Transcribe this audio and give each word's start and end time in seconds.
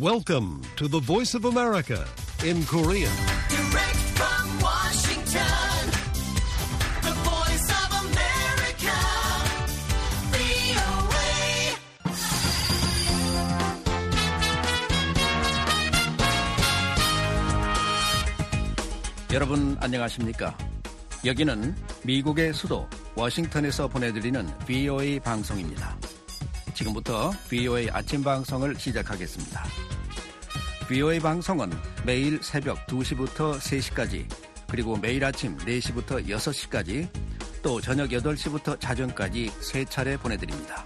Welcome 0.00 0.60
to 0.74 0.88
the 0.88 0.98
Voice 0.98 1.34
of 1.34 1.44
America 1.44 2.04
in 2.44 2.64
Korean. 2.64 3.12
Direct 3.48 3.96
from 4.18 4.58
Washington, 4.60 5.86
the 7.00 7.12
voice 7.22 7.70
of 7.70 7.94
America, 8.02 8.90
VOA. 10.34 11.76
여러분 19.32 19.76
안녕하십니까? 19.78 20.58
여기는 21.24 21.76
미국의 22.02 22.52
수도 22.52 22.88
워싱턴에서 23.14 23.86
보내드리는 23.86 24.44
VOA 24.66 25.20
방송입니다. 25.20 25.96
지금부터 26.74 27.30
VOA 27.48 27.88
아침 27.92 28.24
방송을 28.24 28.74
시작하겠습니다. 28.76 29.83
VOA 30.88 31.18
방송은 31.18 31.70
매일 32.04 32.42
새벽 32.42 32.86
2시부터 32.86 33.58
3시까지 33.58 34.26
그리고 34.68 34.96
매일 34.98 35.24
아침 35.24 35.56
4시부터 35.56 36.26
6시까지 36.28 37.08
또 37.62 37.80
저녁 37.80 38.10
8시부터 38.10 38.78
자정까지 38.78 39.50
세 39.60 39.84
차례 39.86 40.18
보내드립니다. 40.18 40.84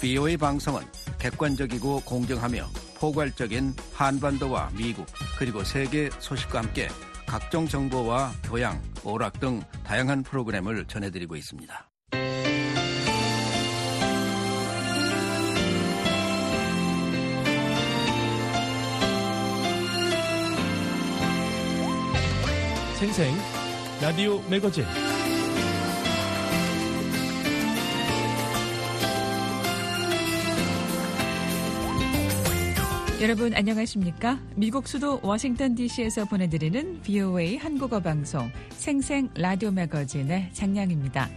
VOA 0.00 0.36
방송은 0.36 0.82
객관적이고 1.18 2.02
공정하며 2.02 2.68
포괄적인 3.00 3.74
한반도와 3.94 4.70
미국 4.76 5.06
그리고 5.38 5.64
세계 5.64 6.08
소식과 6.20 6.60
함께 6.60 6.88
각종 7.26 7.66
정보와 7.66 8.32
교양, 8.44 8.80
오락 9.02 9.40
등 9.40 9.60
다양한 9.82 10.22
프로그램을 10.22 10.84
전해드리고 10.86 11.34
있습니다. 11.34 11.93
생생 23.04 23.34
라디오 24.00 24.40
매거진 24.48 24.82
여러분 33.20 33.52
안녕하십니까? 33.52 34.40
미국 34.56 34.88
수도 34.88 35.20
워싱턴 35.22 35.74
DC에서 35.74 36.24
보내드리는 36.24 37.02
VOA 37.02 37.58
한국어 37.58 38.00
방송 38.00 38.50
생생 38.70 39.28
라디오 39.34 39.70
매거진의 39.70 40.54
장량입니다. 40.54 41.28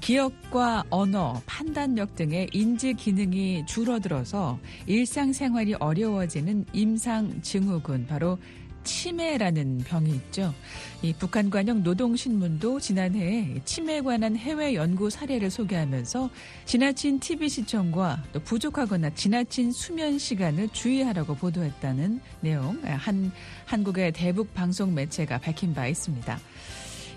기억과 0.00 0.84
언어, 0.88 1.42
판단력 1.46 2.14
등의 2.14 2.48
인지 2.52 2.94
기능이 2.94 3.66
줄어들어서 3.66 4.60
일상생활이 4.86 5.74
어려워지는 5.80 6.66
임상 6.72 7.42
증후군 7.42 8.06
바로 8.06 8.38
치매라는 8.84 9.78
병이 9.78 10.10
있죠. 10.10 10.54
이 11.02 11.12
북한 11.12 11.50
관영 11.50 11.82
노동신문도 11.82 12.80
지난해 12.80 13.60
치매에 13.64 14.00
관한 14.02 14.36
해외 14.36 14.74
연구 14.74 15.10
사례를 15.10 15.50
소개하면서 15.50 16.30
지나친 16.64 17.20
TV 17.20 17.48
시청과 17.48 18.24
또 18.32 18.40
부족하거나 18.40 19.10
지나친 19.10 19.72
수면 19.72 20.18
시간을 20.18 20.68
주의하라고 20.70 21.34
보도했다는 21.36 22.20
내용 22.40 22.80
한 22.84 23.32
한국의 23.66 24.12
대북 24.12 24.52
방송 24.54 24.94
매체가 24.94 25.38
밝힌 25.38 25.74
바 25.74 25.86
있습니다. 25.86 26.38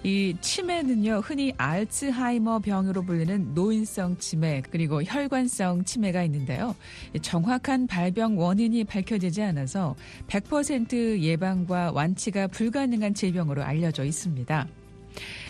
이 0.06 0.36
치매는요, 0.42 1.22
흔히 1.24 1.54
알츠하이머 1.56 2.60
병으로 2.60 3.04
불리는 3.04 3.54
노인성 3.54 4.18
치매, 4.18 4.62
그리고 4.70 5.02
혈관성 5.02 5.86
치매가 5.86 6.24
있는데요. 6.24 6.76
정확한 7.22 7.88
발병 7.88 8.38
원인이 8.38 8.84
밝혀지지 8.84 9.42
않아서 9.44 9.96
100% 10.28 11.20
예방과 11.22 11.94
완치가 11.94 12.48
불가능한 12.48 13.14
질병으로 13.14 13.64
알려져 13.64 14.04
있습니다. 14.04 14.68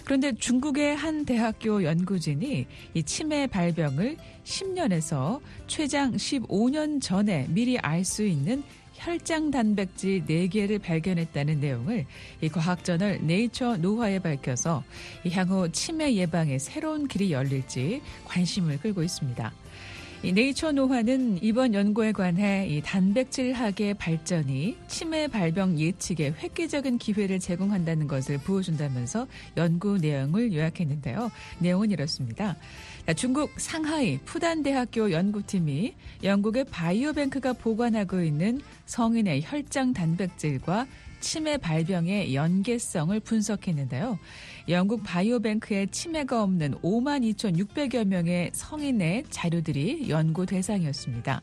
그런데 0.06 0.34
중국의 0.36 0.98
한 0.98 1.26
대학교 1.26 1.84
연구진이 1.84 2.68
이 2.94 3.04
치매 3.04 3.48
발병을 3.48 4.18
10년에서 4.44 5.40
최장 5.66 6.14
15년 6.14 7.02
전에 7.02 7.48
미리 7.50 7.80
알 7.80 8.04
수 8.04 8.24
있는 8.24 8.62
혈장 9.04 9.52
단백질 9.52 10.26
4개를 10.26 10.82
발견했다는 10.82 11.60
내용을 11.60 12.06
이 12.40 12.48
과학저널 12.48 13.20
네이처 13.24 13.78
노화에 13.78 14.20
밝혀서 14.20 14.82
이 15.26 15.30
향후 15.30 15.70
치매 15.74 16.16
예방에 16.16 16.58
새로운 16.58 17.10
길이 17.10 17.34
열릴지 17.34 18.02
관심을 18.24 18.80
끌고 18.80 19.04
있습니다. 19.04 19.52
이 20.24 20.32
네이처 20.32 20.72
노화는 20.72 21.40
이번 21.44 21.74
연구에 21.74 22.14
관해 22.14 22.66
이 22.70 22.82
단백질학의 22.82 23.96
발전이 23.96 24.78
치매 24.88 25.28
발병 25.28 25.78
예측에 25.78 26.34
획기적인 26.42 26.98
기회를 26.98 27.40
제공한다는 27.40 28.08
것을 28.08 28.38
보여준다면서 28.38 29.28
연구 29.58 29.98
내용을 29.98 30.54
요약했는데요. 30.54 31.30
내용은 31.60 31.92
이렇습니다. 31.92 32.56
중국 33.12 33.60
상하이 33.60 34.18
푸단대학교 34.20 35.12
연구팀이 35.12 35.94
영국의 36.24 36.64
바이오뱅크가 36.64 37.52
보관하고 37.52 38.22
있는 38.24 38.62
성인의 38.86 39.42
혈장 39.44 39.92
단백질과 39.92 40.88
치매 41.20 41.58
발병의 41.58 42.34
연계성을 42.34 43.20
분석했는데요. 43.20 44.18
영국 44.70 45.04
바이오뱅크에 45.04 45.88
치매가 45.88 46.42
없는 46.44 46.76
5만 46.76 47.30
2,600여 47.36 48.06
명의 48.06 48.52
성인의 48.54 49.26
자료들이 49.30 50.10
연구 50.10 50.46
대상이었습니다. 50.46 51.42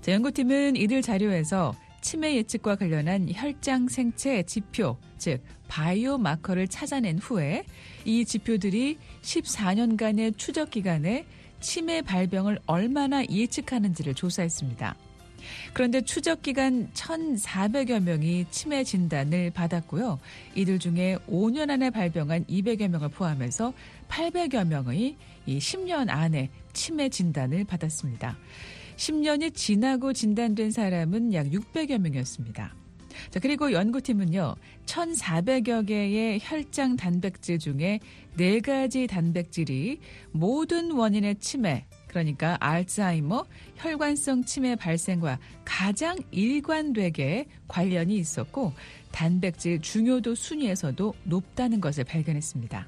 자, 0.00 0.12
연구팀은 0.12 0.74
이들 0.76 1.02
자료에서 1.02 1.74
치매 2.00 2.36
예측과 2.36 2.76
관련한 2.76 3.28
혈장 3.32 3.88
생체 3.88 4.42
지표, 4.44 4.96
즉 5.16 5.42
바이오 5.68 6.18
마커를 6.18 6.68
찾아낸 6.68 7.18
후에 7.18 7.64
이 8.04 8.24
지표들이 8.24 8.98
14년간의 9.22 10.36
추적 10.36 10.70
기간에 10.70 11.26
치매 11.60 12.02
발병을 12.02 12.58
얼마나 12.66 13.24
예측하는지를 13.24 14.14
조사했습니다. 14.14 14.96
그런데 15.72 16.00
추적 16.00 16.42
기간 16.42 16.90
1,400여 16.92 18.02
명이 18.02 18.46
치매 18.50 18.84
진단을 18.84 19.50
받았고요. 19.50 20.18
이들 20.54 20.78
중에 20.78 21.16
5년 21.28 21.70
안에 21.70 21.90
발병한 21.90 22.46
200여 22.46 22.88
명을 22.88 23.10
포함해서 23.10 23.72
800여 24.08 24.66
명의 24.66 25.16
이 25.46 25.58
10년 25.58 26.08
안에 26.08 26.50
치매 26.72 27.08
진단을 27.08 27.64
받았습니다. 27.64 28.36
10년이 28.96 29.54
지나고 29.54 30.12
진단된 30.12 30.70
사람은 30.72 31.32
약 31.32 31.46
600여 31.46 31.98
명이었습니다. 31.98 32.74
자, 33.30 33.40
그리고 33.40 33.72
연구팀은요, 33.72 34.54
1,400여 34.86 35.86
개의 35.86 36.38
혈장 36.42 36.96
단백질 36.96 37.58
중에 37.58 38.00
4가지 38.36 39.08
단백질이 39.08 40.00
모든 40.32 40.92
원인의 40.92 41.36
치매, 41.40 41.86
그러니까 42.06 42.56
알츠하이머, 42.60 43.44
혈관성 43.76 44.44
치매 44.44 44.76
발생과 44.76 45.38
가장 45.64 46.16
일관되게 46.30 47.46
관련이 47.66 48.16
있었고, 48.16 48.72
단백질 49.12 49.80
중요도 49.80 50.34
순위에서도 50.34 51.14
높다는 51.24 51.80
것을 51.80 52.04
발견했습니다. 52.04 52.86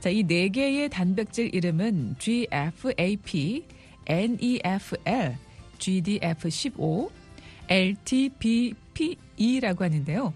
자, 0.00 0.10
이 0.10 0.22
네 0.22 0.48
개의 0.48 0.88
단백질 0.88 1.54
이름은 1.54 2.16
GFAP, 2.18 3.64
NEFL, 4.06 5.36
GDF15, 5.78 7.10
LTBPE라고 7.68 9.14
하는데요. 9.84 10.32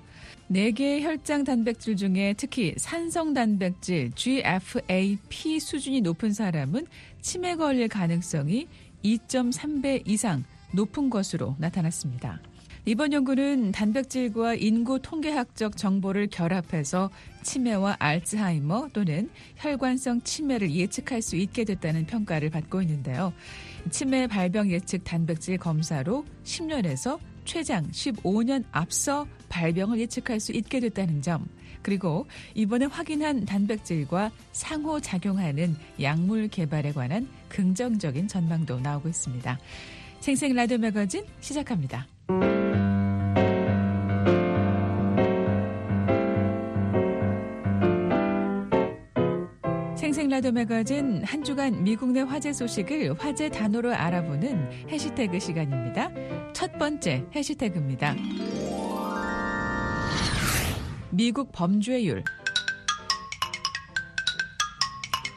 4개의 0.50 1.02
혈장 1.02 1.44
단백질 1.44 1.96
중에 1.96 2.34
특히 2.36 2.74
산성 2.76 3.34
단백질 3.34 4.10
GFAP 4.12 5.60
수준이 5.60 6.00
높은 6.00 6.32
사람은 6.32 6.86
치매 7.20 7.54
걸릴 7.54 7.88
가능성이 7.88 8.66
2.3배 9.04 10.02
이상 10.06 10.44
높은 10.72 11.08
것으로 11.08 11.54
나타났습니다. 11.58 12.40
이번 12.86 13.12
연구는 13.12 13.72
단백질과 13.72 14.54
인구 14.54 15.00
통계학적 15.00 15.76
정보를 15.76 16.28
결합해서 16.28 17.10
치매와 17.42 17.96
알츠하이머 17.98 18.88
또는 18.92 19.28
혈관성 19.56 20.22
치매를 20.22 20.72
예측할 20.72 21.20
수 21.20 21.36
있게 21.36 21.64
됐다는 21.64 22.06
평가를 22.06 22.50
받고 22.50 22.80
있는데요. 22.82 23.32
치매 23.90 24.26
발병 24.26 24.70
예측 24.70 25.04
단백질 25.04 25.56
검사로 25.58 26.24
10년에서 26.44 27.18
최장 27.44 27.88
15년 27.90 28.64
앞서 28.70 29.26
발병을 29.48 29.98
예측할 29.98 30.38
수 30.40 30.52
있게 30.52 30.80
됐다는 30.80 31.22
점, 31.22 31.46
그리고 31.82 32.26
이번에 32.54 32.86
확인한 32.86 33.44
단백질과 33.44 34.30
상호작용하는 34.52 35.74
약물 36.00 36.48
개발에 36.48 36.92
관한 36.92 37.28
긍정적인 37.48 38.28
전망도 38.28 38.80
나오고 38.80 39.08
있습니다. 39.08 39.58
생생 40.20 40.54
라디오 40.54 40.78
매거진 40.78 41.24
시작합니다. 41.40 42.06
라디오 50.30 50.52
매거진 50.52 51.24
한 51.24 51.42
주간 51.42 51.82
미국 51.82 52.12
내 52.12 52.20
화제 52.20 52.52
소식을 52.52 53.14
화제 53.18 53.48
단어로 53.48 53.92
알아보는 53.92 54.88
해시태그 54.88 55.40
시간입니다. 55.40 56.08
첫 56.52 56.78
번째 56.78 57.24
해시태그입니다. 57.34 58.14
미국 61.10 61.50
범죄율 61.50 62.22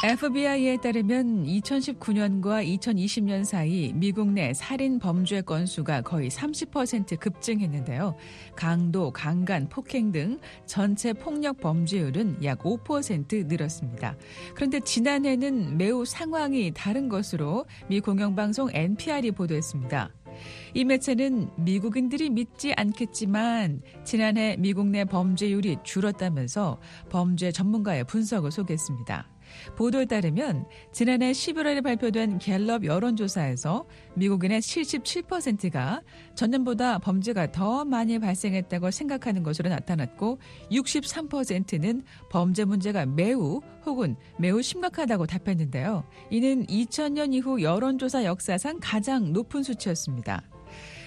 FBI에 0.04 0.82
따르면 0.82 1.46
2019년과 1.46 2.62
2020년 2.78 3.46
사이 3.46 3.94
미국 3.96 4.28
내 4.34 4.54
살인 4.54 5.00
범죄 5.00 5.40
건수가 5.40 6.02
거의 6.02 6.30
30% 6.30 7.18
급증했는데요. 7.18 8.14
강도, 8.54 9.12
강간, 9.12 9.70
폭행 9.70 10.12
등 10.12 10.40
전체 10.66 11.14
폭력 11.14 11.62
범죄율은 11.62 12.44
약 12.44 12.60
5% 12.64 13.46
늘었습니다. 13.46 14.18
그런데 14.54 14.82
지난해는 14.82 15.78
매우 15.78 16.04
상황이 16.04 16.74
다른 16.76 17.08
것으로 17.08 17.66
미 17.88 18.02
공영방송 18.02 18.72
NPR이 18.74 19.32
보도했습니다. 19.32 20.12
이 20.74 20.84
매체는 20.84 21.50
미국인들이 21.56 22.30
믿지 22.30 22.74
않겠지만 22.74 23.82
지난해 24.04 24.58
미국 24.60 24.88
내 24.88 25.06
범죄율이 25.06 25.78
줄었다면서 25.84 26.82
범죄 27.10 27.54
전문가의 27.54 28.04
분석을 28.04 28.52
소개했습니다. 28.52 29.32
보도에 29.76 30.06
따르면 30.06 30.66
지난해 30.92 31.32
11월에 31.32 31.84
발표된 31.84 32.40
갤럽 32.40 32.86
여론조사에서 32.86 33.86
미국인의 34.16 34.62
77%가 34.62 36.02
전년보다 36.36 37.00
범죄가 37.00 37.52
더 37.52 37.86
많이 37.86 38.20
발생했다고 38.20 38.92
생각하는 38.92 39.44
것으로 39.44 39.70
나타났고 39.70 40.40
63%는 40.72 42.04
범죄 42.30 42.66
문제가 42.66 43.06
매우 43.06 43.62
혹은 43.86 44.16
매우 44.38 44.62
심각하다고 44.62 45.26
답했는데요. 45.28 46.04
이는 46.30 46.66
2000년 46.68 47.34
이후 47.34 47.62
여론조사 47.62 48.26
역사상 48.26 48.80
가장 48.82 49.34
높은 49.34 49.64
수치였습니다. 49.64 50.44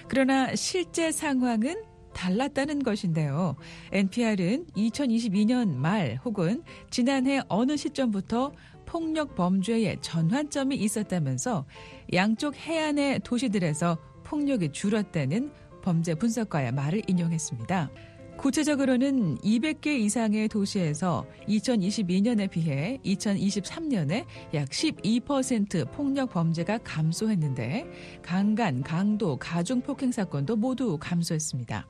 그러나 0.07 0.55
실제 0.55 1.11
상황은 1.11 1.83
달랐다는 2.17 2.81
것인데요. 2.83 3.55
NPR은 3.91 4.65
2022년 4.75 5.75
말 5.75 6.19
혹은 6.25 6.63
지난해 6.89 7.41
어느 7.47 7.77
시점부터 7.77 8.51
폭력 8.85 9.35
범죄의 9.35 9.97
전환점이 10.01 10.75
있었다면서 10.75 11.65
양쪽 12.13 12.55
해안의 12.55 13.19
도시들에서 13.19 13.97
폭력이 14.23 14.71
줄었다는 14.71 15.51
범죄 15.83 16.15
분석가의 16.15 16.71
말을 16.73 17.03
인용했습니다. 17.07 17.91
구체적으로는 18.37 19.37
200개 19.37 19.87
이상의 19.87 20.47
도시에서 20.47 21.25
2022년에 21.47 22.49
비해 22.49 22.99
2023년에 23.03 24.25
약 24.53 24.69
12% 24.69 25.91
폭력 25.91 26.31
범죄가 26.31 26.77
감소했는데 26.79 27.85
강간, 28.21 28.83
강도, 28.83 29.37
가중 29.37 29.81
폭행 29.81 30.11
사건도 30.11 30.55
모두 30.55 30.97
감소했습니다. 30.99 31.87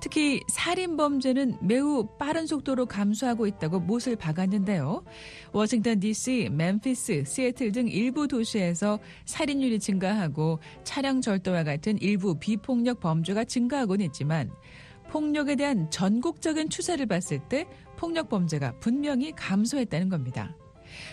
특히 0.00 0.40
살인 0.48 0.96
범죄는 0.96 1.58
매우 1.60 2.06
빠른 2.18 2.46
속도로 2.46 2.86
감소하고 2.86 3.46
있다고 3.46 3.80
못을 3.80 4.16
박았는데요. 4.16 5.04
워싱턴 5.52 6.00
DC, 6.00 6.50
멤피스, 6.52 7.24
시애틀 7.26 7.72
등 7.72 7.88
일부 7.88 8.28
도시에서 8.28 8.98
살인율이 9.24 9.78
증가하고 9.78 10.60
차량 10.84 11.20
절도와 11.20 11.64
같은 11.64 11.98
일부 12.00 12.38
비폭력 12.38 13.00
범죄가 13.00 13.44
증가하고는 13.44 14.06
있지만 14.06 14.50
폭력에 15.10 15.56
대한 15.56 15.90
전국적인 15.90 16.70
추세를 16.70 17.06
봤을 17.06 17.38
때 17.38 17.66
폭력 17.96 18.28
범죄가 18.28 18.72
분명히 18.80 19.32
감소했다는 19.32 20.08
겁니다. 20.08 20.56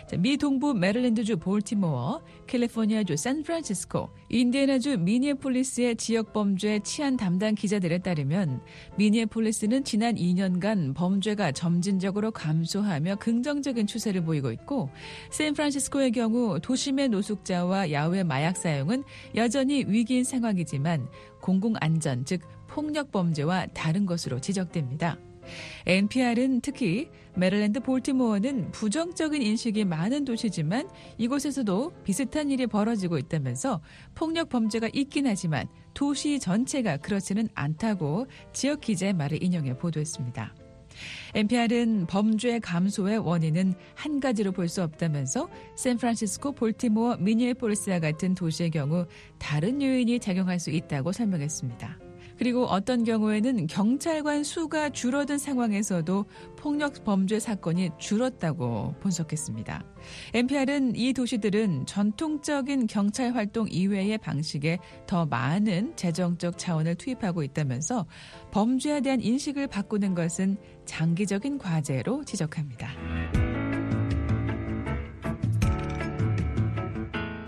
자, 0.07 0.17
미 0.17 0.37
동부 0.37 0.73
메릴랜드주 0.73 1.37
볼티모어, 1.37 2.21
캘리포니아주 2.47 3.15
샌프란시스코, 3.15 4.09
인디애나주 4.29 4.97
미니애폴리스의 4.99 5.95
지역 5.95 6.33
범죄 6.33 6.79
치안 6.79 7.17
담당 7.17 7.55
기자들에 7.55 7.99
따르면 7.99 8.61
미니애폴리스는 8.97 9.83
지난 9.83 10.15
2년간 10.15 10.95
범죄가 10.95 11.51
점진적으로 11.51 12.31
감소하며 12.31 13.17
긍정적인 13.17 13.87
추세를 13.87 14.23
보이고 14.23 14.51
있고 14.51 14.89
샌프란시스코의 15.31 16.11
경우 16.11 16.59
도심의 16.59 17.09
노숙자와 17.09 17.91
야외 17.91 18.23
마약 18.23 18.57
사용은 18.57 19.03
여전히 19.35 19.85
위기인 19.87 20.23
상황이지만 20.23 21.07
공공 21.41 21.75
안전 21.79 22.25
즉 22.25 22.41
폭력 22.67 23.11
범죄와 23.11 23.67
다른 23.67 24.05
것으로 24.05 24.39
지적됩니다. 24.39 25.17
NPR은 25.85 26.61
특히 26.61 27.09
메릴랜드 27.35 27.79
볼티모어는 27.79 28.71
부정적인 28.71 29.41
인식이 29.41 29.85
많은 29.85 30.25
도시지만 30.25 30.89
이곳에서도 31.17 31.93
비슷한 32.03 32.51
일이 32.51 32.67
벌어지고 32.67 33.17
있다면서 33.17 33.81
폭력 34.15 34.49
범죄가 34.49 34.89
있긴 34.93 35.27
하지만 35.27 35.67
도시 35.93 36.39
전체가 36.39 36.97
그렇지는 36.97 37.47
않다고 37.53 38.27
지역 38.53 38.81
기자의 38.81 39.13
말을 39.13 39.41
인용해 39.43 39.77
보도했습니다. 39.77 40.55
NPR은 41.33 42.07
범죄 42.07 42.59
감소의 42.59 43.19
원인은 43.19 43.73
한 43.95 44.19
가지로 44.19 44.51
볼 44.51 44.67
수 44.67 44.83
없다면서 44.83 45.49
샌프란시스코, 45.75 46.51
볼티모어, 46.53 47.17
미니애폴리스와 47.17 47.99
같은 47.99 48.35
도시의 48.35 48.71
경우 48.71 49.05
다른 49.39 49.81
요인이 49.81 50.19
작용할 50.19 50.59
수 50.59 50.69
있다고 50.69 51.11
설명했습니다. 51.11 52.08
그리고 52.39 52.65
어떤 52.65 53.03
경우에는 53.03 53.67
경찰관 53.67 54.45
수가 54.45 54.89
줄어든 54.91 55.37
상황에서도 55.37 56.25
폭력 56.55 57.03
범죄 57.03 57.37
사건이 57.37 57.91
줄었다고 57.99 58.95
분석했습니다. 59.01 59.83
NPR은 60.33 60.95
이 60.95 61.11
도시들은 61.11 61.85
전통적인 61.85 62.87
경찰 62.87 63.35
활동 63.35 63.67
이외의 63.69 64.17
방식에 64.17 64.79
더 65.05 65.25
많은 65.25 65.97
재정적 65.97 66.57
자원을 66.57 66.95
투입하고 66.95 67.43
있다면서 67.43 68.07
범죄에 68.51 69.01
대한 69.01 69.19
인식을 69.19 69.67
바꾸는 69.67 70.15
것은 70.15 70.55
장기적인 70.85 71.57
과제로 71.57 72.23
지적합니다. 72.23 72.89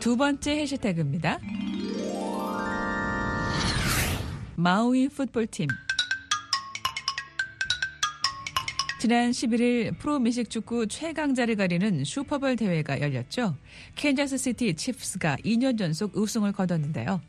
두 0.02 0.18
번째 0.18 0.58
해시태그입니다. 0.60 1.40
마우이 4.62 5.10
풋볼팀. 5.10 5.68
지난 9.00 9.32
11일 9.32 9.98
프로 9.98 10.20
미식 10.20 10.52
축구 10.52 10.86
최강자를 10.86 11.56
가리는 11.56 12.04
슈퍼볼 12.04 12.58
대회가 12.58 13.02
열렸죠. 13.02 13.58
캔자스 13.96 14.38
시티 14.38 14.76
치프스가 14.76 15.38
2년 15.38 15.80
연속 15.80 16.16
우승을 16.16 16.52
거뒀는데요. 16.52 17.22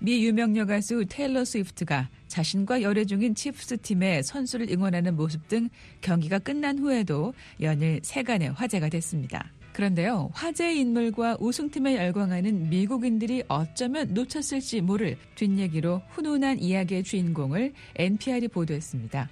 미 0.00 0.26
유명녀 0.26 0.66
가수 0.66 1.04
테일러 1.08 1.44
스위프트가 1.44 2.08
자신과 2.26 2.82
열애 2.82 3.04
중인 3.04 3.36
치프스 3.36 3.76
팀의 3.82 4.24
선수를 4.24 4.66
응원하는 4.68 5.14
모습 5.14 5.46
등 5.46 5.68
경기가 6.00 6.40
끝난 6.40 6.80
후에도 6.80 7.32
연일 7.60 8.00
세간의 8.02 8.54
화제가 8.54 8.88
됐습니다. 8.88 9.52
그런데요, 9.72 10.30
화제의 10.34 10.78
인물과 10.80 11.38
우승팀에 11.40 11.96
열광하는 11.96 12.68
미국인들이 12.68 13.44
어쩌면 13.48 14.12
놓쳤을지 14.12 14.82
모를 14.82 15.16
뒷얘기로 15.34 16.02
훈훈한 16.10 16.58
이야기의 16.58 17.02
주인공을 17.02 17.72
NPR이 17.96 18.48
보도했습니다. 18.48 19.30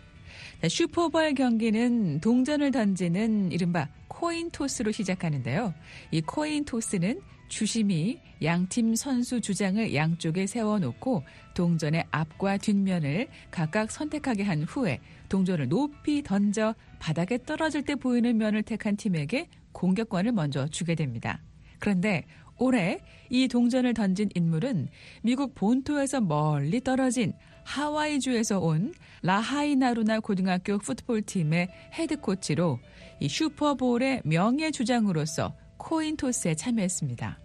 슈퍼볼 0.68 1.35
경기는 1.35 2.20
동전을 2.20 2.70
던지는 2.70 3.52
이른바 3.52 3.88
coin 4.09 4.50
toss로 4.50 4.93
시작하는데요. 4.92 5.75
이 6.11 6.20
코인 6.23 6.64
토스는 6.64 7.20
주심이 7.49 8.18
양팀 8.42 8.94
선수 8.94 9.40
주장을 9.40 9.94
양쪽에 9.94 10.47
세워놓고 10.47 11.25
동전의 11.54 12.04
앞과 12.11 12.59
뒷면을 12.59 13.28
각각 13.50 13.90
선택하게 13.90 14.44
한 14.44 14.62
후에 14.62 15.00
동전을 15.28 15.68
높이 15.68 16.23
던져 16.23 16.75
바닥에 17.00 17.38
떨어질 17.42 17.82
때 17.82 17.97
보이는 17.97 18.38
면을 18.38 18.62
택한 18.62 18.97
팀에게 18.97 19.49
공격권을 19.73 20.33
먼저 20.33 20.67
주게 20.69 20.95
됩니다. 20.95 21.41
그런데 21.79 22.25
올해 22.59 23.00
이 23.31 23.49
동전을 23.49 23.95
던진 23.95 24.29
인물은 24.35 24.89
미국 25.23 25.55
본토에서 25.55 26.21
멀리 26.21 26.81
떨어진 26.81 27.33
하와이주에서 27.65 28.61
온 28.61 28.93
라하이나루나 29.23 30.21
고등학교 30.21 30.79
풋볼팀의 30.79 31.69
헤드코치로 31.95 32.79
이 33.21 33.29
슈퍼볼의 33.29 34.23
명예 34.25 34.71
주장으로서 34.71 35.55
coin 35.76 36.17
toss에 36.17 36.55
참여했습니다. 36.55 37.39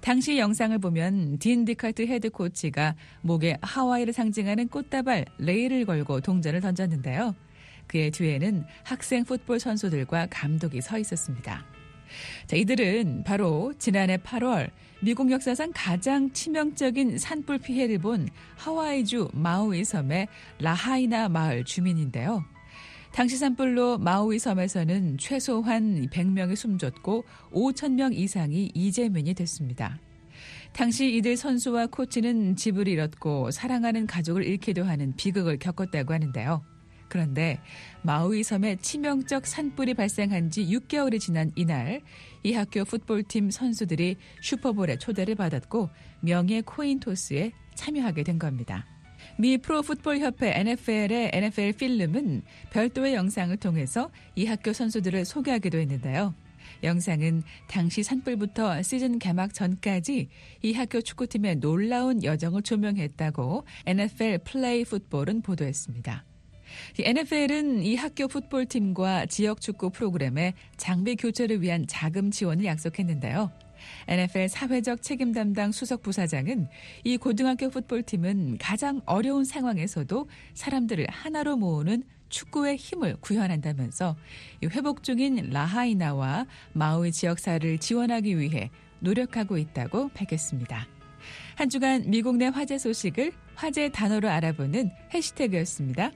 당시 0.00 0.38
영상을 0.38 0.76
보면 0.78 1.38
딘 1.38 1.64
리카드 1.64 2.02
헤드코치가 2.06 2.96
목에 3.20 3.58
하와이를 3.62 4.12
상징하는 4.12 4.68
꽃다발 4.68 5.26
레이를 5.38 5.84
걸고 5.84 6.20
동전을 6.20 6.60
던졌는데요. 6.60 7.34
그의 7.86 8.10
뒤에는 8.10 8.64
학생 8.84 9.24
풋볼 9.24 9.60
선수들과 9.60 10.28
감독이 10.30 10.80
서 10.80 10.98
있었습니다. 10.98 11.64
자, 12.46 12.56
이들은 12.56 13.24
바로 13.24 13.72
지난해 13.78 14.16
8월 14.18 14.70
미국 15.00 15.30
역사상 15.30 15.72
가장 15.74 16.30
치명적인 16.32 17.18
산불 17.18 17.58
피해를 17.58 17.98
본 17.98 18.28
하와이주 18.56 19.30
마우이 19.32 19.84
섬의 19.84 20.28
라하이나 20.60 21.28
마을 21.28 21.64
주민인데요. 21.64 22.44
당시 23.12 23.36
산불로 23.36 23.98
마우이 23.98 24.38
섬에서는 24.38 25.18
최소한 25.18 26.08
100명이 26.08 26.56
숨졌고 26.56 27.24
5천 27.52 27.92
명 27.92 28.14
이상이 28.14 28.70
이재민이 28.74 29.34
됐습니다. 29.34 29.98
당시 30.72 31.14
이들 31.16 31.36
선수와 31.36 31.88
코치는 31.88 32.56
집을 32.56 32.88
잃었고 32.88 33.50
사랑하는 33.50 34.06
가족을 34.06 34.44
잃기도 34.44 34.84
하는 34.84 35.14
비극을 35.16 35.58
겪었다고 35.58 36.14
하는데요. 36.14 36.71
그런데 37.12 37.60
마우이 38.00 38.42
섬에 38.42 38.76
치명적 38.76 39.46
산불이 39.46 39.92
발생한 39.92 40.48
지 40.48 40.64
6개월이 40.64 41.20
지난 41.20 41.52
이날 41.56 42.00
이 42.42 42.54
학교 42.54 42.86
풋볼팀 42.86 43.50
선수들이 43.50 44.16
슈퍼볼에 44.40 44.96
초대를 44.96 45.34
받았고 45.34 45.90
명예 46.20 46.62
코인 46.62 47.00
토스에 47.00 47.52
참여하게 47.74 48.22
된 48.22 48.38
겁니다. 48.38 48.86
미 49.38 49.58
프로풋볼협회 49.58 50.54
NFL의 50.58 51.32
NFL 51.34 51.74
필름은 51.74 52.44
별도의 52.70 53.12
영상을 53.12 53.54
통해서 53.58 54.10
이 54.34 54.46
학교 54.46 54.72
선수들을 54.72 55.26
소개하기도 55.26 55.76
했는데요. 55.80 56.34
영상은 56.82 57.42
당시 57.68 58.02
산불부터 58.02 58.80
시즌 58.80 59.18
개막 59.18 59.52
전까지 59.52 60.30
이 60.62 60.72
학교 60.72 61.02
축구팀의 61.02 61.56
놀라운 61.56 62.24
여정을 62.24 62.62
조명했다고 62.62 63.66
NFL 63.84 64.38
플레이 64.44 64.86
풋볼은 64.86 65.42
보도했습니다. 65.42 66.24
NFL은 66.98 67.82
이 67.82 67.96
학교 67.96 68.28
풋볼팀과 68.28 69.26
지역 69.26 69.60
축구 69.60 69.90
프로그램의 69.90 70.54
장비 70.76 71.16
교체를 71.16 71.62
위한 71.62 71.86
자금 71.86 72.30
지원을 72.30 72.64
약속했는데요. 72.64 73.50
NFL 74.08 74.48
사회적 74.48 75.02
책임 75.02 75.32
담당 75.32 75.72
수석 75.72 76.02
부사장은 76.02 76.68
이 77.04 77.16
고등학교 77.16 77.68
풋볼팀은 77.70 78.58
가장 78.58 79.00
어려운 79.06 79.44
상황에서도 79.44 80.28
사람들을 80.54 81.06
하나로 81.10 81.56
모으는 81.56 82.04
축구의 82.28 82.76
힘을 82.76 83.16
구현한다면서 83.20 84.16
회복 84.64 85.02
중인 85.02 85.50
라하이나와 85.50 86.46
마우이 86.72 87.12
지역사를 87.12 87.78
지원하기 87.78 88.38
위해 88.38 88.70
노력하고 89.00 89.58
있다고 89.58 90.08
밝혔습니다. 90.10 90.86
한 91.62 91.68
주간 91.68 92.02
미국 92.08 92.38
내 92.38 92.48
화제 92.48 92.76
소식을 92.76 93.30
화제 93.54 93.88
단어로 93.88 94.28
알아보는 94.28 94.90
해시태그였습니다. 95.14 96.10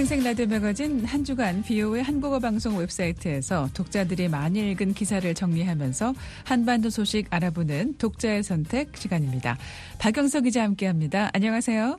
생생라디오 0.00 0.46
매거진 0.46 1.04
한 1.04 1.22
주간 1.22 1.62
비오의 1.62 2.02
한국어 2.02 2.38
방송 2.38 2.78
웹사이트에서 2.78 3.66
독자들이 3.76 4.30
많이 4.30 4.70
읽은 4.70 4.94
기사를 4.94 5.34
정리하면서 5.34 6.14
한반도 6.46 6.88
소식 6.88 7.26
알아보는 7.30 7.98
독자의 7.98 8.42
선택 8.42 8.96
시간입니다. 8.96 9.58
박영석 10.00 10.44
기자 10.44 10.62
함께합니다. 10.62 11.28
안녕하세요. 11.34 11.98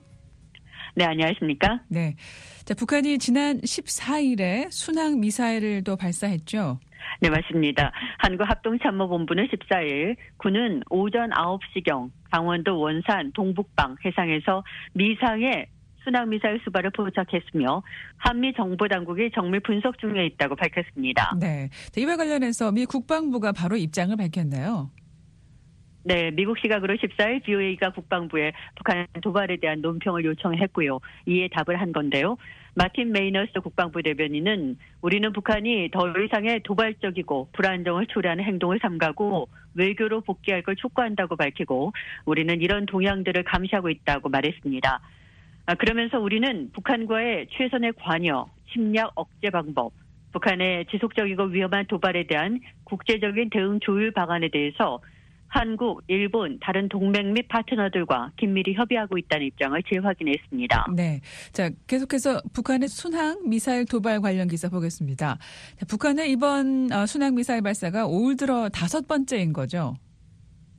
네, 0.95 1.05
안녕하십니까? 1.05 1.81
네. 1.89 2.15
자, 2.65 2.73
북한이 2.73 3.19
지난 3.19 3.61
14일에 3.61 4.71
순항 4.71 5.19
미사일을 5.19 5.83
또 5.83 5.95
발사했죠. 5.95 6.79
네, 7.19 7.29
맞습니다. 7.29 7.91
한국합동참모본부는 8.17 9.47
14일 9.47 10.15
군은 10.37 10.81
오전 10.89 11.29
9시경 11.29 12.09
강원도 12.31 12.79
원산 12.79 13.31
동북방 13.33 13.97
해상에서 14.03 14.63
미상의 14.93 15.67
순항미사일 16.03 16.59
수발을 16.63 16.91
포착했으며 16.91 17.83
한미 18.17 18.53
정보당국이 18.53 19.31
정밀 19.33 19.59
분석 19.59 19.97
중에 19.99 20.25
있다고 20.25 20.55
밝혔습니다. 20.55 21.35
네. 21.39 21.69
자, 21.91 22.01
이와 22.01 22.17
관련해서 22.17 22.71
미 22.71 22.85
국방부가 22.85 23.51
바로 23.51 23.75
입장을 23.77 24.15
밝혔네요. 24.15 24.89
네, 26.03 26.31
미국 26.31 26.57
시각으로 26.57 26.95
14일 26.95 27.43
BOA가 27.43 27.91
국방부에 27.91 28.53
북한 28.75 29.05
도발에 29.21 29.57
대한 29.57 29.81
논평을 29.81 30.25
요청했고요. 30.25 30.99
이에 31.27 31.47
답을 31.49 31.79
한 31.79 31.91
건데요. 31.91 32.37
마틴 32.73 33.11
메이너스 33.11 33.51
국방부 33.61 34.01
대변인은 34.01 34.77
우리는 35.01 35.33
북한이 35.33 35.91
더 35.91 36.09
이상의 36.09 36.61
도발적이고 36.63 37.49
불안정을 37.51 38.07
초래하는 38.07 38.43
행동을 38.45 38.79
삼가고 38.81 39.49
외교로 39.75 40.21
복귀할 40.21 40.63
걸 40.63 40.75
촉구한다고 40.75 41.35
밝히고 41.35 41.91
우리는 42.25 42.61
이런 42.61 42.85
동향들을 42.85 43.43
감시하고 43.43 43.89
있다고 43.89 44.29
말했습니다. 44.29 45.01
아, 45.65 45.75
그러면서 45.75 46.19
우리는 46.19 46.69
북한과의 46.73 47.47
최선의 47.51 47.93
관여, 47.97 48.49
침략 48.71 49.11
억제 49.15 49.49
방법, 49.49 49.93
북한의 50.31 50.85
지속적이고 50.91 51.43
위험한 51.45 51.85
도발에 51.87 52.25
대한 52.27 52.59
국제적인 52.85 53.49
대응 53.49 53.79
조율 53.81 54.11
방안에 54.11 54.49
대해서 54.49 54.99
한국, 55.47 56.01
일본, 56.07 56.57
다른 56.61 56.87
동맹 56.87 57.33
및 57.33 57.45
파트너들과 57.49 58.31
긴밀히 58.37 58.73
협의하고 58.73 59.17
있다는 59.17 59.47
입장을 59.47 59.83
재확인했습니다. 59.83 60.85
네. 60.95 61.19
자, 61.51 61.69
계속해서 61.87 62.41
북한의 62.53 62.87
순항 62.87 63.49
미사일 63.49 63.85
도발 63.85 64.21
관련 64.21 64.47
기사 64.47 64.69
보겠습니다. 64.69 65.37
자, 65.75 65.85
북한의 65.87 66.31
이번 66.31 66.89
어, 66.93 67.05
순항 67.05 67.35
미사일 67.35 67.61
발사가 67.61 68.07
올 68.07 68.37
들어 68.37 68.69
다섯 68.69 69.05
번째인 69.09 69.51
거죠. 69.51 69.95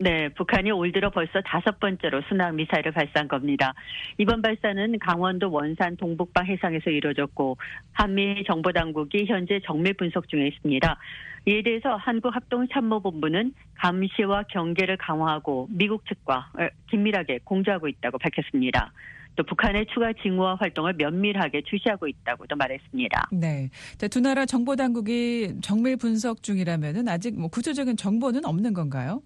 네, 0.02 0.28
북한이 0.30 0.72
올 0.72 0.90
들어 0.90 1.10
벌써 1.10 1.40
다섯 1.42 1.78
번째로 1.78 2.22
순항 2.28 2.56
미사일을 2.56 2.90
발사한 2.90 3.28
겁니다. 3.28 3.72
이번 4.18 4.42
발사는 4.42 4.98
강원도 4.98 5.48
원산 5.48 5.96
동북방 5.96 6.46
해상에서 6.46 6.90
이루어졌고 6.90 7.56
한미 7.92 8.42
정보 8.44 8.72
당국이 8.72 9.26
현재 9.26 9.60
정밀 9.64 9.94
분석 9.94 10.28
중에 10.28 10.48
있습니다. 10.48 10.98
이에 11.46 11.62
대해서 11.62 11.94
한국 11.94 12.34
합동 12.34 12.66
참모본부는 12.66 13.54
감시와 13.76 14.42
경계를 14.50 14.96
강화하고 14.96 15.68
미국 15.70 16.04
측과 16.06 16.50
긴밀하게 16.90 17.38
공조하고 17.44 17.86
있다고 17.86 18.18
밝혔습니다. 18.18 18.92
또 19.36 19.44
북한의 19.44 19.86
추가 19.94 20.12
징후와 20.12 20.56
활동을 20.56 20.94
면밀하게 20.94 21.62
주시하고 21.62 22.08
있다고도 22.08 22.56
말했습니다. 22.56 23.28
네. 23.32 23.70
자, 23.98 24.08
두 24.08 24.20
나라 24.20 24.46
정보 24.46 24.74
당국이 24.74 25.60
정밀 25.62 25.96
분석 25.96 26.42
중이라면은 26.42 27.06
아직 27.08 27.38
뭐 27.38 27.48
구체적인 27.48 27.96
정보는 27.96 28.44
없는 28.44 28.74
건가요? 28.74 29.22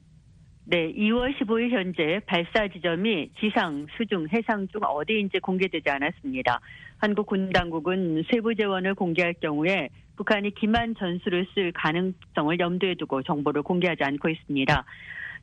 네, 0.68 0.92
2월 0.94 1.32
15일 1.38 1.70
현재 1.70 2.20
발사 2.26 2.66
지점이 2.66 3.30
지상, 3.38 3.86
수중, 3.96 4.26
해상 4.32 4.66
중 4.66 4.80
어디인지 4.82 5.38
공개되지 5.38 5.88
않았습니다. 5.88 6.58
한국 6.98 7.26
군 7.26 7.50
당국은 7.50 8.24
세부 8.28 8.52
재원을 8.56 8.96
공개할 8.96 9.34
경우에 9.34 9.90
북한이 10.16 10.56
기만 10.56 10.96
전술을 10.96 11.46
쓸 11.54 11.70
가능성을 11.70 12.58
염두에 12.58 12.96
두고 12.96 13.22
정보를 13.22 13.62
공개하지 13.62 14.02
않고 14.02 14.28
있습니다. 14.28 14.84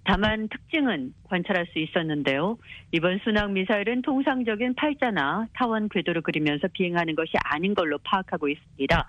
다만 0.03 0.49
특징은 0.49 1.13
관찰할 1.29 1.67
수 1.67 1.79
있었는데요. 1.79 2.57
이번 2.91 3.19
순항 3.23 3.53
미사일은 3.53 4.01
통상적인 4.01 4.75
팔자나 4.75 5.47
타원 5.53 5.87
궤도를 5.87 6.21
그리면서 6.21 6.67
비행하는 6.73 7.15
것이 7.15 7.31
아닌 7.45 7.73
걸로 7.73 7.97
파악하고 7.99 8.49
있습니다. 8.49 9.07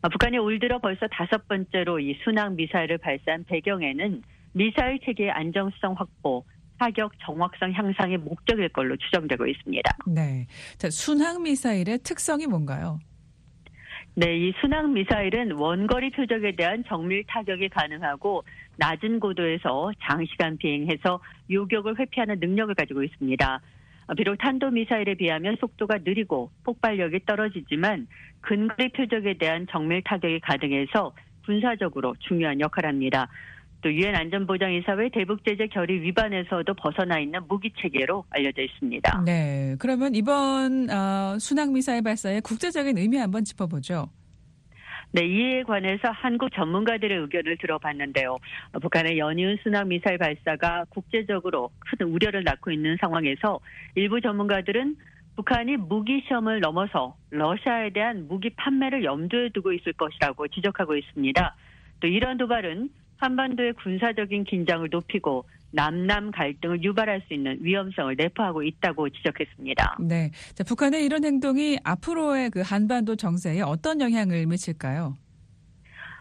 아, 0.00 0.08
북한이 0.08 0.38
올 0.38 0.58
들어 0.58 0.78
벌써 0.78 1.06
다섯 1.08 1.46
번째로 1.48 2.00
이 2.00 2.18
순항 2.24 2.56
미사일을 2.56 2.96
발사한 2.96 3.44
배경에는 3.44 4.22
미사일 4.52 4.98
체계의 5.04 5.30
안정성 5.30 5.94
확보, 5.96 6.44
사격 6.78 7.12
정확성 7.20 7.72
향상의 7.72 8.18
목적일 8.18 8.68
걸로 8.70 8.96
추정되고 8.96 9.46
있습니다. 9.46 9.90
네. 10.06 10.46
자, 10.78 10.88
순항 10.90 11.42
미사일의 11.42 11.98
특성이 11.98 12.46
뭔가요? 12.46 12.98
네, 14.14 14.36
이 14.36 14.52
순항 14.60 14.92
미사일은 14.92 15.52
원거리 15.52 16.10
표적에 16.10 16.52
대한 16.56 16.82
정밀 16.88 17.24
타격이 17.26 17.68
가능하고 17.68 18.42
낮은 18.76 19.20
고도에서 19.20 19.92
장시간 20.02 20.56
비행해서 20.56 21.20
요격을 21.50 21.98
회피하는 21.98 22.40
능력을 22.40 22.74
가지고 22.74 23.02
있습니다. 23.02 23.60
비록 24.16 24.36
탄도 24.38 24.70
미사일에 24.70 25.14
비하면 25.14 25.56
속도가 25.60 25.98
느리고 26.04 26.50
폭발력이 26.64 27.20
떨어지지만 27.26 28.08
근거리 28.40 28.88
표적에 28.88 29.34
대한 29.34 29.66
정밀 29.70 30.02
타격이 30.02 30.40
가능해서 30.40 31.14
군사적으로 31.44 32.16
중요한 32.18 32.58
역할을 32.60 32.88
합니다. 32.88 33.28
또 33.82 33.92
유엔 33.92 34.14
안전보장이사회 34.14 35.08
대북 35.10 35.44
제재 35.44 35.66
결의 35.66 36.00
위반에서도 36.02 36.72
벗어나 36.74 37.18
있는 37.18 37.40
무기 37.48 37.72
체계로 37.78 38.24
알려져 38.30 38.62
있습니다. 38.62 39.22
네. 39.24 39.76
그러면 39.78 40.14
이번 40.14 40.90
어, 40.90 41.38
순항 41.38 41.72
미사일 41.72 42.02
발사의 42.02 42.42
국제적인 42.42 42.98
의미 42.98 43.16
한번 43.16 43.44
짚어보죠. 43.44 44.08
네, 45.12 45.26
이에 45.26 45.62
관해서 45.64 46.10
한국 46.12 46.52
전문가들의 46.52 47.18
의견을 47.18 47.56
들어봤는데요. 47.58 48.38
북한의 48.80 49.18
연이은 49.18 49.58
순항 49.62 49.88
미사일 49.88 50.18
발사가 50.18 50.84
국제적으로 50.90 51.70
큰 51.80 52.06
우려를 52.06 52.44
낳고 52.44 52.70
있는 52.70 52.96
상황에서 53.00 53.58
일부 53.96 54.20
전문가들은 54.20 54.96
북한이 55.34 55.78
무기 55.78 56.22
시험을 56.28 56.60
넘어서 56.60 57.16
러시아에 57.30 57.90
대한 57.90 58.28
무기 58.28 58.50
판매를 58.50 59.04
염두에 59.04 59.48
두고 59.48 59.72
있을 59.72 59.94
것이라고 59.94 60.46
지적하고 60.48 60.96
있습니다. 60.96 61.56
또 62.00 62.06
이런 62.06 62.36
도발은 62.36 62.90
한반도의 63.20 63.74
군사적인 63.74 64.44
긴장을 64.44 64.88
높이고 64.90 65.44
남남 65.72 66.32
갈등을 66.32 66.82
유발할 66.82 67.22
수 67.28 67.34
있는 67.34 67.58
위험성을 67.60 68.16
내포하고 68.16 68.62
있다고 68.62 69.08
지적했습니다. 69.10 69.98
네. 70.00 70.30
자, 70.54 70.64
북한의 70.64 71.04
이런 71.04 71.24
행동이 71.24 71.78
앞으로의 71.84 72.50
그 72.50 72.60
한반도 72.60 73.14
정세에 73.14 73.60
어떤 73.60 74.00
영향을 74.00 74.46
미칠까요? 74.46 75.16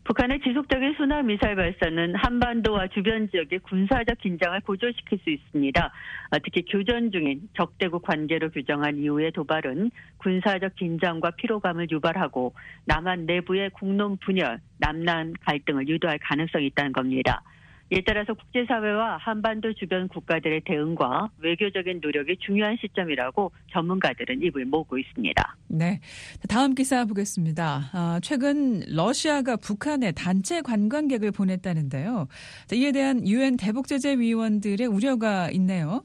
북한의 0.10 0.39
지속적인 0.42 0.96
순항 0.98 1.28
미사일 1.28 1.56
발사는 1.56 2.16
한반도와 2.16 2.88
주변 2.88 3.30
지역의 3.30 3.60
군사적 3.60 4.18
긴장을 4.18 4.60
고조시킬 4.62 5.20
수 5.20 5.30
있습니다. 5.30 5.92
아, 6.32 6.39
특히 6.39 6.63
교전 6.63 7.12
중인 7.12 7.48
적대국 7.56 8.01
관계로 8.01 8.50
규정한 8.50 8.98
이후의 8.98 9.32
도발은 9.34 9.92
군사적 10.18 10.78
긴장과 10.78 11.30
피로감을 11.38 11.92
유발하고 11.92 12.56
남한 12.86 13.28
내부의 13.28 13.70
국론 13.70 14.18
분열, 14.18 14.60
남남 14.80 15.34
갈등을 15.46 15.88
유도할 15.88 16.18
가능성이 16.18 16.66
있다는 16.68 16.92
겁니다. 16.92 17.44
이에 17.91 18.01
따라서 18.05 18.36
국제사회와 18.36 19.17
한반도 19.17 19.74
주변 19.74 20.08
국가들의 20.08 20.62
대응과 20.65 21.31
외교적인 21.39 22.01
노력이 22.01 22.38
중요한 22.38 22.77
시점이라고 22.79 23.51
전문가들은 23.72 24.43
입을 24.43 24.65
모으고 24.65 25.00
있습니다. 25.00 25.58
네. 25.69 26.00
다음 26.48 26.75
기사 26.75 27.05
보겠습니다. 27.05 27.89
아, 27.93 28.19
최근 28.22 28.81
러시아가 28.88 29.55
북한에 29.55 30.12
단체 30.12 30.62
관광객을 30.62 31.31
보냈다는데요. 31.31 32.27
자, 32.67 32.75
이에 32.75 32.91
대한 32.91 33.27
유엔 33.27 33.58
대북제재위원들의 33.58 34.86
우려가 34.86 35.50
있네요. 35.51 36.01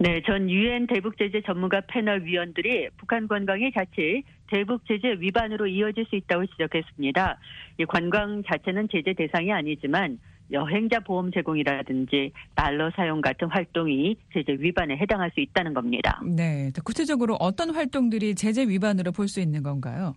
네, 0.00 0.22
전 0.26 0.50
유엔 0.50 0.88
대북 0.88 1.16
제재 1.18 1.40
전문가 1.46 1.80
패널 1.86 2.24
위원들이 2.24 2.88
북한 2.96 3.28
관광이 3.28 3.70
자칫 3.72 4.24
대북 4.48 4.84
제재 4.88 5.16
위반으로 5.20 5.68
이어질 5.68 6.04
수 6.06 6.16
있다고 6.16 6.46
지적했습니다. 6.46 7.38
이 7.78 7.84
관광 7.84 8.42
자체는 8.44 8.88
제재 8.90 9.12
대상이 9.12 9.52
아니지만 9.52 10.18
여행자 10.52 11.00
보험 11.00 11.30
제공이라든지 11.32 12.32
달러 12.54 12.90
사용 12.94 13.20
같은 13.20 13.48
활동이 13.48 14.16
제재 14.32 14.52
위반에 14.58 14.96
해당할 14.96 15.30
수 15.34 15.40
있다는 15.40 15.74
겁니다. 15.74 16.20
네. 16.24 16.70
자, 16.72 16.82
구체적으로 16.82 17.34
어떤 17.36 17.74
활동들이 17.74 18.34
제재 18.34 18.68
위반으로 18.68 19.12
볼 19.12 19.28
수 19.28 19.40
있는 19.40 19.62
건가요? 19.62 20.14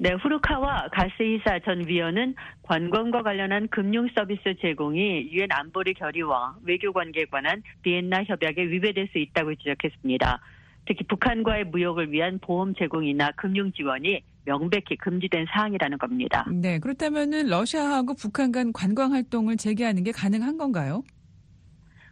네, 0.00 0.12
후르카와 0.12 0.88
가스이사 0.92 1.58
전 1.64 1.86
위원은 1.86 2.34
관광과 2.62 3.22
관련한 3.22 3.66
금융 3.68 4.08
서비스 4.14 4.54
제공이 4.60 5.30
유엔 5.32 5.48
안보리 5.50 5.94
결의와 5.94 6.56
외교 6.62 6.92
관계에 6.92 7.24
관한 7.24 7.62
비엔나 7.82 8.22
협약에 8.24 8.62
위배될 8.70 9.08
수 9.12 9.18
있다고 9.18 9.56
지적했습니다. 9.56 10.40
특히 10.88 11.04
북한과의 11.06 11.64
무역을 11.64 12.10
위한 12.12 12.38
보험 12.38 12.74
제공이나 12.74 13.32
금융 13.32 13.70
지원이 13.72 14.22
명백히 14.46 14.96
금지된 14.96 15.44
사항이라는 15.50 15.98
겁니다. 15.98 16.46
네. 16.50 16.78
그렇다면은 16.78 17.48
러시아하고 17.48 18.14
북한 18.14 18.50
간 18.50 18.72
관광 18.72 19.12
활동을 19.12 19.58
재개하는 19.58 20.02
게 20.02 20.12
가능한 20.12 20.56
건가요? 20.56 21.02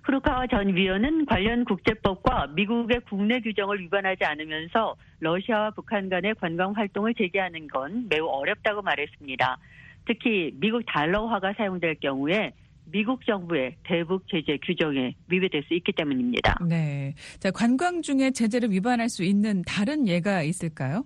후르카와 0.05 0.47
전 0.49 0.77
위원은 0.77 1.25
관련 1.25 1.65
국제법과 1.65 2.49
미국의 2.49 3.01
국내 3.09 3.41
규정을 3.41 3.81
위반하지 3.81 4.25
않으면서 4.25 4.95
러시아와 5.21 5.71
북한 5.71 6.11
간의 6.11 6.35
관광 6.35 6.73
활동을 6.73 7.15
재개하는 7.15 7.69
건 7.69 8.07
매우 8.11 8.27
어렵다고 8.27 8.83
말했습니다. 8.83 9.59
특히 10.07 10.53
미국 10.61 10.83
달러화가 10.87 11.55
사용될 11.55 11.97
경우에 12.01 12.53
미국 12.91 13.25
정부의 13.27 13.77
대북 13.85 14.27
제재 14.29 14.59
규정에 14.65 15.15
위배될 15.29 15.65
수 15.65 15.75
있기 15.75 15.93
때문입니다. 15.93 16.59
네. 16.69 17.15
자, 17.39 17.51
관광 17.51 18.03
중에 18.03 18.31
제재를 18.31 18.71
위반할 18.71 19.09
수 19.09 19.25
있는 19.25 19.63
다른 19.67 20.07
예가 20.07 20.43
있을까요? 20.43 21.03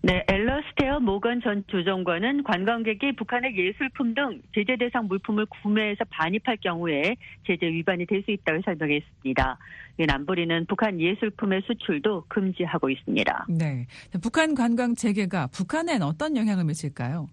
네, 0.00 0.24
앨러스테어 0.30 1.00
모건 1.00 1.40
전 1.42 1.64
조정관은 1.66 2.44
관광객이 2.44 3.16
북한의 3.16 3.58
예술품 3.58 4.14
등 4.14 4.40
제재 4.54 4.76
대상 4.76 5.08
물품을 5.08 5.46
구매해서 5.46 6.04
반입할 6.08 6.56
경우에 6.58 7.16
제재 7.44 7.66
위반이 7.66 8.06
될 8.06 8.22
수 8.24 8.30
있다고 8.30 8.62
설명했습니다. 8.64 9.58
유엔 9.98 10.10
안보리는 10.10 10.66
북한 10.66 11.00
예술품의 11.00 11.62
수출도 11.66 12.26
금지하고 12.28 12.90
있습니다. 12.90 13.46
네. 13.48 13.86
자, 14.12 14.18
북한 14.22 14.54
관광 14.54 14.94
재개가 14.94 15.48
북한엔 15.48 16.02
어떤 16.02 16.36
영향을 16.36 16.64
미칠까요? 16.64 17.28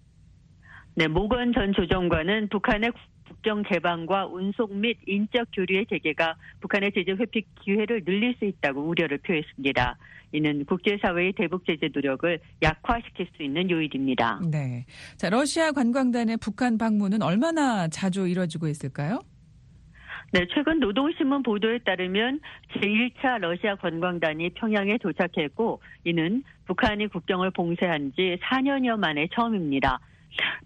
네, 0.96 1.06
모건 1.06 1.52
전 1.52 1.72
조정관은 1.72 2.48
북한의 2.48 2.90
국경 3.26 3.62
개방과 3.62 4.26
운송 4.26 4.80
및 4.80 4.98
인적 5.06 5.48
교류의 5.52 5.86
재개가 5.86 6.36
북한의 6.60 6.92
제재 6.92 7.12
회피 7.12 7.44
기회를 7.62 8.04
늘릴 8.04 8.34
수 8.38 8.44
있다고 8.44 8.82
우려를 8.82 9.18
표했습니다. 9.18 9.96
이는 10.32 10.64
국제사회의 10.64 11.32
대북 11.32 11.64
제재 11.66 11.88
노력을 11.92 12.38
약화시킬 12.62 13.28
수 13.36 13.42
있는 13.42 13.70
요인입니다. 13.70 14.40
네. 14.50 14.84
자, 15.16 15.30
러시아 15.30 15.72
관광단의 15.72 16.38
북한 16.38 16.78
방문은 16.78 17.22
얼마나 17.22 17.88
자주 17.88 18.26
이뤄지고 18.26 18.68
있을까요? 18.68 19.20
네, 20.32 20.44
최근 20.52 20.80
노동신문 20.80 21.44
보도에 21.44 21.78
따르면 21.78 22.40
제1차 22.74 23.38
러시아 23.38 23.76
관광단이 23.76 24.50
평양에 24.50 24.98
도착했고 24.98 25.80
이는 26.04 26.42
북한이 26.66 27.06
국경을 27.08 27.52
봉쇄한 27.52 28.12
지 28.16 28.36
4년여 28.42 28.98
만에 28.98 29.28
처음입니다. 29.32 30.00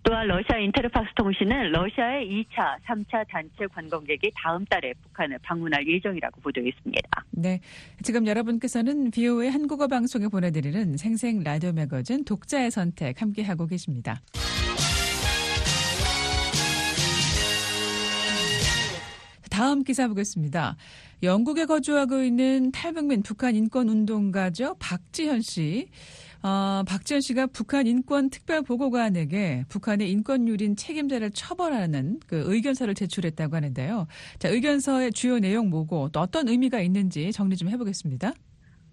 또한 0.02 0.26
러시아 0.26 0.58
인테르팍스 0.58 1.10
통신은 1.16 1.72
러시아의 1.72 2.26
2차, 2.26 2.78
3차 2.86 3.26
단체 3.28 3.66
관광객이 3.72 4.30
다음 4.34 4.64
달에 4.66 4.92
북한을 5.02 5.38
방문할 5.42 5.86
예정이라고 5.86 6.40
보도했습니다. 6.40 7.24
네. 7.32 7.60
지금 8.02 8.26
여러분께서는 8.26 9.10
비오의 9.10 9.50
한국어 9.50 9.86
방송에 9.88 10.28
보내드리는 10.28 10.96
생생 10.96 11.42
라디오 11.42 11.72
매거진 11.72 12.24
독자의 12.24 12.70
선택 12.70 13.20
함께하고 13.20 13.66
계십니다. 13.66 14.20
다음 19.50 19.84
기사 19.84 20.08
보겠습니다. 20.08 20.76
영국에 21.22 21.66
거주하고 21.66 22.22
있는 22.22 22.72
탈북민 22.72 23.22
북한 23.22 23.54
인권 23.54 23.90
운동가죠. 23.90 24.76
박지현 24.78 25.42
씨. 25.42 25.88
어, 26.42 26.82
박지현 26.88 27.20
씨가 27.20 27.46
북한 27.48 27.86
인권 27.86 28.30
특별 28.30 28.62
보고관에게 28.62 29.64
북한의 29.68 30.10
인권 30.10 30.48
유린 30.48 30.74
책임자를 30.74 31.30
처벌하는 31.32 32.18
그 32.26 32.44
의견서를 32.46 32.94
제출했다고 32.94 33.56
하는데요. 33.56 34.06
자, 34.38 34.48
의견서의 34.48 35.12
주요 35.12 35.38
내용 35.38 35.68
뭐고 35.68 36.08
또 36.12 36.20
어떤 36.20 36.48
의미가 36.48 36.80
있는지 36.80 37.30
정리 37.32 37.56
좀 37.56 37.68
해보겠습니다. 37.68 38.32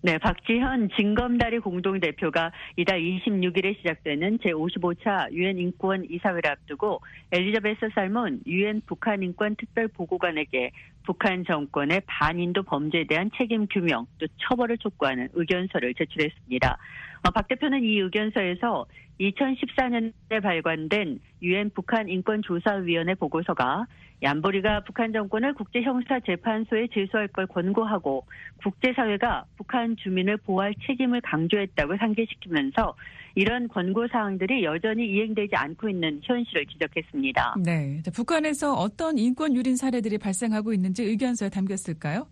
네, 0.03 0.17
박지현 0.19 0.89
진검다리 0.95 1.59
공동대표가 1.59 2.51
이달 2.75 2.99
26일에 3.01 3.75
시작되는 3.77 4.37
제55차 4.37 5.31
유엔 5.31 5.57
인권 5.57 6.05
이사회를 6.07 6.51
앞두고 6.51 7.01
엘리자베스 7.31 7.89
살몬 7.95 8.41
유엔 8.45 8.81
북한 8.85 9.23
인권 9.23 9.55
특별 9.55 9.87
보고관에게 9.87 10.71
북한 11.07 11.45
정권의 11.45 12.01
반인도 12.05 12.63
범죄에 12.63 13.05
대한 13.07 13.31
책임 13.37 13.65
규명 13.67 14.05
또 14.19 14.27
처벌을 14.41 14.77
촉구하는 14.77 15.29
의견서를 15.33 15.93
제출했습니다. 15.93 16.77
어, 17.25 17.31
박 17.31 17.47
대표는 17.47 17.81
이 17.81 17.97
의견서에서 17.99 18.85
2014년에 19.17 20.43
발간된 20.43 21.21
유엔 21.41 21.69
북한 21.73 22.09
인권조사위원회 22.09 23.15
보고서가 23.15 23.85
얀보리가 24.21 24.81
북한 24.81 25.13
정권을 25.13 25.53
국제형사재판소에 25.53 26.87
제소할 26.93 27.29
걸 27.29 27.47
권고하고 27.47 28.25
국제사회가 28.57 29.45
북한 29.55 29.95
주민을 29.95 30.35
보호할 30.37 30.73
책임을 30.87 31.21
강조했다고 31.21 31.95
상기시키면서 31.97 32.95
이런 33.37 33.67
권고 33.67 34.07
사항들이 34.07 34.63
여전히 34.63 35.05
이행되지 35.05 35.55
않고 35.55 35.87
있는 35.89 36.19
현실을 36.23 36.65
지적했습니다. 36.65 37.57
네. 37.63 38.01
자, 38.01 38.09
북한에서 38.09 38.73
어떤 38.73 39.19
인권 39.19 39.55
유린 39.55 39.75
사례들이 39.75 40.17
발생하고 40.17 40.73
있는지 40.73 41.03
의견서에 41.03 41.49
담겼을까요? 41.49 42.27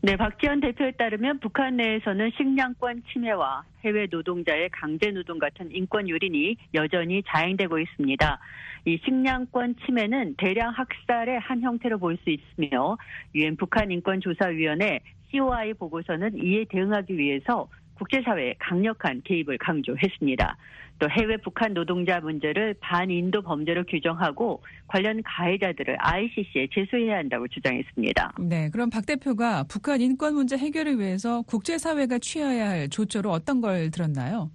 네, 0.00 0.14
박지원 0.16 0.60
대표에 0.60 0.92
따르면 0.92 1.40
북한 1.40 1.76
내에서는 1.76 2.30
식량권 2.36 3.02
침해와 3.12 3.64
해외 3.84 4.06
노동자의 4.08 4.68
강제 4.70 5.10
노동 5.10 5.40
같은 5.40 5.74
인권 5.74 6.08
유린이 6.08 6.56
여전히 6.74 7.24
자행되고 7.26 7.76
있습니다. 7.76 8.38
이 8.84 8.98
식량권 9.04 9.74
침해는 9.84 10.36
대량 10.36 10.70
학살의 10.70 11.40
한 11.40 11.62
형태로 11.62 11.98
볼 11.98 12.16
수 12.22 12.30
있으며 12.30 12.96
유엔 13.34 13.56
북한 13.56 13.90
인권조사위원회 13.90 15.00
COI 15.32 15.74
보고서는 15.74 16.38
이에 16.44 16.64
대응하기 16.68 17.18
위해서 17.18 17.68
국제사회의 17.94 18.56
강력한 18.58 19.22
개입을 19.22 19.58
강조했습니다. 19.58 20.56
또 20.98 21.10
해외 21.10 21.36
북한 21.38 21.74
노동자 21.74 22.20
문제를 22.20 22.74
반인도 22.80 23.42
범죄로 23.42 23.84
규정하고 23.84 24.62
관련 24.86 25.22
가해자들을 25.24 25.96
ICC에 25.98 26.68
제소해야 26.72 27.18
한다고 27.18 27.48
주장했습니다. 27.48 28.34
네. 28.40 28.70
그럼 28.70 28.90
박 28.90 29.04
대표가 29.04 29.64
북한 29.64 30.00
인권 30.00 30.34
문제 30.34 30.56
해결을 30.56 30.98
위해서 30.98 31.42
국제사회가 31.42 32.18
취해야 32.18 32.70
할 32.70 32.88
조처로 32.88 33.30
어떤 33.30 33.60
걸 33.60 33.90
들었나요? 33.90 34.50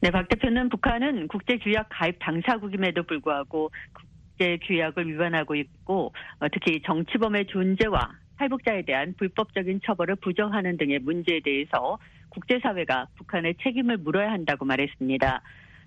네, 0.00 0.10
박 0.10 0.28
대표는 0.28 0.68
북한은 0.70 1.28
국제규약 1.28 1.88
가입 1.90 2.16
당사국임에도 2.20 3.02
불구하고 3.02 3.70
국제 3.92 4.58
규약을 4.62 5.06
위반하고 5.06 5.54
있고 5.54 6.12
어, 6.40 6.48
특히 6.50 6.80
정치범의 6.86 7.46
존재와 7.48 8.10
탈북자에 8.40 8.82
대한 8.82 9.14
불법적인 9.18 9.82
처벌을 9.84 10.16
부정하는 10.16 10.78
등의 10.78 11.00
문제에 11.00 11.40
대해서 11.40 11.98
국제사회가 12.30 13.08
북한의 13.16 13.56
책임을 13.62 13.98
물어야 13.98 14.32
한다고 14.32 14.64
말했습니다. 14.64 15.42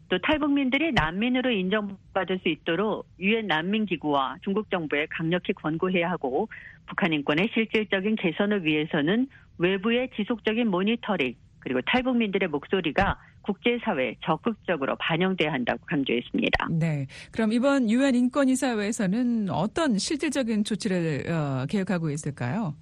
또 0.10 0.20
탈북민들이 0.20 0.92
난민으로 0.92 1.50
인정받을 1.50 2.40
수 2.40 2.50
있도록 2.50 3.08
유엔 3.20 3.48
난민기구와 3.48 4.38
중국 4.44 4.70
정부에 4.70 5.08
강력히 5.10 5.54
권고해야 5.54 6.12
하고 6.12 6.48
북한 6.86 7.12
인권의 7.14 7.50
실질적인 7.54 8.18
개선을 8.18 8.64
위해서는 8.66 9.28
외부의 9.58 10.10
지속적인 10.16 10.68
모니터링 10.68 11.36
그리고 11.60 11.82
탈북민들의 11.82 12.50
목소리가 12.50 13.18
국제사회에 13.44 14.16
적극적으로 14.24 14.96
반영돼야 14.98 15.54
한다고 15.54 15.80
강조했습니다. 15.86 16.68
네. 16.72 17.08
그럼 17.32 17.52
이번 17.52 17.90
유엔 17.90 18.16
인권이사회에서는 18.16 19.50
어떤 19.50 19.98
실질적인 19.98 20.64
조치를 20.64 21.30
어, 21.30 21.66
계획하고 21.70 22.10
있을까요? 22.10 22.76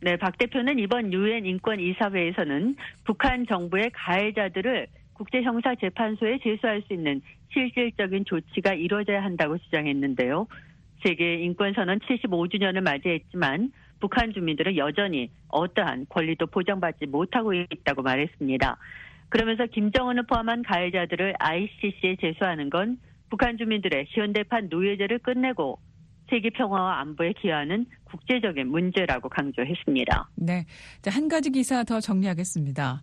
네, 0.00 0.16
박 0.16 0.38
대표는 0.38 0.78
이번 0.78 1.12
유엔 1.12 1.44
인권 1.44 1.80
이사회에서는 1.80 2.76
북한 3.04 3.46
정부의 3.46 3.90
가해자들을 3.92 4.86
국제 5.12 5.42
형사 5.42 5.74
재판소에 5.74 6.38
제소할 6.38 6.82
수 6.86 6.92
있는 6.92 7.20
실질적인 7.52 8.24
조치가 8.24 8.74
이루어져야 8.74 9.24
한다고 9.24 9.58
주장했는데요. 9.58 10.46
세계 11.02 11.40
인권 11.40 11.72
선언 11.74 11.98
75주년을 12.00 12.80
맞이했지만 12.82 13.72
북한 14.00 14.32
주민들은 14.32 14.76
여전히 14.76 15.30
어떠한 15.48 16.06
권리도 16.08 16.46
보장받지 16.46 17.06
못하고 17.06 17.52
있다고 17.54 18.02
말했습니다. 18.02 18.76
그러면서 19.28 19.66
김정은을 19.66 20.26
포함한 20.26 20.62
가해자들을 20.62 21.34
ICC에 21.38 22.16
제소하는 22.20 22.70
건 22.70 22.98
북한 23.30 23.58
주민들의 23.58 24.06
현대판 24.08 24.68
노예제를 24.70 25.18
끝내고 25.18 25.78
세계 26.30 26.50
평화와 26.50 27.00
안보에 27.00 27.32
기여하는 27.40 27.86
국제적인 28.04 28.68
문제라고 28.68 29.28
강조했습니다. 29.28 30.30
네. 30.36 30.66
자, 31.02 31.10
한 31.10 31.28
가지 31.28 31.50
기사 31.50 31.84
더 31.84 32.00
정리하겠습니다. 32.00 33.02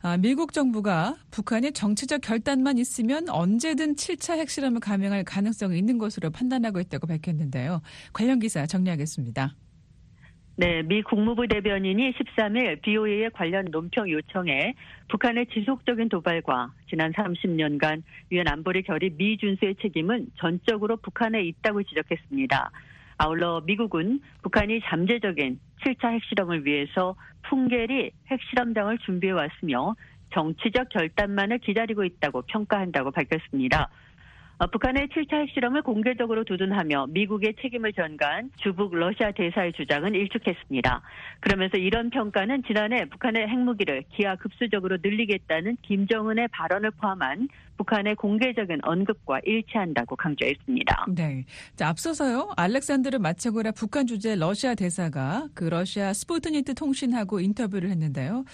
아, 0.00 0.16
미국 0.16 0.52
정부가 0.52 1.16
북한의 1.30 1.72
정치적 1.72 2.20
결단만 2.20 2.78
있으면 2.78 3.28
언제든 3.28 3.96
7차 3.96 4.38
핵실험을 4.38 4.80
감행할 4.80 5.24
가능성이 5.24 5.78
있는 5.78 5.98
것으로 5.98 6.30
판단하고 6.30 6.78
있다고 6.80 7.06
밝혔는데요. 7.06 7.82
관련 8.12 8.38
기사 8.38 8.64
정리하겠습니다. 8.64 9.54
네, 10.60 10.82
미 10.82 11.02
국무부 11.02 11.46
대변인이 11.46 12.14
13일 12.14 12.82
BOA의 12.82 13.30
관련 13.30 13.66
논평 13.66 14.10
요청에 14.10 14.74
북한의 15.06 15.46
지속적인 15.54 16.08
도발과 16.08 16.72
지난 16.90 17.12
30년간 17.12 18.02
유엔 18.32 18.48
안보리 18.48 18.82
결의 18.82 19.10
미준수의 19.16 19.76
책임은 19.76 20.26
전적으로 20.36 20.96
북한에 20.96 21.44
있다고 21.44 21.84
지적했습니다. 21.84 22.72
아울러 23.18 23.62
미국은 23.66 24.18
북한이 24.42 24.80
잠재적인 24.80 25.60
7차 25.84 26.10
핵실험을 26.14 26.66
위해서 26.66 27.14
풍계리 27.48 28.10
핵실험장을 28.28 28.98
준비해 28.98 29.32
왔으며 29.34 29.94
정치적 30.34 30.88
결단만을 30.88 31.58
기다리고 31.58 32.02
있다고 32.02 32.42
평가한다고 32.42 33.12
밝혔습니다. 33.12 33.90
어, 34.58 34.66
북한의 34.66 35.08
7차 35.08 35.34
핵실험을 35.42 35.82
공개적으로 35.82 36.42
두둔하며 36.42 37.08
미국의 37.10 37.54
책임을 37.62 37.92
전가한 37.92 38.50
주북 38.56 38.92
러시아 38.94 39.30
대사의 39.30 39.72
주장은 39.74 40.14
일축했습니다. 40.14 41.02
그러면서 41.40 41.76
이런 41.76 42.10
평가는 42.10 42.64
지난해 42.66 43.04
북한의 43.08 43.46
핵무기를 43.46 44.04
기하 44.10 44.34
급수적으로 44.34 44.98
늘리겠다는 45.00 45.76
김정은의 45.82 46.48
발언을 46.48 46.90
포함한 46.90 47.48
북한의 47.76 48.16
공개적인 48.16 48.80
언급과 48.82 49.38
일치한다고 49.44 50.16
강조했습니다. 50.16 51.06
네. 51.14 51.44
자, 51.76 51.88
앞서서요. 51.88 52.50
알렉산드르 52.56 53.18
마차고라 53.18 53.70
북한 53.70 54.08
주재 54.08 54.34
러시아 54.34 54.74
대사가 54.74 55.46
그 55.54 55.64
러시아 55.64 56.12
스푸트니트 56.12 56.74
통신하고 56.74 57.38
인터뷰를 57.38 57.90
했는데요. 57.90 58.44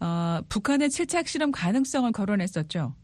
어, 0.00 0.40
북한의 0.48 0.88
7차 0.88 1.18
핵실험 1.18 1.52
가능성을 1.52 2.10
거론했었죠. 2.12 2.94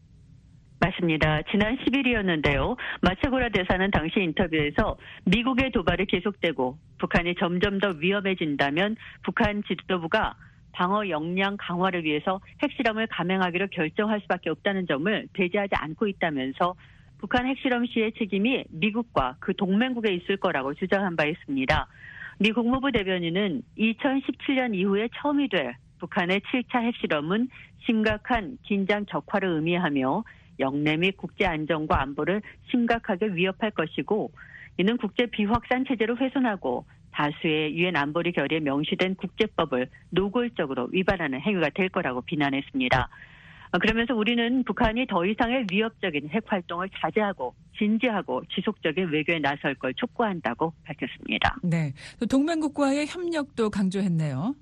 맞습니다. 0.79 1.41
지난 1.49 1.77
10일이었는데요. 1.77 2.77
마차고라 3.01 3.49
대사는 3.49 3.89
당시 3.91 4.19
인터뷰에서 4.19 4.97
미국의 5.25 5.71
도발이 5.71 6.05
계속되고 6.05 6.77
북한이 6.99 7.35
점점 7.35 7.79
더 7.79 7.89
위험해진다면 7.89 8.95
북한 9.23 9.63
지도부가 9.63 10.35
방어 10.73 11.09
역량 11.09 11.57
강화를 11.57 12.03
위해서 12.03 12.39
핵실험을 12.61 13.07
감행하기로 13.07 13.67
결정할 13.71 14.21
수밖에 14.21 14.51
없다는 14.51 14.85
점을 14.85 15.27
배제하지 15.33 15.73
않고 15.75 16.07
있다면서 16.07 16.75
북한 17.17 17.47
핵실험 17.47 17.87
시의 17.87 18.13
책임이 18.13 18.65
미국과 18.69 19.37
그 19.39 19.55
동맹국에 19.55 20.13
있을 20.13 20.37
거라고 20.37 20.75
주장한 20.75 21.15
바 21.15 21.25
있습니다. 21.25 21.87
미 22.39 22.51
국무부 22.51 22.91
대변인은 22.91 23.63
2017년 23.79 24.75
이후에 24.75 25.09
처음이 25.15 25.49
될 25.49 25.75
북한의 25.97 26.41
7차 26.41 26.83
핵실험은 26.83 27.49
심각한 27.87 28.59
긴장 28.61 29.05
격화를 29.05 29.49
의미하며 29.49 30.23
영내 30.59 30.97
및 30.97 31.17
국제 31.17 31.45
안정과 31.45 32.01
안보를 32.01 32.41
심각하게 32.71 33.27
위협할 33.27 33.71
것이고 33.71 34.31
이는 34.77 34.97
국제 34.97 35.25
비확산 35.25 35.85
체제를 35.87 36.19
훼손하고 36.21 36.85
다수의 37.11 37.75
유엔 37.75 37.95
안보리 37.95 38.31
결의에 38.31 38.59
명시된 38.59 39.15
국제법을 39.15 39.89
노골적으로 40.11 40.89
위반하는 40.91 41.41
행위가 41.41 41.71
될 41.73 41.89
거라고 41.89 42.21
비난했습니다. 42.21 43.09
어, 43.71 43.79
그러면서 43.79 44.15
우리는 44.15 44.63
북한이 44.63 45.07
더 45.07 45.25
이상의 45.25 45.65
위협적인 45.69 46.29
핵 46.29 46.43
활동을 46.45 46.89
자제하고 46.99 47.53
진지하고 47.77 48.43
지속적인 48.53 49.09
외교에 49.09 49.39
나설 49.39 49.75
걸 49.75 49.93
촉구한다고 49.95 50.73
밝혔습니다. 50.85 51.57
네. 51.63 51.93
또 52.19 52.25
동맹국과의 52.25 53.07
협력도 53.07 53.69
강조했네요. 53.69 54.55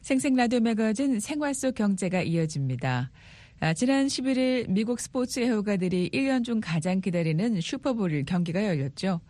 생생 0.01 0.35
라디오 0.35 0.59
매거진 0.59 1.21
생활 1.21 1.55
속 1.55 1.77
경제가 1.77 2.23
이어집니다. 2.23 3.13
아, 3.61 3.75
지난 3.75 4.07
11일 4.07 4.69
미국 4.71 4.99
스포츠 4.99 5.39
애호가들이 5.39 6.11
1년 6.13 6.45
중 6.45 6.61
가장 6.61 7.01
기다리는 7.01 7.61
슈퍼볼 7.61 8.25
경기가 8.25 8.65
열렸죠. 8.65 9.21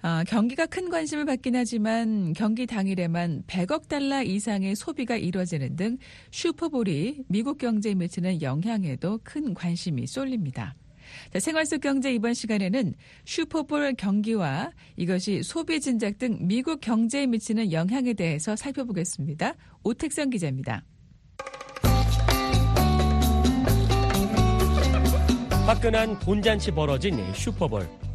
아, 0.00 0.22
경기가 0.24 0.66
큰 0.66 0.90
관심을 0.90 1.24
받긴 1.24 1.56
하지만 1.56 2.32
경기 2.32 2.66
당일에만 2.66 3.42
100억 3.46 3.88
달러 3.88 4.22
이상의 4.22 4.76
소비가 4.76 5.16
이뤄지는 5.16 5.74
등 5.74 5.98
슈퍼볼이 6.30 7.24
미국 7.28 7.58
경제에 7.58 7.94
미치는 7.94 8.40
영향에도 8.40 9.18
큰 9.24 9.54
관심이 9.54 10.06
쏠립니다. 10.06 10.74
자, 11.32 11.40
생활 11.40 11.66
속 11.66 11.80
경제 11.80 12.12
이번 12.12 12.34
시간에는 12.34 12.94
슈퍼볼 13.24 13.94
경기와 13.94 14.70
이것이 14.96 15.42
소비 15.42 15.80
진작 15.80 16.18
등 16.18 16.38
미국 16.46 16.80
경제에 16.80 17.26
미치는 17.26 17.72
영향에 17.72 18.12
대해서 18.12 18.54
살펴보겠습니다. 18.54 19.54
오택선 19.82 20.30
기자입니다. 20.30 20.84
화끈한 25.66 26.18
돈잔치 26.20 26.70
벌어진 26.70 27.18
슈퍼볼. 27.34 28.07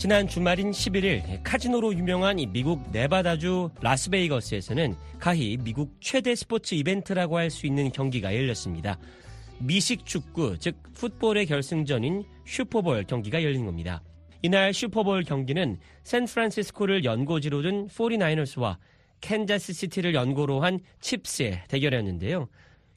지난 0.00 0.26
주말인 0.26 0.70
11일 0.70 1.40
카지노로 1.42 1.94
유명한 1.94 2.38
이 2.38 2.46
미국 2.46 2.90
네바다주 2.90 3.68
라스베이거스에서는 3.82 4.94
가히 5.18 5.58
미국 5.58 5.94
최대 6.00 6.34
스포츠 6.34 6.74
이벤트라고 6.74 7.36
할 7.36 7.50
수 7.50 7.66
있는 7.66 7.92
경기가 7.92 8.34
열렸습니다. 8.34 8.98
미식 9.58 10.06
축구, 10.06 10.58
즉 10.58 10.82
풋볼의 10.94 11.44
결승전인 11.44 12.24
슈퍼볼 12.46 13.04
경기가 13.04 13.42
열린 13.42 13.66
겁니다. 13.66 14.02
이날 14.40 14.72
슈퍼볼 14.72 15.24
경기는 15.24 15.78
샌프란시스코를 16.04 17.04
연고지로 17.04 17.60
둔 17.60 17.86
49ers와 17.88 18.78
캔자스 19.20 19.74
시티를 19.74 20.14
연고로 20.14 20.62
한 20.62 20.80
치프스의 21.02 21.64
대결이었는데요. 21.68 22.48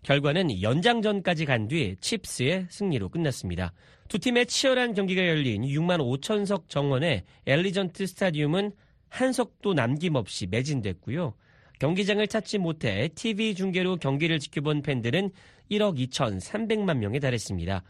결과는 0.03 0.61
연장전까지 0.61 1.45
간 1.45 1.67
뒤 1.67 1.95
칩스의 1.99 2.67
승리로 2.69 3.09
끝났습니다. 3.09 3.73
두 4.09 4.19
팀의 4.19 4.45
치열한 4.47 4.93
경기가 4.93 5.25
열린 5.25 5.63
6만 5.63 5.99
5천석 5.99 6.67
정원의 6.67 7.23
엘리전트 7.47 8.05
스타디움은 8.05 8.73
한 9.07 9.31
석도 9.31 9.73
남김없이 9.73 10.47
매진됐고요. 10.47 11.33
경기장을 11.79 12.25
찾지 12.27 12.57
못해 12.57 13.09
TV 13.15 13.55
중계로 13.55 13.97
경기를 13.97 14.39
지켜본 14.39 14.81
팬들은 14.81 15.31
1억 15.71 15.97
2,300만 16.09 16.97
명에 16.97 17.19
달했습니다. 17.19 17.83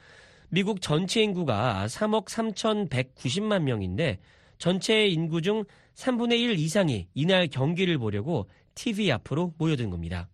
미국 0.49 0.81
전체 0.81 1.23
인구가 1.23 1.85
3억 1.87 2.25
3,190만 2.25 3.63
명인데 3.63 4.19
전체 4.59 5.07
인구 5.07 5.41
중 5.41 5.63
3분의 5.95 6.39
1 6.39 6.59
이상이 6.59 7.07
이날 7.15 7.47
경기를 7.47 7.97
보려고 7.97 8.47
TV 8.75 9.11
앞으로 9.11 9.53
모여든 9.57 9.89
겁니다. 9.89 10.29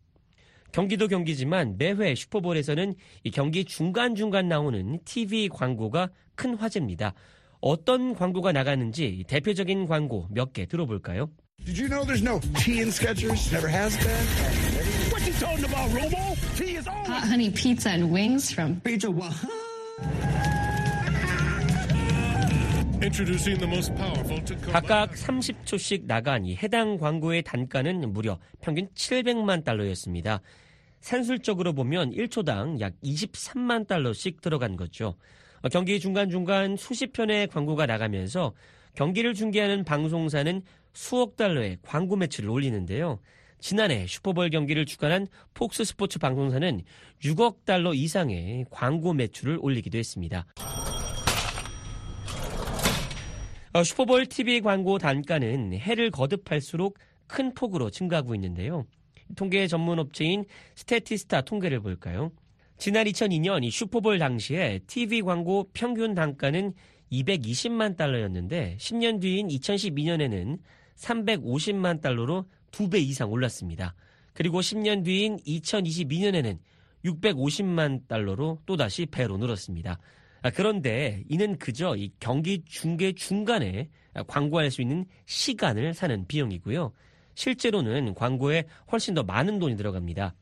경기도 0.71 1.07
경기지만 1.07 1.77
매회 1.77 2.13
슈퍼볼에서는 2.15 2.93
이 3.23 3.31
경기 3.31 3.65
중간중간 3.65 4.47
나오는 4.47 4.99
TV 5.05 5.49
광고가 5.49 6.09
큰 6.35 6.55
화제입니다. 6.55 7.13
어떤 7.61 8.13
광고가 8.15 8.51
나가는지 8.51 9.23
대표적인 9.27 9.87
광고 9.87 10.27
몇 10.31 10.53
개 10.53 10.65
들어볼까요? 10.65 11.29
Did 11.65 11.77
you 11.77 11.89
know 11.89 12.05
there's 12.05 12.23
no 12.23 12.39
tea 12.55 12.79
in 12.81 12.87
Skechers? 12.89 13.51
Never 13.51 13.67
has 13.67 13.97
been. 13.97 15.11
What 15.11 15.27
you 15.27 15.33
talking 15.33 15.65
about, 15.65 15.89
Romo? 15.91 16.35
Tea 16.55 16.77
is 16.77 16.87
all. 16.87 17.03
Hot 17.05 17.27
honey 17.27 17.49
pizza 17.51 17.89
and 17.89 18.11
wings 18.13 18.49
from 18.53 18.79
powerful 18.79 19.13
Tacoma. 19.13 20.38
각각 24.73 25.11
30초씩 25.11 26.05
나간 26.05 26.43
이 26.43 26.55
해당 26.57 26.97
광고의 26.97 27.43
단가는 27.43 28.11
무려 28.11 28.37
평균 28.59 28.89
700만 28.93 29.63
달러였습니다. 29.63 30.41
산술적으로 30.99 31.71
보면 31.71 32.11
1초당 32.11 32.81
약 32.81 32.93
23만 33.01 33.87
달러씩 33.87 34.41
들어간 34.41 34.75
거죠. 34.75 35.15
어, 35.61 35.69
경기 35.69 35.97
중간중간 35.99 36.75
수십 36.75 37.13
편의 37.13 37.47
광고가 37.47 37.85
나가면서 37.85 38.53
경기를 38.95 39.33
중계하는 39.33 39.85
방송사는 39.85 40.61
수억 40.93 41.37
달러의 41.37 41.77
광고 41.81 42.17
매출을 42.17 42.49
올리는데요. 42.49 43.19
지난해 43.61 44.07
슈퍼볼 44.07 44.49
경기를 44.49 44.85
주관한 44.85 45.27
폭스 45.53 45.85
스포츠 45.85 46.19
방송사는 46.19 46.81
6억 47.23 47.63
달러 47.65 47.93
이상의 47.93 48.65
광고 48.69 49.13
매출을 49.13 49.57
올리기도 49.61 49.97
했습니다. 49.97 50.45
어, 53.71 53.83
슈퍼볼 53.83 54.25
TV 54.25 54.61
광고 54.61 54.97
단가는 54.97 55.73
해를 55.73 56.09
거듭할수록 56.09 56.97
큰 57.27 57.53
폭으로 57.53 57.91
증가하고 57.91 58.33
있는데요. 58.35 58.85
통계 59.35 59.67
전문 59.67 59.99
업체인 59.99 60.45
스태티스타 60.75 61.41
통계를 61.41 61.79
볼까요? 61.81 62.31
지난 62.77 63.05
2002년 63.05 63.63
이 63.63 63.69
슈퍼볼 63.69 64.17
당시에 64.17 64.79
TV 64.87 65.21
광고 65.21 65.69
평균 65.73 66.15
단가는 66.15 66.73
220만 67.11 67.95
달러였는데 67.95 68.77
10년 68.79 69.21
뒤인 69.21 69.47
2012년에는 69.49 70.57
350만 70.95 72.01
달러로 72.01 72.45
2배 72.71 72.99
이상 73.01 73.31
올랐습니다. 73.31 73.93
그리고 74.33 74.61
10년 74.61 75.03
뒤인 75.03 75.37
2022년에는 75.37 76.57
650만 77.05 78.07
달러로 78.07 78.59
또다시 78.65 79.05
배로 79.05 79.37
늘었습니다. 79.37 79.99
아, 80.41 80.49
그런데 80.49 81.23
이는 81.29 81.57
그저 81.57 81.95
이 81.95 82.11
경기 82.19 82.63
중계 82.65 83.11
중간에 83.11 83.89
광고할 84.27 84.71
수 84.71 84.81
있는 84.81 85.05
시간을 85.25 85.93
사는 85.93 86.25
비용이고요. 86.27 86.93
실제로는 87.35 88.15
광고에 88.15 88.65
훨씬 88.91 89.13
더 89.13 89.23
많은 89.23 89.59
돈이 89.59 89.77
들어갑니다. 89.77 90.35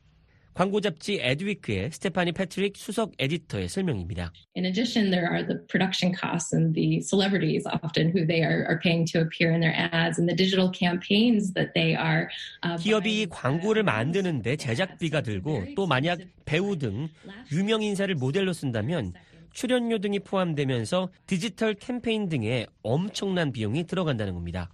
광고 0.58 0.80
잡지 0.80 1.20
에드위크의 1.22 1.92
스테파니 1.92 2.32
패트릭 2.32 2.76
수석 2.76 3.12
에디터의 3.16 3.68
설명입니다. 3.68 4.32
In 4.56 4.64
addition, 4.66 5.08
there 5.08 5.30
are 5.30 5.46
the 5.46 5.64
production 5.68 6.12
costs 6.12 6.52
and 6.52 6.74
the 6.74 7.00
celebrities 7.00 7.62
often 7.84 8.10
who 8.10 8.26
they 8.26 8.42
are, 8.42 8.66
are 8.66 8.80
paying 8.82 9.06
to 9.06 9.20
appear 9.20 9.54
in 9.54 9.60
their 9.60 9.70
ads 9.94 10.18
and 10.18 10.26
the 10.26 10.34
digital 10.34 10.68
campaigns 10.74 11.54
that 11.54 11.70
they 11.76 11.94
are. 11.94 12.26
Uh, 12.66 12.74
기업이 12.82 13.26
광고를 13.30 13.84
만드는데 13.84 14.56
제작비가 14.56 15.20
들고 15.20 15.76
또 15.76 15.86
만약 15.86 16.18
배우 16.44 16.76
등 16.76 17.06
유명 17.52 17.82
인사를 17.82 18.12
모델로 18.16 18.52
쓴다면 18.52 19.12
출연료 19.58 19.98
등이 19.98 20.20
포함되면서 20.20 21.08
디지털 21.26 21.74
캠페인 21.74 22.28
등에 22.28 22.68
엄청난 22.84 23.50
비용이 23.50 23.88
들어간다는 23.88 24.34
겁니다. 24.34 24.70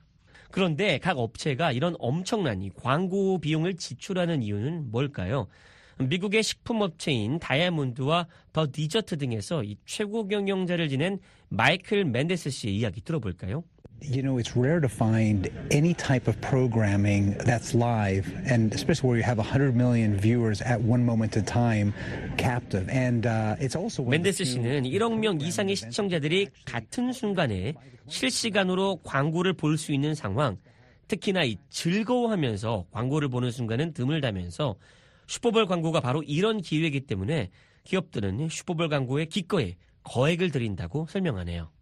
그런데 0.50 0.98
각 0.98 1.16
업체가 1.16 1.72
이런 1.72 1.96
엄청난 1.98 2.60
이 2.60 2.68
광고 2.68 3.38
비용을 3.38 3.76
지출하는 3.76 4.42
이유는 4.42 4.90
뭘까요? 4.90 5.46
미국의 5.98 6.42
식품업체인 6.42 7.38
다이아몬드와 7.38 8.26
더 8.52 8.66
디저트 8.70 9.16
등에서 9.16 9.64
이 9.64 9.78
최고 9.86 10.28
경영자를 10.28 10.90
지낸 10.90 11.18
마이클 11.48 12.04
맨데스 12.04 12.50
씨의 12.50 12.76
이야기 12.76 13.00
들어볼까요? 13.00 13.64
You 14.06 14.22
know, 14.22 14.36
it's 14.38 14.54
rare 14.54 14.80
to 14.80 14.88
find 14.88 15.48
any 15.70 15.94
type 15.94 16.28
of 16.28 16.38
programming 16.42 17.36
that's 17.38 17.74
live, 17.74 18.30
and 18.44 18.72
especially 18.74 19.08
where 19.08 19.16
you 19.16 19.22
have 19.22 19.38
100 19.38 19.74
million 19.74 20.16
viewers 20.16 20.60
at 20.60 20.80
one 20.82 21.04
moment 21.04 21.36
in 21.36 21.44
time 21.44 21.94
captive. 22.36 22.86
And 22.90 23.26
uh, 23.26 23.56
it's 23.58 23.74
also 23.74 24.04
few 24.04 24.44
씨는 24.44 24.84
1억 24.84 25.18
명 25.18 25.40
이상의 25.40 25.74
시청자들이 25.76 26.48
같은 26.66 27.12
순간에 27.12 27.72
실시간으로 28.08 29.00
광고를 29.04 29.54
볼 29.54 29.78
수 29.78 29.92
있는 29.92 30.14
상황, 30.14 30.58
특히나 31.08 31.44
이 31.44 31.56
즐거워하면서 31.70 32.86
광고를 32.92 33.28
보는 33.28 33.50
순간은 33.50 33.94
드물다면서 33.94 34.76
슈퍼볼 35.26 35.66
광고가 35.66 36.00
바로 36.00 36.22
이런 36.22 36.60
기회이기 36.60 37.00
때문에 37.00 37.48
기업들은 37.84 38.48
슈퍼볼 38.50 38.88
광고에 38.90 39.24
기꺼이 39.24 39.76
거액을 40.04 40.50
들인다고 40.50 41.06
설명하네요. 41.08 41.73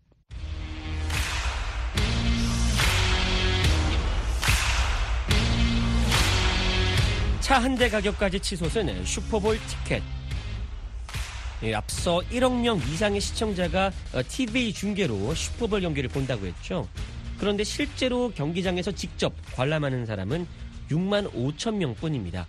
차 7.42 7.58
한 7.60 7.76
대 7.76 7.88
가격까지 7.88 8.40
치솟은 8.40 9.04
슈퍼볼 9.04 9.58
티켓. 9.66 10.02
예, 11.64 11.74
앞서 11.74 12.18
1억 12.30 12.60
명 12.60 12.78
이상의 12.78 13.20
시청자가 13.20 13.90
TV 14.28 14.72
중계로 14.72 15.34
슈퍼볼 15.34 15.80
경기를 15.80 16.08
본다고 16.08 16.46
했죠. 16.46 16.88
그런데 17.38 17.64
실제로 17.64 18.30
경기장에서 18.30 18.92
직접 18.92 19.32
관람하는 19.54 20.06
사람은 20.06 20.46
6만 20.90 21.32
5천 21.32 21.74
명 21.76 21.94
뿐입니다. 21.94 22.46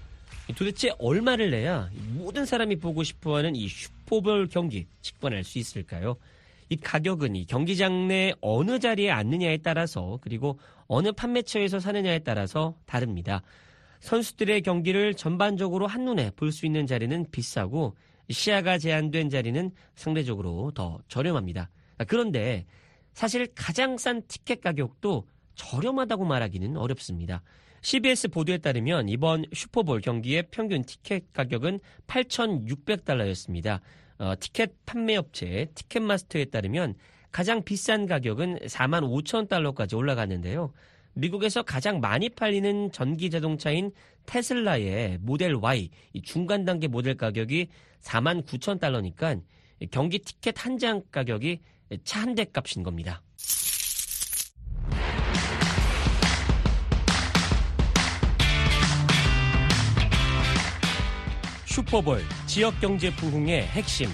도대체 0.56 0.92
얼마를 1.00 1.52
내야 1.52 1.90
모든 2.14 2.46
사람이 2.46 2.76
보고 2.78 3.04
싶어 3.04 3.36
하는 3.38 3.56
이 3.56 3.68
슈퍼볼 3.68 4.50
경기 4.50 4.86
직관할 5.02 5.44
수 5.44 5.58
있을까요? 5.58 6.18
이 6.70 6.76
가격은 6.76 7.36
이 7.36 7.46
경기장 7.46 8.08
내 8.08 8.34
어느 8.42 8.80
자리에 8.80 9.10
앉느냐에 9.12 9.58
따라서 9.58 10.20
그리고 10.22 10.60
어느 10.88 11.12
판매처에서 11.12 11.80
사느냐에 11.80 12.20
따라서 12.20 12.76
다릅니다. 12.86 13.42
선수들의 14.04 14.62
경기를 14.64 15.14
전반적으로 15.14 15.88
한눈에 15.88 16.32
볼 16.36 16.52
수 16.52 16.66
있는 16.66 16.86
자리는 16.86 17.26
비싸고 17.32 17.96
시야가 18.30 18.78
제한된 18.78 19.30
자리는 19.30 19.72
상대적으로 19.96 20.72
더 20.72 21.00
저렴합니다. 21.08 21.70
아, 21.98 22.04
그런데 22.04 22.66
사실 23.14 23.48
가장 23.56 23.98
싼 23.98 24.22
티켓 24.28 24.62
가격도 24.62 25.26
저렴하다고 25.56 26.26
말하기는 26.26 26.76
어렵습니다. 26.78 27.44
CBS 27.82 28.28
보도에 28.30 28.58
따르면 28.58 29.08
이번 29.10 29.46
슈퍼볼 29.54 30.02
경기의 30.02 30.48
평균 30.52 30.84
티켓 30.84 31.32
가격은 31.32 31.80
8,600달러였습니다. 32.08 33.80
어, 34.20 34.34
티켓 34.40 34.74
판매업체 34.86 35.68
티켓마스터에 35.76 36.46
따르면 36.46 36.96
가장 37.32 37.64
비싼 37.64 38.06
가격은 38.06 38.60
4만 38.68 39.02
5천 39.04 39.48
달러까지 39.48 39.96
올라갔는데요. 39.96 40.72
미국에서 41.16 41.62
가장 41.64 42.00
많이 42.00 42.30
팔리는 42.30 42.92
전기 42.92 43.30
자동차인 43.30 43.92
테슬라의 44.26 45.20
모델 45.22 45.54
Y 45.56 45.90
중간 46.24 46.66
단계 46.66 46.88
모델 46.88 47.16
가격이 47.16 47.68
4만 48.02 48.46
9천 48.46 48.80
달러니까 48.80 49.36
경기 49.92 50.20
티켓 50.20 50.66
한 50.66 50.78
장 50.78 51.02
가격이 51.12 51.60
차 52.04 52.22
한 52.22 52.36
대 52.36 52.46
값인 52.46 52.84
겁니다. 52.84 53.22
슈퍼볼 61.66 62.22
지역 62.46 62.80
경제 62.80 63.14
부흥의 63.16 63.64
핵심 63.68 64.10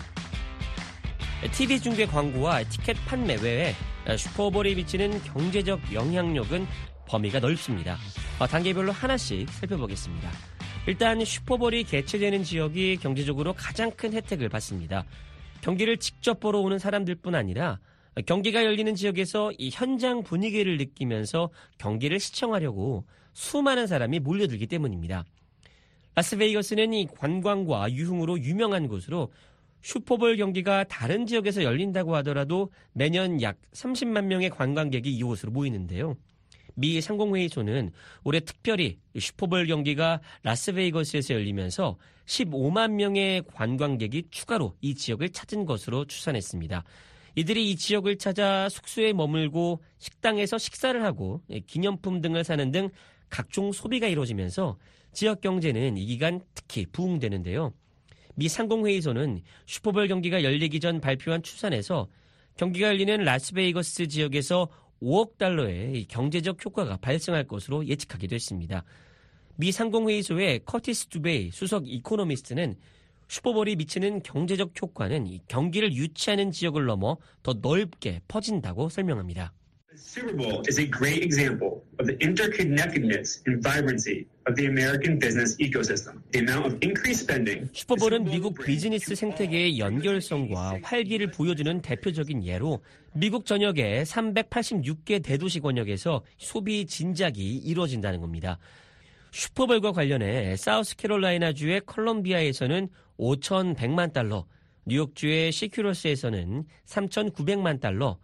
TV 1.52 1.80
중계 1.80 2.06
광고와 2.06 2.64
티켓 2.64 2.96
판매 3.06 3.36
외에 3.36 3.74
슈퍼볼이 4.18 4.76
미치는 4.76 5.22
경제적 5.24 5.94
영향력은 5.94 6.66
범위가 7.10 7.39
넓습니다. 7.39 7.98
어, 8.39 8.48
단계별로 8.48 8.91
하나씩 8.91 9.50
살펴보겠습니다. 9.50 10.30
일단 10.88 11.24
슈퍼볼이 11.26 11.84
개최되는 11.84 12.43
지역이 12.43 12.98
경제적으로 12.98 13.54
가장 13.54 13.91
큰 13.91 14.13
혜택을 14.13 14.48
받습니다. 14.48 15.06
경기를 15.62 15.98
직접 15.98 16.39
보러 16.39 16.60
오는 16.60 16.78
사람들뿐 16.78 17.36
아니라 17.36 17.80
경기가 18.26 18.63
열리는 18.63 18.93
지역에서 18.95 19.52
이 19.58 19.69
현장 19.72 20.24
분위기를 20.24 20.78
느끼면서 20.78 21.50
경기를 21.78 22.19
시청하려고 22.19 23.06
수많은 23.34 23.88
사람이 23.88 24.19
몰려들기 24.19 24.67
때문입니다. 24.67 25.26
라스베이거스는 26.15 26.93
이 26.93 27.08
관광과 27.08 27.91
유흥으로 27.91 28.39
유명한 28.39 28.88
곳으로 28.88 29.32
슈퍼볼 29.82 30.38
경기가 30.38 30.84
다른 30.84 31.26
지역에서 31.26 31.63
열린다고 31.63 32.15
하더라도 32.17 32.72
매년 32.93 33.41
약 33.41 33.58
30만 33.74 34.26
명의 34.26 34.50
관광객이 34.50 35.10
이곳으로 35.10 35.52
모이는데요. 35.52 36.17
미 36.80 37.02
상공회의소는 37.02 37.92
올해 38.24 38.39
특별히 38.39 38.98
슈퍼볼 39.18 39.68
경기가 39.68 40.22
라스베이거스에서 40.44 41.34
열리면서 41.34 41.98
15만 42.26 42.92
명의 42.92 43.44
관광객이 43.54 44.24
추가로 44.32 44.76
이 44.82 44.96
지역을 44.96 45.30
찾은 45.30 45.65
것으로 45.65 46.06
추산했습니다. 46.06 46.84
이들이 47.36 47.72
이 47.72 47.76
지역을 47.76 48.18
찾아 48.18 48.70
숙소에 48.70 49.13
머물고 49.13 49.82
식당에서 49.98 50.58
식사를 50.58 51.04
하고 51.04 51.42
기념품 51.68 52.22
등을 52.22 52.44
사는 52.44 52.72
등 52.72 52.89
각종 53.30 53.72
소비가 53.72 54.08
이루어지면서 54.08 54.78
지역 55.12 55.42
경제는 55.42 55.98
이 55.98 56.06
기간 56.06 56.42
특히 56.54 56.86
부흥되는데요. 56.92 57.74
미 58.36 58.48
상공회의소는 58.48 59.42
슈퍼볼 59.65 60.08
경기가 60.08 60.44
열리기 60.44 60.80
전 60.80 61.02
발표한 61.02 61.44
추산에서 61.44 62.08
경기가 62.56 62.88
열리는 62.88 63.24
라스베이거스 63.24 64.08
지역에서 64.08 64.70
5억 65.02 65.38
달러의 65.38 66.06
경제적 66.06 66.64
효과가 66.64 66.98
발생할 66.98 67.48
것으로 67.48 67.86
예측하기도 67.88 68.36
했습니다. 68.36 68.84
미 69.56 69.72
상공회의소의 69.72 70.62
커티스 70.66 71.08
두베이 71.08 71.52
수석 71.52 71.88
이코노미스트는 71.88 72.76
슈퍼볼이 73.28 73.76
미치는 73.76 74.24
경제적 74.24 74.74
효과는 74.82 75.40
경기를 75.48 75.94
유치하는 75.94 76.52
지역을 76.52 76.86
넘어 76.86 77.18
더 77.44 77.54
넓게 77.54 78.22
퍼진다고 78.28 78.90
설명합니다. 78.90 79.54
Super 80.00 80.34
Bowl 80.34 80.64
is 80.68 80.80
a 80.80 80.86
great 80.86 81.24
example 81.24 81.84
of 82.00 82.08
the 82.08 82.16
interconnectedness 82.18 83.42
and 83.46 83.62
vibrancy 83.62 84.26
of 84.48 84.56
the 84.56 84.66
American 84.66 85.20
business 85.20 85.58
ecosystem. 85.58 86.22
The 86.32 86.40
amount 86.40 86.66
of 86.68 86.78
increased 86.82 87.24
spending. 87.24 87.70
슈퍼볼은 87.74 88.24
미국 88.24 88.58
비즈니스 88.64 89.14
생태계의 89.14 89.78
연결성과 89.78 90.80
활기를 90.84 91.32
보여주는 91.32 91.82
대표적인 91.82 92.46
예로 92.46 92.82
미국 93.14 93.46
전역의 93.46 94.06
386개 94.06 95.22
대도시 95.22 95.60
권역에서 95.60 96.24
소비 96.38 96.86
진작이 96.86 97.58
이루어진다는 97.58 98.22
겁니다. 98.22 98.58
슈퍼볼과 99.32 99.92
관련해 99.92 100.56
사우스캐롤라이나주의 100.56 101.82
컬럼비아에서는 101.86 102.88
5,100만 103.20 104.14
달러, 104.14 104.46
뉴욕주의 104.86 105.52
시큐러스에서는 105.52 106.64
3,900만 106.86 107.80
달러, 107.80 108.18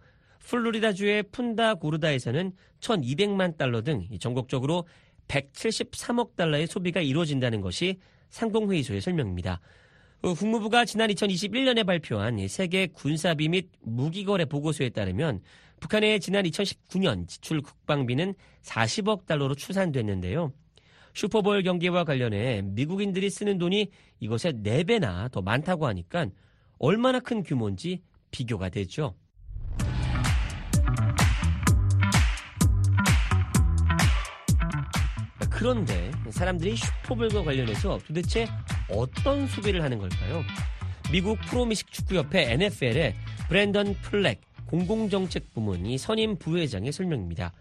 플로리다주의 0.46 1.24
푼다 1.24 1.74
고르다에서는 1.74 2.52
1,200만 2.80 3.56
달러 3.56 3.82
등 3.82 4.06
전국적으로 4.20 4.86
173억 5.28 6.36
달러의 6.36 6.66
소비가 6.66 7.00
이루어진다는 7.00 7.60
것이 7.60 7.98
상공회의소의 8.30 9.00
설명입니다. 9.00 9.60
어, 10.22 10.34
국무부가 10.34 10.84
지난 10.84 11.10
2021년에 11.10 11.84
발표한 11.84 12.46
세계 12.48 12.86
군사비 12.86 13.48
및 13.48 13.68
무기거래 13.82 14.44
보고서에 14.44 14.90
따르면 14.90 15.40
북한의 15.80 16.20
지난 16.20 16.44
2019년 16.44 17.28
지출 17.28 17.60
국방비는 17.60 18.34
40억 18.62 19.26
달러로 19.26 19.54
추산됐는데요. 19.54 20.52
슈퍼볼 21.14 21.62
경기와 21.62 22.04
관련해 22.04 22.62
미국인들이 22.62 23.30
쓰는 23.30 23.58
돈이 23.58 23.90
이것의 24.20 24.54
4배나 24.62 25.30
더 25.30 25.42
많다고 25.42 25.86
하니까 25.86 26.26
얼마나 26.78 27.20
큰 27.20 27.42
규모인지 27.42 28.02
비교가 28.30 28.68
되죠. 28.68 29.14
그런데 35.56 36.10
사람들이 36.30 36.76
슈퍼볼과 36.76 37.42
관련해서 37.42 37.98
도대체 38.06 38.46
어떤 38.90 39.46
소비를 39.46 39.82
하는 39.82 39.98
걸까요? 39.98 40.42
미국 41.10 41.38
프로미식 41.48 41.90
축구협회 41.92 42.52
NFL의 42.52 43.14
브랜던 43.48 43.94
플렉 44.02 44.42
공공정책 44.66 45.54
부문이 45.54 45.96
선임 45.96 46.36
부회장의 46.36 46.92
설명입니다. 46.92 47.52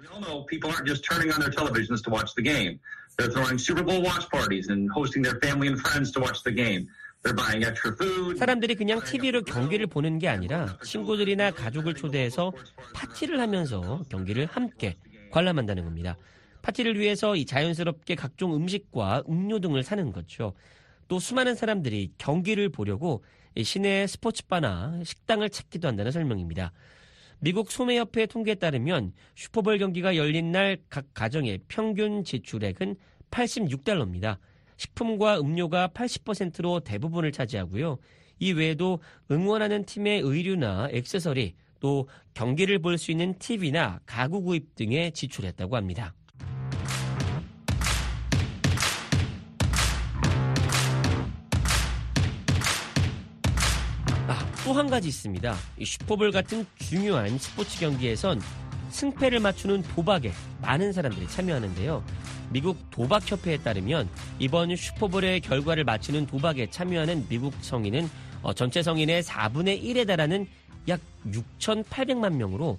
We 0.00 0.08
all 0.08 0.20
know 0.20 0.46
people 0.46 0.74
aren't 0.74 0.86
just 0.86 1.04
turning 1.08 1.30
on 1.32 1.38
their 1.38 1.54
televisions 1.54 2.02
to 2.02 2.10
watch 2.12 2.34
the 2.34 2.42
game. 2.42 2.80
They're 3.16 3.30
throwing 3.30 3.58
Super 3.58 3.84
Bowl 3.84 4.02
watch 4.02 4.26
parties 4.30 4.68
and 4.70 4.90
hosting 4.90 5.22
their 5.22 5.38
family 5.38 5.68
and 5.68 5.78
friends 5.78 6.10
to 6.14 6.20
watch 6.20 6.42
the 6.42 6.54
game. 6.54 6.88
They're 7.22 7.36
buying 7.36 7.62
extra 7.62 7.92
food. 7.94 8.38
사람들이 8.38 8.74
그냥 8.74 9.00
TV로 9.04 9.42
경기를 9.42 9.86
보는 9.86 10.18
게 10.18 10.28
아니라 10.28 10.78
친구들이나 10.82 11.50
가족을 11.52 11.94
초대해서 11.94 12.52
파티를 12.94 13.38
하면서 13.38 14.02
경기를 14.08 14.46
함께 14.46 14.96
관람한다는 15.30 15.84
겁니다. 15.84 16.16
파티를 16.62 16.98
위해서 16.98 17.36
이 17.36 17.44
자연스럽게 17.44 18.14
각종 18.14 18.54
음식과 18.54 19.24
음료 19.28 19.58
등을 19.60 19.82
사는 19.82 20.12
거죠. 20.12 20.54
또 21.08 21.18
수많은 21.18 21.54
사람들이 21.54 22.12
경기를 22.18 22.68
보려고 22.68 23.24
시내 23.62 24.06
스포츠바나 24.06 25.02
식당을 25.04 25.50
찾기도 25.50 25.88
한다는 25.88 26.12
설명입니다. 26.12 26.72
미국 27.40 27.70
소매협회 27.70 28.26
통계에 28.26 28.56
따르면 28.56 29.12
슈퍼볼 29.36 29.78
경기가 29.78 30.16
열린 30.16 30.52
날 30.52 30.78
각 30.90 31.06
가정의 31.14 31.60
평균 31.68 32.24
지출액은 32.24 32.96
86달러입니다. 33.30 34.38
식품과 34.76 35.40
음료가 35.40 35.88
80%로 35.88 36.80
대부분을 36.80 37.32
차지하고요. 37.32 37.98
이 38.40 38.52
외에도 38.52 39.00
응원하는 39.30 39.84
팀의 39.84 40.20
의류나 40.20 40.88
액세서리, 40.92 41.54
또 41.80 42.08
경기를 42.34 42.78
볼 42.78 42.96
수 42.98 43.10
있는 43.10 43.34
TV나 43.38 44.00
가구 44.06 44.42
구입 44.42 44.74
등에 44.74 45.10
지출했다고 45.10 45.76
합니다. 45.76 46.14
또 54.68 54.74
한 54.74 54.90
가지 54.90 55.08
있습니다. 55.08 55.56
슈퍼볼 55.82 56.30
같은 56.30 56.66
중요한 56.76 57.38
스포츠 57.38 57.80
경기에선 57.80 58.38
승패를 58.90 59.40
맞추는 59.40 59.82
도박에 59.94 60.30
많은 60.60 60.92
사람들이 60.92 61.26
참여하는데요. 61.26 62.04
미국 62.50 62.76
도박협회에 62.90 63.58
따르면 63.58 64.10
이번 64.38 64.76
슈퍼볼의 64.76 65.40
결과를 65.40 65.84
맞추는 65.84 66.26
도박에 66.26 66.68
참여하는 66.68 67.28
미국 67.30 67.54
성인은 67.62 68.10
어, 68.42 68.52
전체 68.52 68.82
성인의 68.82 69.22
4분의 69.22 69.82
1에 69.82 70.06
달하는 70.06 70.46
약 70.88 71.00
6,800만 71.26 72.34
명으로 72.34 72.76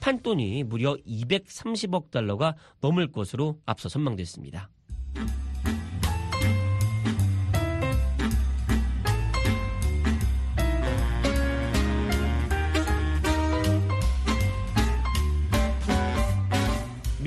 판돈이 0.00 0.64
무려 0.64 0.96
230억 1.06 2.10
달러가 2.10 2.56
넘을 2.80 3.12
것으로 3.12 3.60
앞서 3.64 3.88
전망됐습니다. 3.88 4.70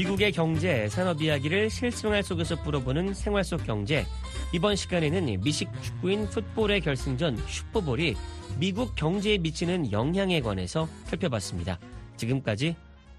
미국의 0.02 0.32
경제, 0.32 0.90
산업 0.90 1.22
이야기를 1.22 1.70
실생활 1.70 2.24
속에서 2.24 2.56
풀어보는 2.64 3.14
생활 3.14 3.44
속 3.44 3.64
경제. 3.64 4.04
이번 4.52 4.76
시간에는 4.76 5.40
미식 5.42 5.70
축구인 5.84 6.28
풋볼의 6.28 6.82
결승전 6.82 7.38
슈퍼볼이 7.48 8.16
미국 8.58 8.96
경제에 8.96 9.38
미치는 9.38 9.92
영향에 9.92 10.42
관해서 10.42 10.88
살펴봤습니다. 11.06 11.80
지금까지 12.18 12.76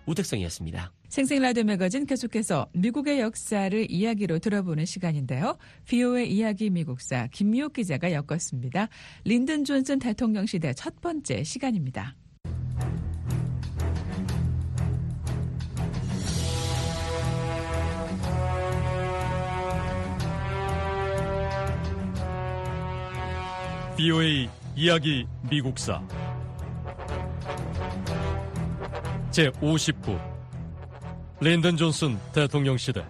우택성이었습니다. 0.07 0.91
생생라디오 1.09 1.62
매거진 1.62 2.05
계속해서 2.05 2.66
미국의 2.72 3.20
역사를 3.20 3.89
이야기로 3.89 4.41
들어보는 4.41 4.85
시간인데요. 4.85 5.59
비오의 5.87 6.33
이야기 6.33 6.68
미국사 6.68 7.28
김미옥 7.28 7.74
기자가 7.74 8.11
엮었습니다. 8.11 8.89
린든 9.22 9.64
존슨 9.64 10.01
대통령 10.01 10.47
시대 10.47 10.72
첫 10.72 11.01
번째 11.01 11.45
시간입니다. 11.45 12.16
BOA 24.03 24.48
이야기 24.74 25.24
미국사. 25.48 26.03
제 29.30 29.48
50부 29.50 30.18
린든 31.40 31.76
존슨 31.76 32.18
대통령 32.32 32.76
시대 32.76 33.07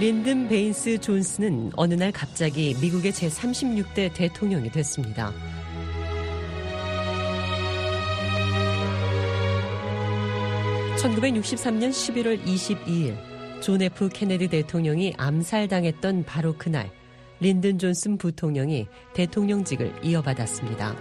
린든 0.00 0.48
베인스 0.48 0.98
존슨은 0.98 1.72
어느 1.76 1.92
날 1.92 2.10
갑자기 2.10 2.74
미국의 2.80 3.12
제36대 3.12 4.10
대통령이 4.14 4.70
됐습니다. 4.70 5.30
(1963년 10.96 11.90
11월 11.90 12.42
22일) 12.42 13.14
존 13.60 13.82
F 13.82 14.08
케네디 14.08 14.48
대통령이 14.48 15.12
암살당했던 15.18 16.24
바로 16.24 16.54
그날 16.56 16.90
린든 17.40 17.78
존슨 17.78 18.16
부통령이 18.16 18.86
대통령직을 19.12 19.92
이어받았습니다. 20.02 20.96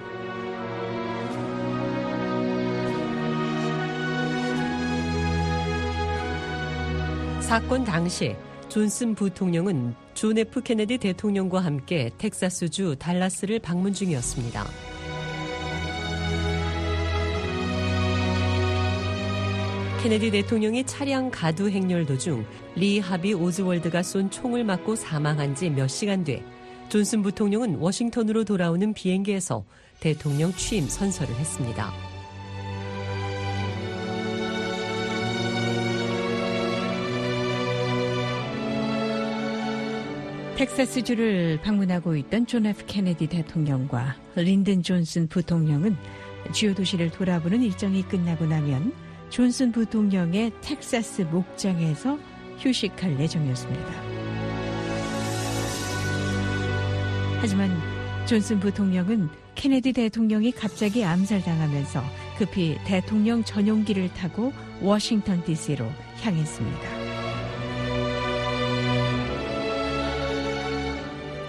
사건 7.40 7.86
당시 7.86 8.36
존슨 8.70 9.16
부통령은 9.16 9.96
존 10.14 10.38
F 10.38 10.62
케네디 10.62 11.00
대통령과 11.00 11.60
함께 11.60 12.12
텍사스주 12.20 12.98
달라스를 13.00 13.60
방문 13.60 13.94
중이었습니다. 13.94 14.64
케네디 20.04 20.32
대통령이 20.32 20.86
차량 20.86 21.30
가두 21.32 21.70
행렬 21.70 22.06
도중 22.06 22.46
리 22.76 23.00
하비 23.00 23.34
오즈월드가 23.34 24.04
쏜 24.04 24.30
총을 24.30 24.64
맞고 24.64 24.96
사망한 24.96 25.56
지 25.56 25.70
몇 25.70 25.88
시간 25.88 26.24
뒤 26.24 26.42
존슨 26.90 27.22
부통령은 27.24 27.76
워싱턴으로 27.76 28.46
돌아오는 28.46 28.94
비행기에서 28.94 29.66
대통령 30.00 30.54
취임 30.54 30.88
선서를 30.88 31.36
했습니다. 31.36 32.09
텍사스주를 40.60 41.62
방문하고 41.64 42.18
있던 42.18 42.46
존 42.46 42.66
F 42.66 42.84
케네디 42.86 43.28
대통령과 43.28 44.18
린든 44.36 44.84
존슨 44.84 45.30
부통령은 45.30 45.96
주요 46.52 46.74
도시를 46.74 47.12
돌아보는 47.12 47.64
일정이 47.64 48.04
끝나고 48.04 48.46
나면 48.46 48.92
존슨 49.30 49.72
부통령의 49.72 50.52
텍사스 50.60 51.22
목장에서 51.32 52.20
휴식할 52.58 53.18
예정이었습니다. 53.22 53.94
하지만 57.40 57.72
존슨 58.26 58.60
부통령은 58.60 59.30
케네디 59.56 59.94
대통령이 59.94 60.52
갑자기 60.52 61.06
암살당하면서 61.06 62.04
급히 62.38 62.78
대통령 62.84 63.46
전용기를 63.46 64.14
타고 64.14 64.52
워싱턴 64.82 65.42
DC로 65.46 65.86
향했습니다. 66.20 66.99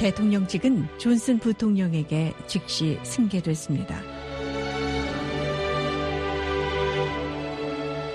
대통령직은 0.01 0.87
존슨 0.97 1.39
부통령에게 1.39 2.33
즉시 2.47 2.99
승계됐습니다. 3.03 4.01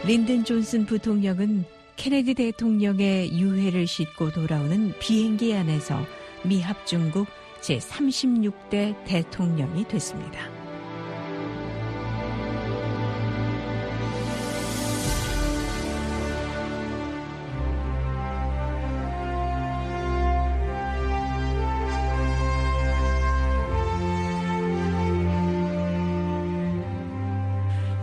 린든 0.07 0.45
존슨 0.45 0.88
부통령은 0.88 1.63
케네디 1.95 2.33
대통령의 2.33 3.39
유해를 3.39 3.86
싣고 3.86 4.31
돌아오는 4.31 4.93
비행기 4.99 5.53
안에서 5.53 6.03
미합중국 6.43 7.27
제36대 7.61 8.95
대통령이 9.05 9.88
됐습니다. 9.88 10.55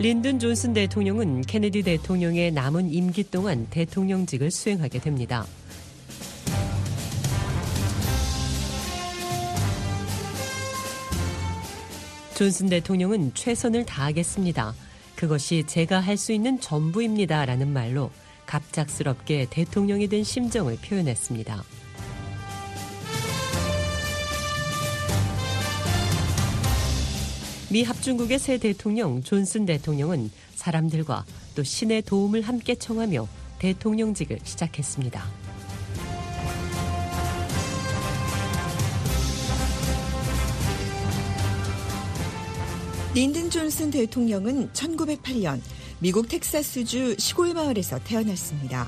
린든 0.03 0.39
존슨 0.39 0.73
대통령은 0.73 1.43
케네디 1.43 1.81
대통령의 1.83 2.51
남은 2.51 2.91
임기 2.91 3.31
동안 3.31 3.67
대통령직을 3.69 4.51
수행하게 4.51 4.99
됩니다. 4.99 5.45
존슨 12.35 12.67
대통령은 12.67 13.33
최선을 13.33 13.85
다하겠습니다. 13.85 14.73
그것이 15.15 15.63
제가 15.67 16.01
할 16.01 16.17
수 16.17 16.33
있는 16.33 16.59
전부입니다. 16.59 17.45
라는 17.45 17.71
말로 17.71 18.11
갑작스럽게 18.45 19.47
대통령이 19.49 20.09
된 20.09 20.25
심정을 20.25 20.79
표현했습니다. 20.83 21.63
미 27.73 27.81
합중국의 27.81 28.37
새 28.37 28.59
대통령 28.59 29.23
존슨 29.23 29.65
대통령은 29.65 30.29
사람들과 30.53 31.25
또 31.55 31.63
신의 31.63 32.03
도움을 32.03 32.43
함께 32.43 32.75
청하며 32.75 33.27
대통령직을 33.57 34.37
시작했습니다. 34.43 35.23
린든 43.15 43.49
존슨 43.49 43.89
대통령은 43.89 44.69
1908년 44.73 45.59
미국 45.97 46.29
텍사스주 46.29 47.15
시골 47.17 47.55
마을에서 47.55 47.97
태어났습니다. 48.03 48.87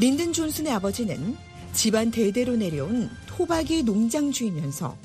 린든 0.00 0.32
존슨의 0.32 0.72
아버지는 0.72 1.36
집안 1.72 2.10
대대로 2.10 2.56
내려온 2.56 3.10
토박이 3.36 3.82
농장주이면서 3.82 4.96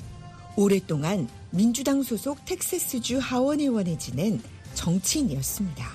오랫동안 0.56 1.28
민주당 1.50 2.00
소속 2.04 2.44
텍사스주 2.44 3.18
하원의원에 3.18 3.98
지낸 3.98 4.40
정치인이었습니다. 4.74 5.90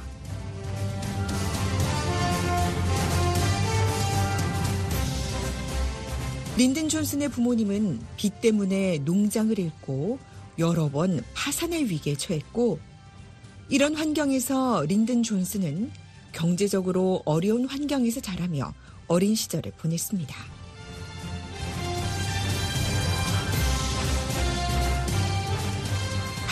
린든 6.58 6.90
존슨의 6.90 7.30
부모님은 7.30 8.02
빚 8.18 8.42
때문에 8.42 8.98
농장을 9.00 9.58
잃고 9.58 10.20
여러 10.60 10.90
번 10.90 11.24
파산의 11.34 11.90
위기에 11.90 12.16
처했고 12.16 12.80
이런 13.70 13.96
환경에서 13.96 14.84
린든 14.84 15.24
존슨은 15.24 15.90
경제적으로 16.34 17.22
어려운 17.24 17.66
환경에서 17.66 18.20
자라며 18.20 18.74
어린 19.08 19.36
시절을 19.36 19.72
보냈습니다. 19.78 20.55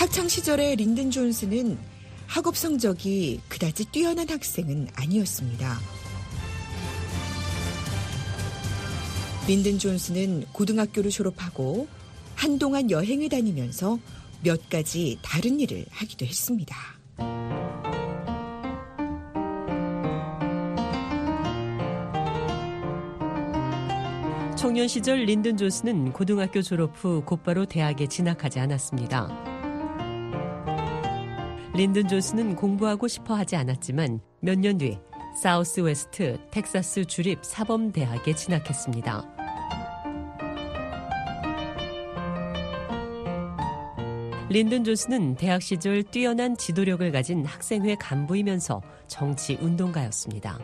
학창 0.04 0.28
시절의 0.28 0.76
린든 0.76 1.12
존슨은 1.12 1.78
학업 2.28 2.58
성적이 2.58 3.40
그다지 3.48 3.86
뛰어난 3.86 4.28
학생은 4.28 4.90
아니었습니다. 4.96 5.80
린든 9.48 9.80
존슨은 9.80 10.48
고등학교를 10.52 11.10
졸업하고 11.10 11.88
한동안 12.36 12.92
여행을 12.92 13.30
다니면서 13.30 13.98
몇 14.44 14.70
가지 14.70 15.18
다른 15.22 15.62
일을 15.62 15.86
하기도 15.90 16.26
했습니다. 16.26 16.76
청년 24.58 24.90
시절 24.90 25.24
린든 25.24 25.56
존슨은 25.56 26.12
고등학교 26.12 26.62
졸업 26.62 26.92
후 26.98 27.24
곧바로 27.26 27.66
대학에 27.66 28.08
진학하지 28.08 28.60
않았습니다. 28.60 29.53
린든 31.76 32.08
존슨은 32.08 32.56
공부하고 32.56 33.08
싶어 33.08 33.34
하지 33.34 33.56
않았지만 33.56 34.20
몇 34.42 34.60
년 34.60 34.78
뒤 34.78 35.00
사우스 35.42 35.80
웨스트 35.80 36.38
텍사스 36.52 37.06
주립 37.06 37.44
사범대학에 37.44 38.36
진학했습니다. 38.36 39.24
린든 44.50 44.84
존슨은 44.84 45.34
대학 45.36 45.64
시절 45.64 46.04
뛰어난 46.04 46.56
지도력을 46.56 47.12
가진 47.12 47.44
학생회 47.44 47.96
간부이면서 47.96 48.84
정치 49.08 49.58
운동가였습니다. 49.60 50.60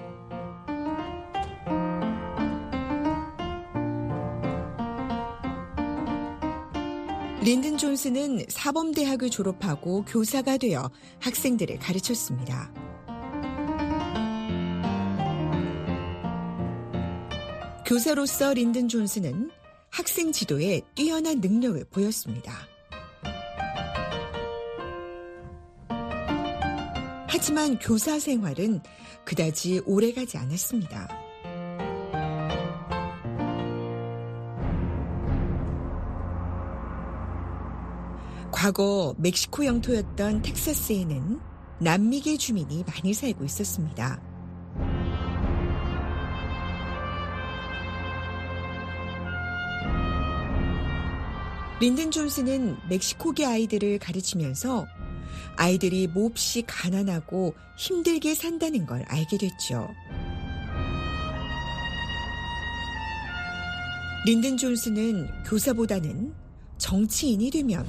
린든 7.50 7.80
존스는 7.80 8.46
사범대학을 8.48 9.32
졸업하고 9.32 10.06
교사가 10.06 10.58
되어 10.58 10.92
학생들을 11.20 11.80
가르쳤습니다. 11.80 12.72
교사로서 17.88 18.54
린든 18.54 18.88
존스는 18.88 19.50
학생 19.90 20.32
지도에 20.32 20.82
뛰어난 20.94 21.42
능력을 21.42 21.84
보였습니다. 21.86 22.54
하지만 27.26 27.80
교사 27.80 28.20
생활은 28.20 28.80
그다지 29.26 29.82
오래 29.88 30.14
가지 30.14 30.38
않았습니다. 30.38 31.29
과거 38.62 39.16
멕시코 39.18 39.66
영토였던 39.66 40.42
텍사스에는 40.42 41.40
남미계 41.80 42.36
주민이 42.36 42.84
많이 42.86 43.14
살고 43.14 43.46
있었습니다. 43.46 44.22
린든 51.80 52.12
존스는 52.12 52.76
멕시코계 52.90 53.46
아이들을 53.46 53.98
가르치면서 54.00 54.86
아이들이 55.56 56.08
몹시 56.08 56.62
가난하고 56.64 57.56
힘들게 57.78 58.36
산다는 58.36 58.86
걸 58.86 59.06
알게 59.08 59.38
됐죠. 59.38 59.88
린든 64.26 64.58
존스는 64.58 65.44
교사보다는 65.46 66.34
정치인이 66.78 67.52
되면 67.52 67.88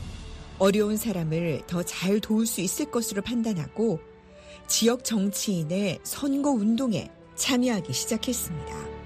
어려운 0.61 0.99
사람을 0.99 1.63
더 1.67 1.83
잘 1.83 2.21
도울 2.21 2.47
수 2.47 2.61
있을 2.61 2.91
것으로 2.91 3.23
판단하고 3.23 3.99
지역 4.69 5.03
정치인의 5.05 6.01
선거 6.05 6.51
운동에 6.51 7.11
참여하기 7.35 7.93
시작했습니다. 7.93 9.01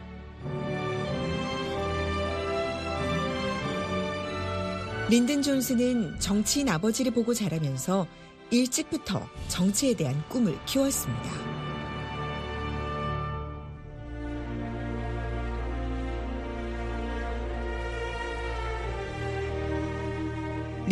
린든 5.09 5.42
존스는 5.42 6.18
정치인 6.18 6.68
아버지를 6.68 7.12
보고 7.12 7.32
자라면서 7.32 8.07
일찍부터 8.50 9.24
정치에 9.48 9.94
대한 9.94 10.22
꿈을 10.28 10.59
키웠습니다. 10.66 11.53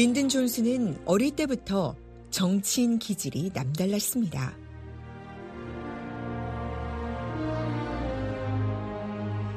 린든 0.03 0.28
존스는 0.30 0.98
어릴 1.05 1.30
때부터 1.30 1.94
정치인 2.28 2.98
기질이 2.98 3.53
남달랐습니다. 3.55 4.59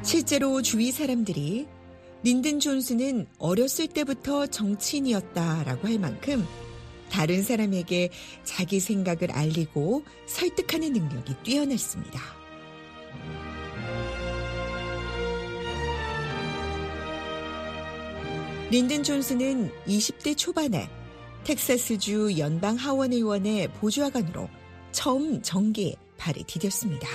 실제로 0.04 0.62
주위 0.62 0.92
사람들이 0.92 1.66
린든 2.22 2.60
존스는 2.60 3.26
어렸을 3.40 3.88
때부터 3.88 4.46
정치인이었다라고 4.46 5.88
할 5.88 5.98
만큼 5.98 6.46
다른 7.10 7.42
사람에게 7.42 8.12
자기 8.44 8.80
생각을 8.80 9.32
알리고 9.32 10.04
설득하는 10.28 10.94
능력이 10.94 11.38
뛰어났습니다. 11.42 12.22
린든 18.72 19.04
존스는 19.04 19.70
20대 19.86 20.36
초반에 20.36 20.90
텍사스주 21.44 22.40
연방 22.40 22.76
하원 22.76 23.14
의원의 23.14 23.68
보좌관으로 23.74 24.50
처음 24.92 25.40
정계에 25.44 25.94
발을 26.18 26.42
디뎠습니다. 26.42 27.06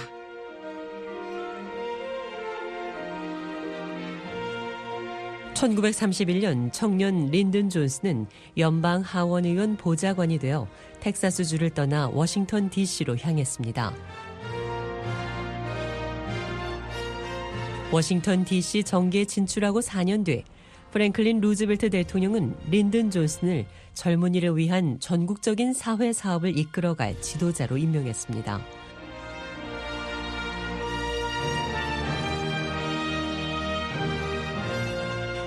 (1931년) 5.55 6.73
청년 6.73 7.27
린든 7.27 7.69
존스는 7.69 8.29
연방 8.57 9.01
하원 9.01 9.45
의원 9.45 9.77
보좌관이 9.77 10.39
되어 10.39 10.69
텍사스주를 11.01 11.71
떠나 11.71 12.09
워싱턴 12.11 12.71
DC로 12.71 13.17
향했습니다. 13.17 13.93
워싱턴 17.91 18.45
DC 18.45 18.85
정계에 18.85 19.25
진출하고 19.25 19.81
4년 19.81 20.25
뒤 20.25 20.45
프랭클린 20.93 21.41
루즈벨트 21.41 21.91
대통령은 21.91 22.55
린든 22.71 23.11
존슨을 23.11 23.67
젊은이를 23.95 24.57
위한 24.57 24.99
전국적인 25.01 25.73
사회 25.73 26.13
사업을 26.13 26.57
이끌어갈 26.59 27.21
지도자로 27.21 27.77
임명했습니다. 27.79 28.61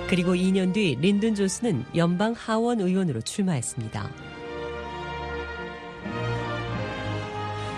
그리고 0.08 0.34
2년 0.34 0.72
뒤 0.72 0.96
린든 1.00 1.34
존슨은 1.34 1.84
연방 1.96 2.32
하원 2.32 2.80
의원으로 2.80 3.20
출마했습니다. 3.20 4.10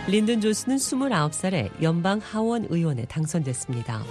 린든 0.08 0.40
존슨은 0.40 0.76
29살에 0.76 1.70
연방 1.82 2.18
하원 2.18 2.66
의원에 2.68 3.06
당선됐습니다. 3.06 4.04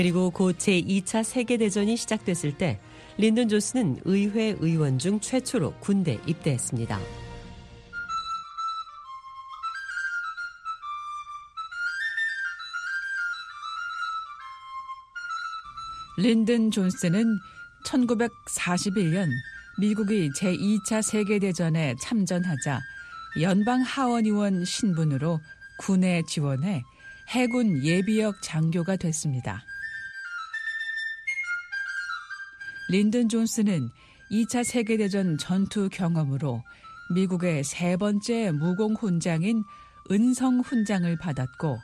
그리고 0.00 0.30
곧 0.30 0.56
제2차 0.56 1.22
세계대전이 1.22 1.94
시작됐을 1.94 2.56
때 2.56 2.80
린든 3.18 3.50
존스는 3.50 4.00
의회 4.06 4.56
의원 4.58 4.98
중 4.98 5.20
최초로 5.20 5.74
군대 5.78 6.18
입대했습니다. 6.24 6.98
린든 16.16 16.70
존스는 16.70 17.38
1941년 17.84 19.28
미국이 19.78 20.30
제2차 20.30 21.02
세계대전에 21.02 21.96
참전하자 22.00 22.80
연방 23.42 23.82
하원의원 23.82 24.64
신분으로 24.64 25.40
군에 25.78 26.22
지원해 26.26 26.84
해군 27.28 27.84
예비역 27.84 28.40
장교가 28.40 28.96
됐습니다. 28.96 29.62
린든 32.90 33.28
존스는 33.28 33.88
2차 34.32 34.64
세계대전 34.64 35.38
전투 35.38 35.88
경험으로 35.88 36.60
미국의 37.14 37.62
세 37.62 37.96
번째 37.96 38.50
무공 38.50 38.94
훈장인 38.94 39.62
은성 40.10 40.60
훈장을 40.60 41.16
받았고 41.18 41.78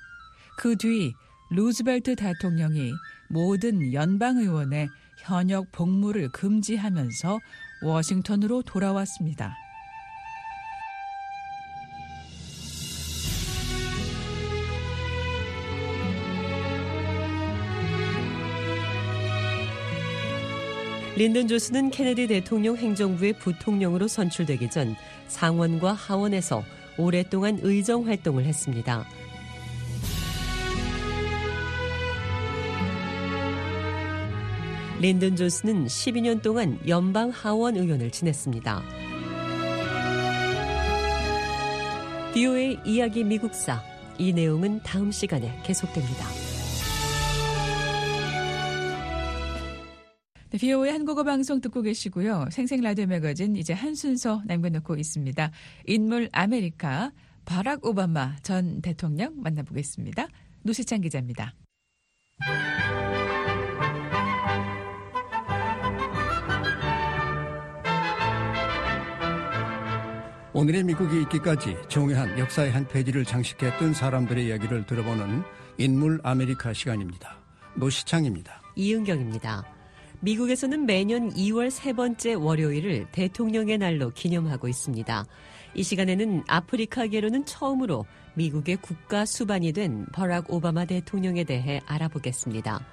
그 0.58 0.74
뒤 0.76 1.14
루즈벨트 1.50 2.16
대통령이 2.16 2.92
모든 3.28 3.92
연방 3.92 4.38
의원의 4.38 4.88
현역 5.18 5.70
복무를 5.70 6.28
금지하면서 6.30 7.38
워싱턴으로 7.84 8.62
돌아왔습니다. 8.62 9.54
린든 21.16 21.48
존스는 21.48 21.90
케네디 21.90 22.26
대통령 22.26 22.76
행정부의 22.76 23.32
부통령으로 23.34 24.06
선출되기 24.06 24.68
전 24.68 24.94
상원과 25.28 25.94
하원에서 25.94 26.62
오랫동안 26.98 27.58
의정 27.62 28.06
활동을 28.06 28.44
했습니다. 28.44 29.06
린든 35.00 35.36
존스는 35.36 35.86
12년 35.86 36.42
동안 36.42 36.78
연방 36.86 37.30
하원 37.30 37.76
의원을 37.76 38.10
지냈습니다. 38.10 38.82
BO의 42.34 42.78
이야기 42.84 43.24
미국사 43.24 43.82
이 44.18 44.34
내용은 44.34 44.80
다음 44.82 45.10
시간에 45.10 45.58
계속됩니다. 45.62 46.55
네, 50.56 50.58
BO의 50.58 50.90
한국어 50.90 51.22
방송 51.22 51.60
듣고 51.60 51.82
계시고요. 51.82 52.46
생생 52.50 52.80
라디오 52.80 53.04
매거진 53.04 53.56
이제 53.56 53.74
한 53.74 53.94
순서 53.94 54.40
남겨놓고 54.46 54.96
있습니다. 54.96 55.50
인물 55.84 56.30
아메리카 56.32 57.12
바락 57.44 57.84
오바마 57.84 58.36
전 58.42 58.80
대통령 58.80 59.34
만나보겠습니다. 59.36 60.28
노시창 60.62 61.02
기자입니다. 61.02 61.52
오늘의 70.54 70.84
미국이 70.84 71.20
있기까지 71.24 71.76
중요한 71.88 72.38
역사의 72.38 72.72
한 72.72 72.88
페이지를 72.88 73.26
장식했던 73.26 73.92
사람들의 73.92 74.46
이야기를 74.46 74.86
들어보는 74.86 75.42
인물 75.76 76.18
아메리카 76.22 76.72
시간입니다. 76.72 77.42
노시창입니다. 77.74 78.62
이은경입니다. 78.74 79.75
미국에서는 80.26 80.86
매년 80.86 81.32
2월 81.34 81.70
세 81.70 81.92
번째 81.92 82.34
월요일을 82.34 83.06
대통령의 83.12 83.78
날로 83.78 84.10
기념하고 84.10 84.66
있습니다. 84.66 85.24
이 85.76 85.82
시간에는 85.84 86.42
아프리카계로는 86.48 87.44
처음으로 87.44 88.04
미국의 88.34 88.78
국가 88.78 89.24
수반이 89.24 89.70
된 89.70 90.04
버락 90.12 90.52
오바마 90.52 90.86
대통령에 90.86 91.44
대해 91.44 91.80
알아보겠습니다. 91.86 92.84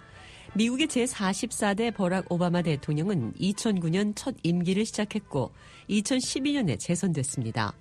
미국의 0.53 0.85
제44대 0.85 1.95
버락 1.95 2.31
오바마 2.31 2.61
대통령은 2.61 3.33
2009년 3.33 4.13
첫 4.15 4.35
임기를 4.43 4.85
시작했고 4.85 5.51
2012년에 5.89 6.79
재선됐습니다. 6.79 7.73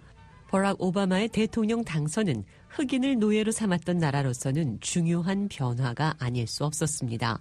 버락 0.48 0.80
오바마의 0.80 1.28
대통령 1.28 1.84
당선은 1.84 2.44
흑인을 2.70 3.18
노예로 3.18 3.52
삼았던 3.52 3.98
나라로서는 3.98 4.78
중요한 4.80 5.48
변화가 5.48 6.14
아닐 6.18 6.46
수 6.46 6.64
없었습니다. 6.64 7.38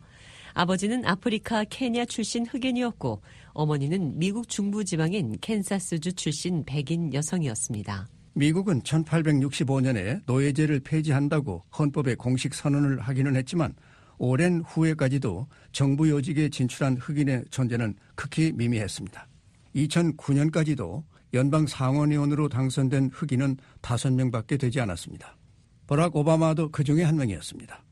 아버지는 0.53 1.05
아프리카 1.05 1.63
케냐 1.63 2.05
출신 2.05 2.45
흑인이었고 2.45 3.21
어머니는 3.53 4.17
미국 4.17 4.47
중부 4.49 4.85
지방인 4.85 5.37
캔사스주 5.41 6.13
출신 6.13 6.63
백인 6.65 7.13
여성이었습니다. 7.13 8.07
미국은 8.33 8.81
1865년에 8.81 10.21
노예제를 10.25 10.79
폐지한다고 10.81 11.63
헌법에 11.77 12.15
공식 12.15 12.53
선언을 12.53 12.99
하기는 12.99 13.35
했지만 13.35 13.73
오랜 14.17 14.61
후에까지도 14.61 15.47
정부 15.71 16.09
요직에 16.09 16.49
진출한 16.49 16.95
흑인의 16.97 17.45
존재는 17.49 17.95
극히 18.15 18.51
미미했습니다. 18.53 19.27
2009년까지도 19.75 21.03
연방 21.33 21.65
상원의원으로 21.65 22.49
당선된 22.49 23.09
흑인은 23.13 23.57
5명밖에 23.81 24.59
되지 24.59 24.79
않았습니다. 24.81 25.37
버락 25.87 26.15
오바마도 26.15 26.69
그 26.69 26.83
중에 26.83 27.03
한 27.03 27.15
명이었습니다. 27.15 27.83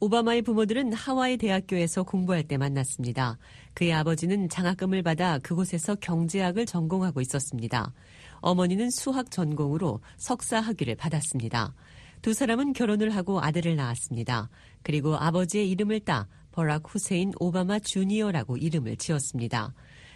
오바마의 0.00 0.42
부모들은 0.42 0.92
하와이 0.92 1.36
대학교에서 1.36 2.04
공부할 2.04 2.44
때 2.44 2.56
만났습니다. 2.56 3.36
그의 3.74 3.92
아버지는 3.92 4.48
장학금을 4.48 5.02
받아 5.02 5.40
그곳에서 5.40 5.96
경제학을 5.96 6.66
전공하고 6.66 7.20
있었습니다. 7.20 7.92
어머니는 8.40 8.90
수학 8.90 9.32
전공으로 9.32 10.00
석사 10.16 10.60
학위를 10.60 10.94
받았습니다. 10.94 11.74
두 12.22 12.32
사람은 12.32 12.74
결혼을 12.74 13.10
하고 13.10 13.40
아들을 13.40 13.74
낳았습니다. 13.74 14.48
그리고 14.82 15.16
아버지의 15.16 15.68
이름을 15.70 16.00
따 16.00 16.28
버락 16.52 16.94
후세인 16.94 17.32
오바마 17.40 17.80
주니어라고 17.80 18.56
이름을 18.56 18.96
지었습니다. 18.96 19.74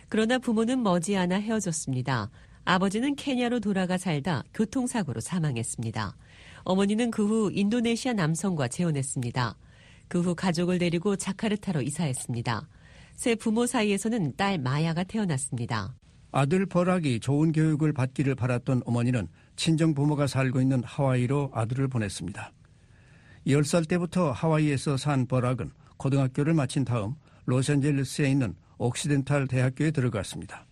그러나 0.09 0.39
부모는 0.39 0.85
머지않아 0.85 1.37
헤어졌습니다. 1.41 2.31
아버지는 2.65 3.17
케냐로 3.17 3.59
돌아가 3.59 3.99
살다 3.99 4.45
교통사고로 4.55 5.21
사망했습니다. 5.21 6.17
어머니는 6.63 7.11
그 7.11 7.27
후 7.27 7.51
인도네시아 7.53 8.13
남성과 8.13 8.69
재혼했습니다. 8.69 9.57
그 10.13 10.21
후 10.21 10.35
가족을 10.35 10.79
데리고 10.79 11.17
자카르타로 11.17 11.81
이사했습니다. 11.81 12.69
새 13.15 13.35
부모 13.35 13.65
사이에서는 13.65 14.37
딸 14.37 14.59
마야가 14.59 15.05
태어났습니다. 15.05 15.95
아들 16.33 16.67
버락이 16.67 17.19
좋은 17.19 17.51
교육을 17.51 17.95
받기를 17.95 18.35
바랐던 18.35 18.83
어머니는 18.85 19.29
친정 19.57 19.95
부모가 19.95 20.27
살고 20.27 20.61
있는 20.61 20.85
하와이로 20.85 21.53
아들을 21.55 21.89
보냈습니다. 21.89 22.53
10살 23.47 23.89
때부터 23.89 24.33
하와이에서 24.33 24.99
산 24.99 25.27
버락은 25.27 25.71
고등학교를 25.97 26.53
마친 26.53 26.85
다음 26.85 27.15
로스앤젤레스에 27.47 28.31
있는 28.31 28.55
옥시덴탈 28.77 29.49
대학교에 29.49 29.93
들어갔습니다. 29.93 30.67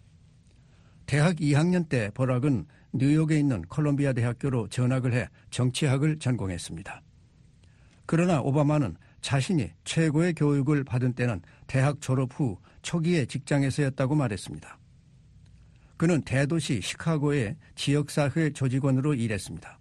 대학 1.07 1.37
2학년 1.37 1.89
때 1.89 2.11
버락은 2.13 2.67
뉴욕에 2.93 3.39
있는 3.39 3.63
콜롬비아 3.63 4.13
대학교로 4.13 4.69
전학을 4.69 5.15
해 5.15 5.31
정치학을 5.49 6.19
전공했습니다. 6.19 7.03
그러나 8.05 8.41
오바마는 8.41 8.97
자신이 9.21 9.71
최고의 9.85 10.35
교육을 10.35 10.85
받은 10.85 11.15
때는 11.15 11.41
대학 11.67 12.01
졸업 12.01 12.31
후 12.39 12.59
초기의 12.83 13.27
직장에서였다고 13.27 14.15
말했습니다. 14.15 14.79
그는 15.97 16.23
대도시 16.23 16.81
시카고의 16.81 17.57
지역사회 17.75 18.51
조직원으로 18.55 19.15
일했습니다. 19.15 19.79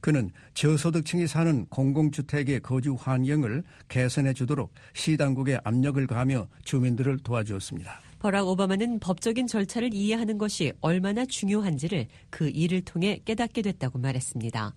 그는 0.00 0.30
저소득층이 0.54 1.26
사는 1.26 1.66
공공주택의 1.66 2.60
거주 2.60 2.96
환경을 2.98 3.62
개선해 3.88 4.32
주도록 4.32 4.72
시당국에 4.94 5.58
압력을 5.64 6.04
가하며 6.06 6.48
주민들을 6.64 7.18
도와주었습니다. 7.18 8.00
버락 8.18 8.48
오바마는 8.48 8.98
법적인 8.98 9.46
절차를 9.46 9.94
이해하는 9.94 10.38
것이 10.38 10.72
얼마나 10.80 11.24
중요한지를 11.24 12.08
그 12.30 12.48
일을 12.48 12.80
통해 12.82 13.20
깨닫게 13.24 13.62
됐다고 13.62 13.98
말했습니다. 13.98 14.74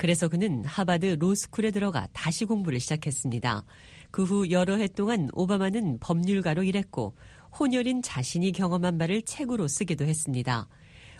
그래서 0.00 0.28
그는 0.28 0.64
하바드 0.64 1.18
로스쿨에 1.20 1.72
들어가 1.72 2.08
다시 2.14 2.46
공부를 2.46 2.80
시작했습니다. 2.80 3.66
그 4.10 4.24
후 4.24 4.50
여러 4.50 4.76
해 4.76 4.88
동안 4.88 5.28
오바마는 5.34 5.98
법률가로 6.00 6.62
일했고 6.62 7.14
혼혈인 7.58 8.00
자신이 8.00 8.52
경험한 8.52 8.96
바를 8.96 9.20
책으로 9.20 9.68
쓰기도 9.68 10.06
했습니다. 10.06 10.68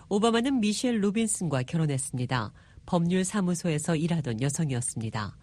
오바마는 0.08 0.60
미셸 0.60 1.04
로빈슨과 1.04 1.64
결혼했습니다. 1.64 2.54
법률 2.86 3.22
사무소에서 3.22 3.96
일하던 3.96 4.40
여성이었습니다. 4.40 5.36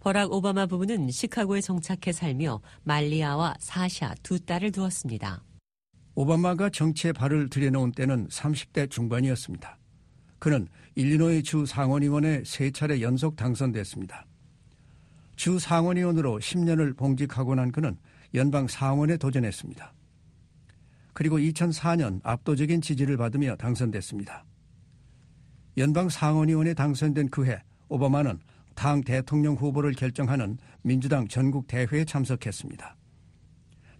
버락 0.00 0.30
오바마 0.30 0.66
부부는 0.66 1.10
시카고에 1.10 1.62
정착해 1.62 2.12
살며 2.12 2.60
말리아와 2.82 3.54
사샤 3.58 4.16
두 4.22 4.38
딸을 4.38 4.70
두었습니다. 4.70 5.42
오바마가 6.14 6.68
정치에 6.68 7.12
발을 7.12 7.48
들여놓은 7.48 7.92
때는 7.92 8.28
30대 8.28 8.90
중반이었습니다. 8.90 9.78
그는 10.42 10.66
일리노이 10.96 11.44
주 11.44 11.64
상원의원에 11.64 12.42
세 12.44 12.72
차례 12.72 13.00
연속 13.00 13.36
당선됐습니다. 13.36 14.26
주 15.36 15.60
상원의원으로 15.60 16.40
10년을 16.40 16.96
봉직하고 16.96 17.54
난 17.54 17.70
그는 17.70 17.96
연방 18.34 18.66
상원에 18.66 19.16
도전했습니다. 19.16 19.92
그리고 21.12 21.38
2004년 21.38 22.18
압도적인 22.24 22.80
지지를 22.80 23.16
받으며 23.16 23.54
당선됐습니다. 23.54 24.44
연방 25.76 26.08
상원의원에 26.08 26.74
당선된 26.74 27.28
그 27.30 27.44
해 27.46 27.62
오바마는 27.88 28.40
당 28.74 29.00
대통령 29.00 29.54
후보를 29.54 29.92
결정하는 29.92 30.58
민주당 30.82 31.28
전국 31.28 31.68
대회에 31.68 32.04
참석했습니다. 32.04 32.96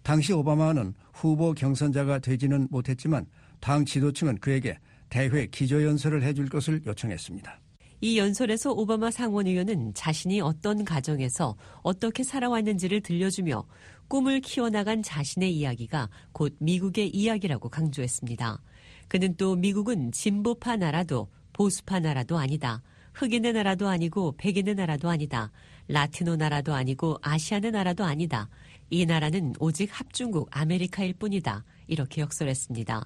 당시 0.01 0.33
오바마는 0.33 0.93
후보 1.13 1.53
경선자가 1.53 2.19
되지는 2.19 2.67
못했지만 2.69 3.27
당 3.61 3.85
지도층은 3.85 4.39
그에게 4.39 4.77
대회 5.13 5.45
기조연설을 5.45 6.23
해줄 6.23 6.49
것을 6.49 6.81
요청했습니다. 6.87 7.59
이 8.01 8.17
연설에서 8.17 8.71
오바마 8.71 9.11
상원 9.11 9.45
의원은 9.45 9.93
자신이 9.93 10.41
어떤 10.41 10.83
가정에서 10.83 11.55
어떻게 11.83 12.23
살아왔는지를 12.23 13.01
들려주며 13.01 13.63
꿈을 14.07 14.41
키워나간 14.41 15.03
자신의 15.03 15.55
이야기가 15.55 16.09
곧 16.31 16.55
미국의 16.59 17.09
이야기라고 17.09 17.69
강조했습니다. 17.69 18.59
그는 19.07 19.35
또 19.37 19.55
미국은 19.55 20.11
진보파 20.11 20.77
나라도 20.77 21.29
보수파 21.53 21.99
나라도 21.99 22.39
아니다. 22.39 22.81
흑인의 23.13 23.53
나라도 23.53 23.87
아니고 23.87 24.35
백인의 24.37 24.73
나라도 24.73 25.11
아니다. 25.11 25.51
라티노 25.89 26.37
나라도 26.37 26.73
아니고 26.73 27.19
아시아의 27.21 27.69
나라도 27.71 28.03
아니다. 28.03 28.49
이 28.89 29.05
나라는 29.05 29.53
오직 29.59 29.89
합중국 29.91 30.49
아메리카일 30.49 31.13
뿐이다. 31.13 31.65
이렇게 31.85 32.21
역설했습니다. 32.21 33.05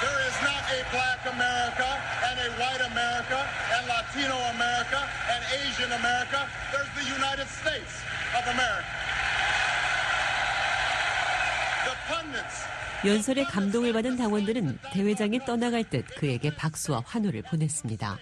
There 0.00 0.18
is 0.26 0.36
not 0.42 0.64
a 0.74 0.82
black 0.90 1.22
America 1.30 1.90
and 2.26 2.38
a 2.40 2.50
white 2.58 2.82
America 2.82 3.40
and 3.74 3.84
Latino 3.86 4.36
America 4.54 5.00
and 5.30 5.42
Asian 5.62 5.92
America. 5.92 6.40
There's 6.72 6.90
the 6.98 7.06
United 7.06 7.46
States 7.46 7.54
of 7.54 7.62
America. 7.62 8.32
The 8.33 8.33
pundits 8.33 8.33
연설에 13.06 13.44
감동을 13.44 13.92
받은 13.92 14.16
당원들은 14.16 14.78
대회장이 14.92 15.40
떠나갈 15.40 15.88
듯 15.88 16.04
그에게 16.16 16.54
박수와 16.54 17.02
환호를 17.04 17.42
보냈습니다. 17.42 18.18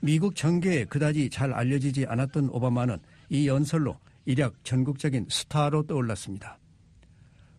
미국 0.00 0.36
정계에 0.36 0.84
그다지 0.84 1.30
잘 1.30 1.54
알려지지 1.54 2.04
않았던 2.06 2.50
오바마는 2.50 2.98
이 3.30 3.48
연설로 3.48 3.98
일약 4.26 4.52
전국적인 4.62 5.26
스타로 5.30 5.86
떠올랐습니다. 5.86 6.58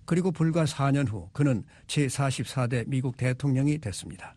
그리고 0.06 0.32
불과 0.32 0.66
4년 0.66 1.10
후 1.10 1.30
그는 1.34 1.64
제44대 1.88 2.88
미국 2.88 3.18
대통령이 3.18 3.80
됐습니다. 3.80 4.36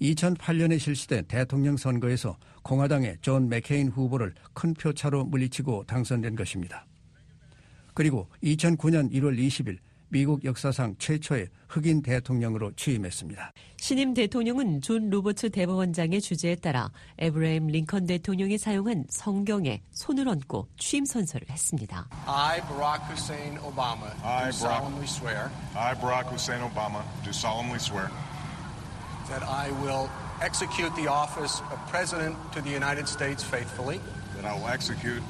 2008년에 0.00 0.78
실시된 0.78 1.24
대통령 1.26 1.76
선거에서 1.76 2.36
공화당의 2.62 3.18
존 3.20 3.48
맥케인 3.48 3.88
후보를 3.88 4.34
큰 4.52 4.74
표차로 4.74 5.24
물리치고 5.24 5.84
당선된 5.86 6.36
것입니다. 6.36 6.86
그리고 7.94 8.28
2009년 8.42 9.12
1월 9.12 9.38
20일 9.38 9.78
미국 10.12 10.44
역사상 10.44 10.96
최초의 10.98 11.48
흑인 11.68 12.02
대통령으로 12.02 12.72
취임했습니다. 12.72 13.52
신임 13.76 14.12
대통령은 14.12 14.80
존 14.80 15.08
로버츠 15.08 15.50
대법원장의 15.50 16.20
주재에 16.20 16.56
따라 16.56 16.90
에브라임 17.18 17.68
링컨 17.68 18.06
대통령이 18.06 18.58
사용한 18.58 19.04
성경에 19.08 19.80
손을 19.92 20.26
얹고 20.26 20.66
취임 20.76 21.04
선서를 21.04 21.48
했습니다. 21.48 22.08
I, 22.26 22.60
Barack 22.62 23.06
Hussein 23.08 23.56
Obama, 23.58 24.10
I, 24.24 24.50
do 24.50 24.56
solemnly 24.56 25.06
swear 25.06 25.48
I, 25.76 25.94
Barack 25.94 26.28
Hussein 26.28 26.60
Obama, 26.60 27.04
do 27.22 27.30
solemnly 27.30 27.78
swear 27.78 28.10
that 29.30 29.42
I 29.42 29.70
will 29.82 30.10
execute 30.42 30.94
the 30.96 31.06
office 31.06 31.60
of 31.70 31.78
President 31.88 32.36
to 32.52 32.60
the 32.60 32.70
United 32.70 33.08
States 33.08 33.42
faithfully, 33.42 34.00
that 34.36 34.44
I 34.44 34.54
will 34.54 34.68
execute 34.68 35.22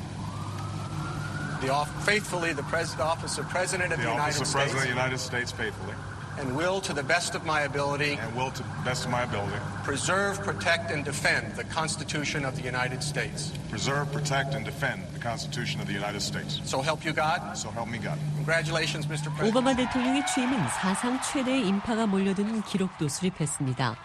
the 1.60 1.68
off- 1.68 2.04
faithfully 2.06 2.52
the 2.52 2.62
pres- 2.64 2.98
office 2.98 3.36
of 3.38 3.48
President 3.48 3.92
of 3.92 3.98
the 3.98 4.04
the, 4.06 4.10
office 4.10 4.40
of 4.40 4.50
President 4.50 4.78
of 4.78 4.82
the 4.84 4.88
United 4.88 5.18
States 5.18 5.52
faithfully 5.52 5.94
and 6.40 6.56
will, 6.56 6.80
to 6.80 6.92
the 6.92 7.02
best 7.02 7.34
of 7.34 7.44
my 7.44 7.62
ability, 7.62 8.18
and 8.20 8.34
will, 8.34 8.50
to 8.50 8.62
the 8.62 8.84
best 8.84 9.04
of 9.04 9.10
my 9.10 9.22
ability, 9.22 9.56
preserve, 9.84 10.40
protect, 10.42 10.90
and 10.90 11.04
defend 11.04 11.54
the 11.54 11.64
Constitution 11.64 12.44
of 12.44 12.56
the 12.56 12.62
United 12.62 13.02
States. 13.02 13.52
preserve, 13.70 14.10
protect, 14.12 14.54
and 14.54 14.64
defend 14.64 15.02
the 15.14 15.20
Constitution 15.20 15.80
of 15.80 15.86
the 15.86 15.92
United 15.92 16.20
States. 16.20 16.60
So 16.64 16.82
help 16.82 17.04
you 17.04 17.12
God. 17.12 17.56
So 17.56 17.70
help 17.70 17.88
me 17.88 17.98
God. 17.98 18.18
Congratulations, 18.36 19.06
Mr. 19.06 19.30
President. 19.30 19.50
오바마 19.50 19.76
대통령의 19.76 20.26
취임은 20.26 20.58
사상 20.80 21.20
최대의 21.22 21.66
인파가 21.68 22.06
몰려드는 22.06 22.62
기록도 22.62 23.08
수립했습니다. 23.08 23.96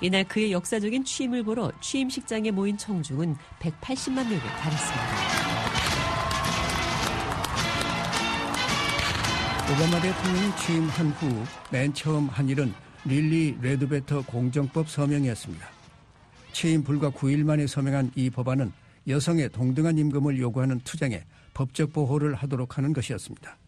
이날 0.00 0.24
그의 0.24 0.52
역사적인 0.52 1.04
취임을 1.04 1.44
보러 1.44 1.72
취임식장에 1.80 2.50
모인 2.50 2.76
청중은 2.76 3.36
180만 3.60 4.26
명에 4.26 4.40
달했습니다. 4.60 5.53
오바마 9.72 9.98
대통령이 10.00 10.56
취임한 10.58 11.08
후 11.12 11.44
맨 11.72 11.94
처음 11.94 12.28
한 12.28 12.48
일은 12.48 12.72
릴리 13.06 13.56
레드베터 13.62 14.22
공정법 14.26 14.88
서명이었습니다. 14.90 15.66
취임 16.52 16.84
불과 16.84 17.10
9일 17.10 17.44
만에 17.44 17.66
서명한 17.66 18.12
이 18.14 18.28
법안은 18.28 18.72
여성의 19.08 19.48
동등한 19.50 19.96
임금을 19.98 20.38
요구하는 20.38 20.80
투쟁에 20.80 21.24
법적 21.54 21.92
보호를 21.94 22.34
하도록 22.34 22.76
하는 22.76 22.92
것이었습니다. 22.92 23.58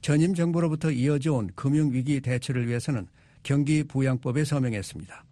전임 0.00 0.34
정부로부터 0.34 0.90
이어져 0.90 1.34
온 1.34 1.50
금융위기 1.54 2.20
대처를 2.20 2.68
위해서는 2.68 3.08
경기 3.42 3.82
부양법에 3.82 4.44
서명했습니다. 4.44 5.24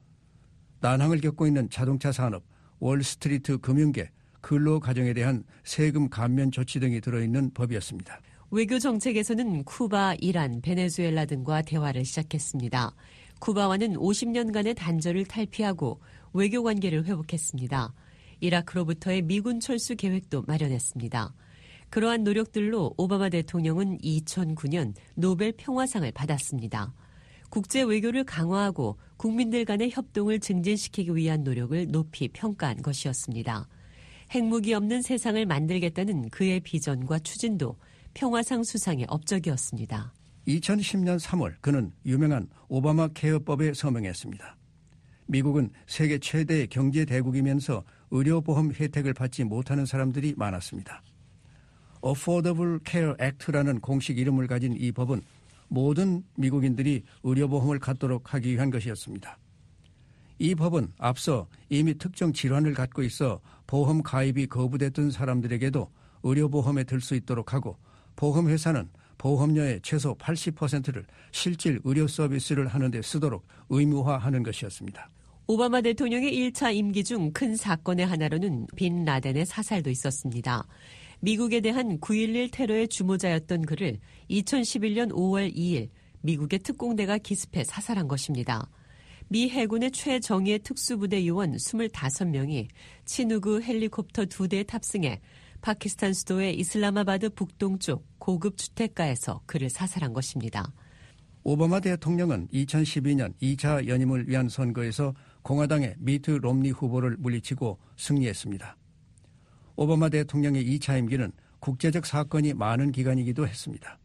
난항을 0.80 1.20
겪고 1.20 1.46
있는 1.46 1.70
자동차 1.70 2.10
산업, 2.10 2.42
월스트리트 2.80 3.58
금융계, 3.58 4.10
근로가정에 4.40 5.12
대한 5.12 5.44
세금 5.62 6.08
감면 6.08 6.50
조치 6.50 6.80
등이 6.80 7.00
들어있는 7.00 7.52
법이었습니다. 7.54 8.20
외교 8.52 8.80
정책에서는 8.80 9.62
쿠바, 9.62 10.16
이란, 10.18 10.60
베네수엘라 10.60 11.26
등과 11.26 11.62
대화를 11.62 12.04
시작했습니다. 12.04 12.96
쿠바와는 13.38 13.94
50년간의 13.94 14.74
단절을 14.76 15.24
탈피하고 15.26 16.00
외교 16.32 16.64
관계를 16.64 17.04
회복했습니다. 17.04 17.94
이라크로부터의 18.40 19.22
미군 19.22 19.60
철수 19.60 19.94
계획도 19.94 20.42
마련했습니다. 20.48 21.32
그러한 21.90 22.24
노력들로 22.24 22.94
오바마 22.96 23.28
대통령은 23.28 23.98
2009년 23.98 24.94
노벨 25.14 25.52
평화상을 25.52 26.10
받았습니다. 26.10 26.92
국제 27.50 27.82
외교를 27.82 28.24
강화하고 28.24 28.98
국민들 29.16 29.64
간의 29.64 29.90
협동을 29.92 30.40
증진시키기 30.40 31.14
위한 31.14 31.44
노력을 31.44 31.86
높이 31.88 32.26
평가한 32.26 32.82
것이었습니다. 32.82 33.68
핵무기 34.32 34.74
없는 34.74 35.02
세상을 35.02 35.44
만들겠다는 35.46 36.30
그의 36.30 36.60
비전과 36.60 37.20
추진도 37.20 37.76
평화상 38.14 38.62
수상의 38.62 39.06
업적이었습니다. 39.08 40.12
2010년 40.48 41.20
3월 41.20 41.54
그는 41.60 41.92
유명한 42.06 42.48
오바마 42.68 43.08
케어법에 43.08 43.72
서명했습니다. 43.74 44.56
미국은 45.26 45.70
세계 45.86 46.18
최대의 46.18 46.66
경제 46.68 47.04
대국이면서 47.04 47.84
의료보험 48.10 48.72
혜택을 48.72 49.14
받지 49.14 49.44
못하는 49.44 49.86
사람들이 49.86 50.34
많았습니다. 50.36 51.02
Affordable 52.04 52.80
Care 52.84 53.14
Act라는 53.20 53.80
공식 53.80 54.18
이름을 54.18 54.48
가진 54.48 54.74
이 54.76 54.90
법은 54.90 55.22
모든 55.68 56.24
미국인들이 56.34 57.04
의료보험을 57.22 57.78
갖도록 57.78 58.34
하기 58.34 58.52
위한 58.54 58.70
것이었습니다. 58.70 59.38
이 60.40 60.54
법은 60.54 60.94
앞서 60.98 61.46
이미 61.68 61.96
특정 61.96 62.32
질환을 62.32 62.72
갖고 62.74 63.02
있어 63.02 63.40
보험 63.66 64.02
가입이 64.02 64.46
거부됐던 64.48 65.10
사람들에게도 65.12 65.88
의료보험에 66.24 66.84
들 66.84 67.00
수 67.00 67.14
있도록 67.14 67.52
하고 67.54 67.76
보험회사는 68.20 68.86
보험료의 69.16 69.80
최소 69.82 70.14
80%를 70.18 71.06
실질 71.32 71.80
의료 71.84 72.06
서비스를 72.06 72.68
하는 72.68 72.90
데 72.90 73.00
쓰도록 73.00 73.46
의무화하는 73.70 74.42
것이었습니다. 74.42 75.10
오바마 75.46 75.80
대통령의 75.80 76.30
1차 76.30 76.74
임기 76.74 77.02
중 77.02 77.32
큰 77.32 77.56
사건의 77.56 78.06
하나로는 78.06 78.66
빈 78.76 79.06
라덴의 79.06 79.46
사살도 79.46 79.88
있었습니다. 79.88 80.66
미국에 81.20 81.60
대한 81.60 81.98
9.11 81.98 82.50
테러의 82.52 82.88
주모자였던 82.88 83.62
그를 83.62 83.98
2011년 84.28 85.10
5월 85.12 85.54
2일 85.54 85.88
미국의 86.20 86.58
특공대가 86.58 87.16
기습해 87.16 87.64
사살한 87.64 88.06
것입니다. 88.06 88.68
미 89.28 89.48
해군의 89.48 89.92
최정예 89.92 90.58
특수부대 90.58 91.26
요원 91.26 91.56
25명이 91.56 92.68
치누크 93.06 93.62
헬리콥터 93.62 94.26
2대에 94.26 94.66
탑승해 94.66 95.20
파키스탄 95.60 96.14
수도의 96.14 96.58
이슬라마바드 96.58 97.30
북동쪽 97.30 98.06
고급 98.18 98.56
주택가에서 98.56 99.42
그를 99.46 99.70
사살한 99.70 100.12
것입니다. 100.12 100.72
오바마 101.42 101.80
대통령은 101.80 102.48
2012년 102.48 103.34
2차 103.40 103.86
연임을 103.86 104.28
위한 104.28 104.48
선거에서 104.48 105.14
공화당의 105.42 105.96
미트 105.98 106.32
롬니 106.32 106.70
후보를 106.70 107.16
물리치고 107.18 107.78
승리했습니다. 107.96 108.76
오바마 109.76 110.10
대통령의 110.10 110.64
2차 110.64 110.98
임기는 110.98 111.32
국제적 111.60 112.04
사건이 112.04 112.54
많은 112.54 112.92
기간이기도 112.92 113.46
했습니다. 113.46 113.98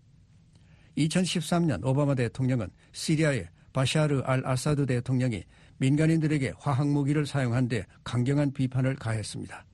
2013년 0.97 1.85
오바마 1.85 2.15
대통령은 2.15 2.69
시리아의 2.93 3.49
바샤르 3.73 4.21
알 4.21 4.45
아사드 4.45 4.85
대통령이 4.85 5.43
민간인들에게 5.77 6.53
화학무기를 6.57 7.25
사용한 7.25 7.67
데 7.67 7.85
강경한 8.05 8.53
비판을 8.53 8.95
가했습니다. 8.95 9.65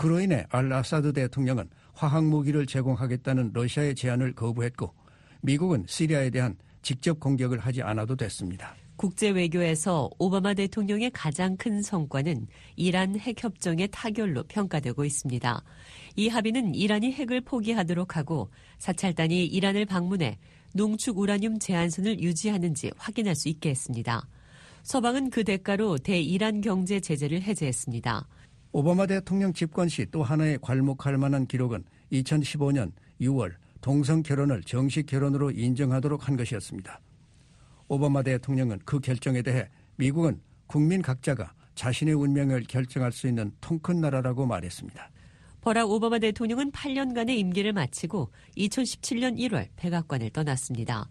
그로 0.00 0.18
인해 0.18 0.46
알 0.48 0.72
아사드 0.72 1.12
대통령은 1.12 1.68
화학무기를 1.92 2.64
제공하겠다는 2.64 3.50
러시아의 3.52 3.94
제안을 3.94 4.32
거부했고 4.32 4.94
미국은 5.42 5.84
시리아에 5.86 6.30
대한 6.30 6.56
직접 6.80 7.20
공격을 7.20 7.58
하지 7.58 7.82
않아도 7.82 8.16
됐습니다. 8.16 8.74
국제 8.96 9.28
외교에서 9.28 10.08
오바마 10.18 10.54
대통령의 10.54 11.10
가장 11.10 11.54
큰 11.58 11.82
성과는 11.82 12.46
이란 12.76 13.18
핵 13.18 13.44
협정의 13.44 13.88
타결로 13.92 14.44
평가되고 14.44 15.04
있습니다. 15.04 15.62
이 16.16 16.28
합의는 16.28 16.74
이란이 16.74 17.12
핵을 17.12 17.42
포기하도록 17.42 18.16
하고 18.16 18.48
사찰단이 18.78 19.44
이란을 19.44 19.84
방문해 19.84 20.38
농축 20.72 21.18
우라늄 21.18 21.58
제한선을 21.58 22.20
유지하는지 22.20 22.90
확인할 22.96 23.34
수 23.34 23.50
있게 23.50 23.68
했습니다. 23.68 24.26
서방은 24.82 25.28
그 25.28 25.44
대가로 25.44 25.98
대이란 25.98 26.62
경제 26.62 27.00
제재를 27.00 27.42
해제했습니다. 27.42 28.26
오바마 28.72 29.06
대통령 29.06 29.52
집권 29.52 29.88
시 29.88 30.06
또 30.10 30.22
하나의 30.22 30.58
괄목할 30.58 31.18
만한 31.18 31.46
기록은 31.46 31.82
2015년 32.12 32.92
6월 33.20 33.54
동성 33.80 34.22
결혼을 34.22 34.62
정식 34.62 35.06
결혼으로 35.06 35.50
인정하도록 35.50 36.28
한 36.28 36.36
것이었습니다. 36.36 37.00
오바마 37.88 38.22
대통령은 38.22 38.78
그 38.84 39.00
결정에 39.00 39.42
대해 39.42 39.68
미국은 39.96 40.40
국민 40.68 41.02
각자가 41.02 41.52
자신의 41.74 42.14
운명을 42.14 42.64
결정할 42.68 43.10
수 43.10 43.26
있는 43.26 43.50
통큰 43.60 44.00
나라라고 44.00 44.46
말했습니다. 44.46 45.10
버락 45.62 45.90
오바마 45.90 46.20
대통령은 46.20 46.70
8년간의 46.70 47.30
임기를 47.30 47.72
마치고 47.72 48.30
2017년 48.56 49.36
1월 49.38 49.68
백악관을 49.76 50.30
떠났습니다. 50.30 51.08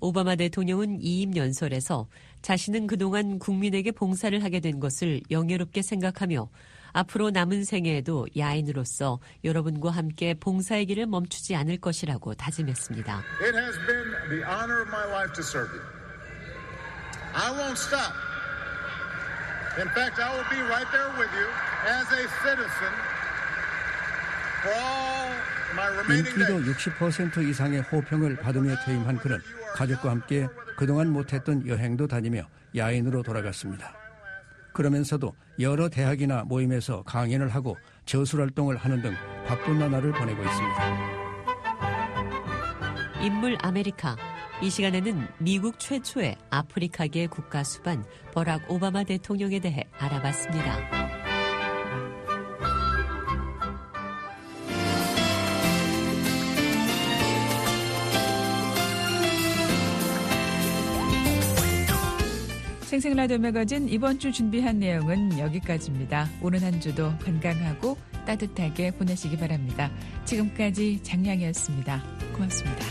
오바마 0.00 0.36
대통령은 0.36 1.00
이임 1.00 1.34
연설에서 1.34 2.06
자신은 2.42 2.86
그동안 2.86 3.38
국민에게 3.38 3.92
봉사를 3.92 4.42
하게 4.44 4.60
된 4.60 4.78
것을 4.78 5.22
영예롭게 5.30 5.82
생각하며 5.82 6.48
앞으로 6.92 7.30
남은 7.30 7.64
생애에도 7.64 8.26
야인으로서 8.36 9.20
여러분과 9.44 9.90
함께 9.90 10.34
봉사의 10.34 10.86
길을 10.86 11.06
멈추지 11.06 11.54
않을 11.56 11.78
것이라고 11.78 12.34
다짐했습니다. 12.34 13.22
It 13.42 13.56
has 13.56 13.78
been 13.86 14.10
the 14.30 14.42
honor 14.44 14.82
of 14.82 14.88
my 14.88 15.06
life 15.08 15.32
to 15.34 15.42
serve 15.42 15.70
you. 15.72 15.82
I 17.34 17.50
won't 17.52 17.78
stop. 17.78 18.12
In 19.78 19.88
fact, 19.90 20.18
I 20.20 20.34
will 20.34 20.48
be 20.50 20.60
right 20.66 20.88
there 20.90 21.10
with 21.18 21.30
you 21.38 21.46
as 21.86 22.06
a 22.12 22.26
citizen 22.42 22.92
for 24.62 24.74
all 24.74 25.30
my 25.74 25.86
remaining 25.98 26.34
days. 26.34 26.50
인기도 26.50 26.72
60% 26.90 27.48
이상의 27.48 27.82
호평을 27.82 28.36
받으며 28.36 28.74
퇴임한 28.84 29.18
그는 29.18 29.38
가족과 29.74 30.10
함께 30.10 30.48
그동안 30.76 31.12
못했던 31.12 31.66
여행도 31.66 32.08
다니며 32.08 32.48
야인으로 32.74 33.22
돌아갔습니다. 33.22 33.97
그러면서도 34.78 35.34
여러 35.58 35.88
대학이나 35.88 36.44
모임에서 36.44 37.02
강연을 37.02 37.48
하고 37.48 37.76
저술 38.06 38.42
활동을 38.42 38.76
하는 38.76 39.02
등 39.02 39.12
바쁜 39.44 39.76
나날을 39.76 40.12
보내고 40.12 40.40
있습니다. 40.40 41.18
인물 43.20 43.58
아메리카. 43.60 44.16
이 44.62 44.70
시간에는 44.70 45.26
미국 45.38 45.80
최초의 45.80 46.36
아프리카계 46.50 47.26
국가 47.26 47.64
수반 47.64 48.04
버락 48.32 48.70
오바마 48.70 49.02
대통령에 49.02 49.58
대해 49.58 49.82
알아봤습니다. 49.98 51.17
생생라디오 62.98 63.38
매거진 63.38 63.88
이번 63.88 64.18
주 64.18 64.32
준비한 64.32 64.80
내용은 64.80 65.38
여기까지입니다. 65.38 66.28
오늘 66.42 66.60
한 66.64 66.80
주도 66.80 67.16
건강하고 67.18 67.96
따뜻하게 68.26 68.90
보내시기 68.90 69.38
바랍니다. 69.38 69.88
지금까지 70.24 71.00
장량이었습니다. 71.04 72.02
고맙습니다. 72.32 72.84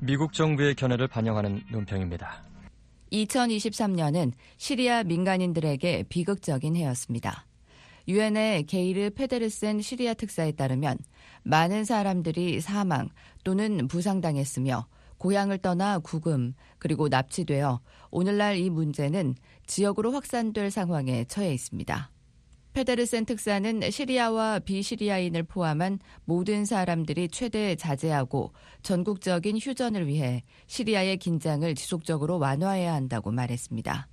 미국 0.00 0.32
정부의 0.32 0.74
견해를 0.74 1.06
반영하는 1.06 1.62
논평입니다. 1.70 2.53
2023년은 3.12 4.32
시리아 4.56 5.02
민간인들에게 5.04 6.04
비극적인 6.08 6.76
해였습니다. 6.76 7.46
유엔의 8.06 8.64
게이르 8.64 9.10
페데르센 9.10 9.80
시리아 9.80 10.14
특사에 10.14 10.52
따르면 10.52 10.98
많은 11.42 11.84
사람들이 11.84 12.60
사망 12.60 13.08
또는 13.44 13.88
부상당했으며 13.88 14.86
고향을 15.18 15.58
떠나 15.58 15.98
구금 15.98 16.54
그리고 16.78 17.08
납치되어 17.08 17.80
오늘날 18.10 18.58
이 18.58 18.68
문제는 18.68 19.36
지역으로 19.66 20.12
확산될 20.12 20.70
상황에 20.70 21.24
처해 21.24 21.54
있습니다. 21.54 22.13
페데르센 22.74 23.24
특사는 23.24 23.88
시리아와 23.88 24.58
비시리아인을 24.58 25.44
포함한 25.44 26.00
모든 26.24 26.64
사람들이 26.64 27.28
최대 27.28 27.76
자제하고 27.76 28.52
전국적인 28.82 29.58
휴전을 29.58 30.08
위해 30.08 30.42
시리아의 30.66 31.18
긴장을 31.18 31.72
지속적으로 31.76 32.40
완화해야 32.40 32.92
한다고 32.92 33.30
말했습니다. 33.30 34.08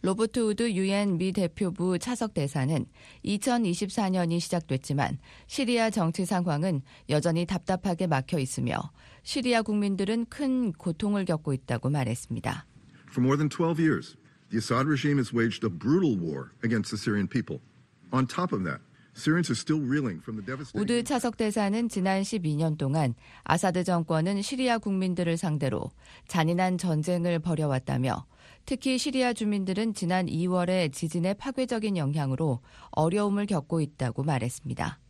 로버트 0.00 0.40
우드 0.40 0.72
유엔 0.72 1.18
미 1.18 1.32
대표부 1.32 1.98
차석 1.98 2.32
대사는 2.32 2.86
2024년이 3.26 4.40
시작됐지만 4.40 5.18
시리아 5.46 5.90
정치 5.90 6.24
상황은 6.24 6.80
여전히 7.10 7.44
답답하게 7.44 8.06
막혀 8.06 8.38
있으며 8.38 8.78
시리아 9.22 9.60
국민들은 9.60 10.26
큰 10.30 10.72
고통을 10.72 11.26
겪고 11.26 11.52
있다고 11.52 11.90
말했습니다. 11.90 12.64
For 13.10 13.22
more 13.22 13.36
than 13.36 13.50
12 13.50 13.78
years, 13.78 14.16
the 14.48 14.56
Assad 14.56 14.86
regime 14.86 15.18
has 15.18 15.34
waged 15.34 15.62
a 15.62 15.68
brutal 15.68 16.16
war 16.16 16.52
against 16.64 16.90
the 16.90 16.96
Syrian 16.96 17.28
people. 17.28 17.60
On 18.12 18.26
top 18.26 18.54
of 18.54 18.64
that, 18.64 18.80
Syrians 19.14 19.50
are 19.50 19.58
still 19.58 19.80
reeling 19.80 20.20
from 20.22 20.36
the 20.36 20.46
devastating 20.46 20.80
우드 20.80 21.02
차석 21.04 21.36
대사는 21.36 21.88
지난 21.88 22.22
12년 22.22 22.78
동안 22.78 23.14
아사드 23.44 23.84
정권은 23.84 24.42
시리아 24.42 24.78
국민들을 24.78 25.36
상대로 25.36 25.90
잔인한 26.28 26.78
전쟁을 26.78 27.40
벌여왔다며 27.40 28.26
특히 28.64 28.96
시리아 28.96 29.32
주민들은 29.32 29.94
지난 29.94 30.26
2월의 30.26 30.92
지진의 30.92 31.34
파괴적인 31.34 31.96
영향으로 31.96 32.60
어려움을 32.92 33.46
겪고 33.46 33.80
있다고 33.80 34.22
말했습니다. 34.22 35.00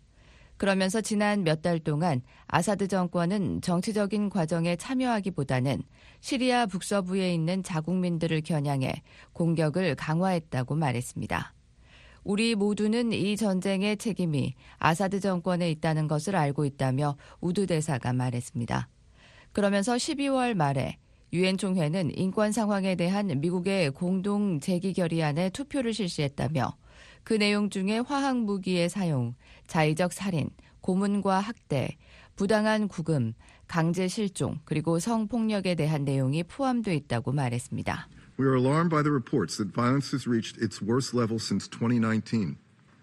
그러면서 0.56 1.00
지난 1.00 1.44
몇 1.44 1.62
달 1.62 1.78
동안 1.78 2.22
아사드 2.48 2.88
정권은 2.88 3.60
정치적인 3.60 4.28
과정에 4.30 4.74
참여하기보다는 4.74 5.82
시리아 6.20 6.66
북서부에 6.66 7.32
있는 7.32 7.62
자국민들을 7.62 8.40
겨냥해 8.40 9.02
공격을 9.34 9.94
강화했다고 9.94 10.74
말했습니다. 10.74 11.54
우리 12.28 12.54
모두는 12.54 13.14
이 13.14 13.38
전쟁의 13.38 13.96
책임이 13.96 14.52
아사드 14.76 15.20
정권에 15.20 15.70
있다는 15.70 16.08
것을 16.08 16.36
알고 16.36 16.66
있다며 16.66 17.16
우드 17.40 17.66
대사가 17.66 18.12
말했습니다. 18.12 18.86
그러면서 19.52 19.94
12월 19.94 20.52
말에 20.52 20.98
유엔 21.32 21.56
총회는 21.56 22.18
인권 22.18 22.52
상황에 22.52 22.96
대한 22.96 23.28
미국의 23.40 23.92
공동 23.92 24.60
제기 24.60 24.92
결의안에 24.92 25.48
투표를 25.48 25.94
실시했다며 25.94 26.76
그 27.24 27.32
내용 27.32 27.70
중에 27.70 28.00
화학 28.00 28.36
무기의 28.36 28.90
사용, 28.90 29.34
자의적 29.66 30.12
살인, 30.12 30.50
고문과 30.82 31.40
학대, 31.40 31.96
부당한 32.36 32.88
구금, 32.88 33.32
강제 33.66 34.06
실종, 34.06 34.58
그리고 34.66 34.98
성폭력에 34.98 35.76
대한 35.76 36.04
내용이 36.04 36.42
포함되어 36.42 36.92
있다고 36.92 37.32
말했습니다. 37.32 38.06
We 38.38 38.46
are 38.46 38.54
alarmed 38.54 38.90
by 38.90 39.02
the 39.02 39.10
reports 39.10 39.56
that 39.56 39.74
violence 39.74 40.12
has 40.12 40.28
reached 40.28 40.62
its 40.62 40.80
worst 40.80 41.12
level 41.12 41.40
since 41.40 41.66
2019. 41.66 42.56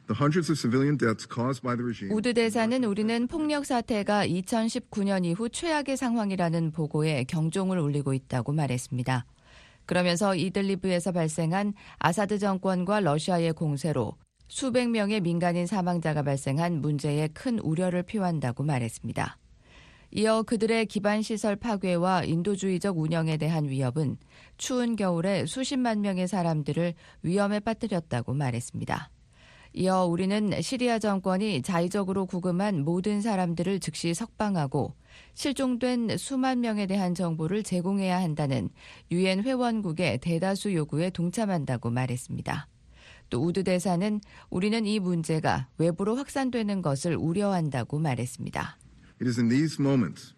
The 0.08 0.14
hundreds 0.14 0.50
of 0.50 0.58
civilian 0.58 0.96
deaths 0.96 1.28
caused 1.28 1.62
by 1.62 1.76
the 1.76 1.84
regime. 1.84 2.16
우드 2.16 2.34
대사는 2.34 2.82
우리는 2.86 3.28
폭력 3.28 3.66
사태가 3.66 4.28
2019년 4.28 5.26
이후 5.26 5.50
최악의 5.50 5.98
상황이라는 5.98 6.72
보고에 6.72 7.26
경종을 7.26 7.80
울리고 7.80 8.14
있다고 8.14 8.54
말했습니다. 8.54 9.26
그러면서 9.86 10.36
이들리브에서 10.36 11.12
발생한 11.12 11.74
아사드 12.00 12.40
정권과 12.40 13.02
러시아의 13.02 13.52
공세로 13.54 14.16
수백 14.48 14.90
명의 14.90 15.20
민간인 15.20 15.68
사망자가 15.68 16.24
발생한 16.24 16.80
문제에 16.80 17.28
큰 17.28 17.60
우려를 17.60 18.04
표한다고 18.04 18.64
말했습니다. 18.64 19.38
이어 20.18 20.44
그들의 20.44 20.86
기반 20.86 21.22
시설 21.22 21.58
파괴와 21.58 22.24
인도주의적 22.24 22.98
운영에 22.98 23.36
대한 23.36 23.68
위협은 23.68 24.16
추운 24.58 24.96
겨울에 24.96 25.46
수십만 25.46 26.00
명의 26.00 26.26
사람들을 26.26 26.94
위험에 27.22 27.60
빠뜨렸다고 27.60 28.34
말했습니다. 28.34 29.10
이어 29.74 30.06
우리는 30.06 30.62
시리아 30.62 31.00
정권이 31.00 31.64
자의적으로 31.64 32.28
구금한 32.28 32.86
모든 32.86 33.20
사람들을 33.20 33.82
즉시 33.82 34.14
석방하고 34.14 34.96
실종된 35.34 36.16
수만 36.18 36.62
명에 36.62 36.86
대한 36.86 37.14
정보를 37.14 37.64
제공해야 37.64 38.22
한다는 38.22 38.70
유엔 39.12 39.44
회원국의 39.44 40.20
대다수 40.20 40.74
요구에 40.74 41.10
동참한다고 41.10 41.90
말했습니다. 41.90 42.70
또 43.30 43.42
우드 43.44 43.66
대사는 43.66 44.22
우리는 44.50 44.86
이 44.86 44.98
문제가 45.00 45.68
외부로 45.78 46.16
확산되는 46.16 46.82
것을 46.82 47.18
우려한다고 47.18 48.00
말했습니다. 48.00 48.78
It 49.22 49.28
is 49.28 49.40
in 49.40 49.50
these 49.50 49.80
moments. 49.80 50.34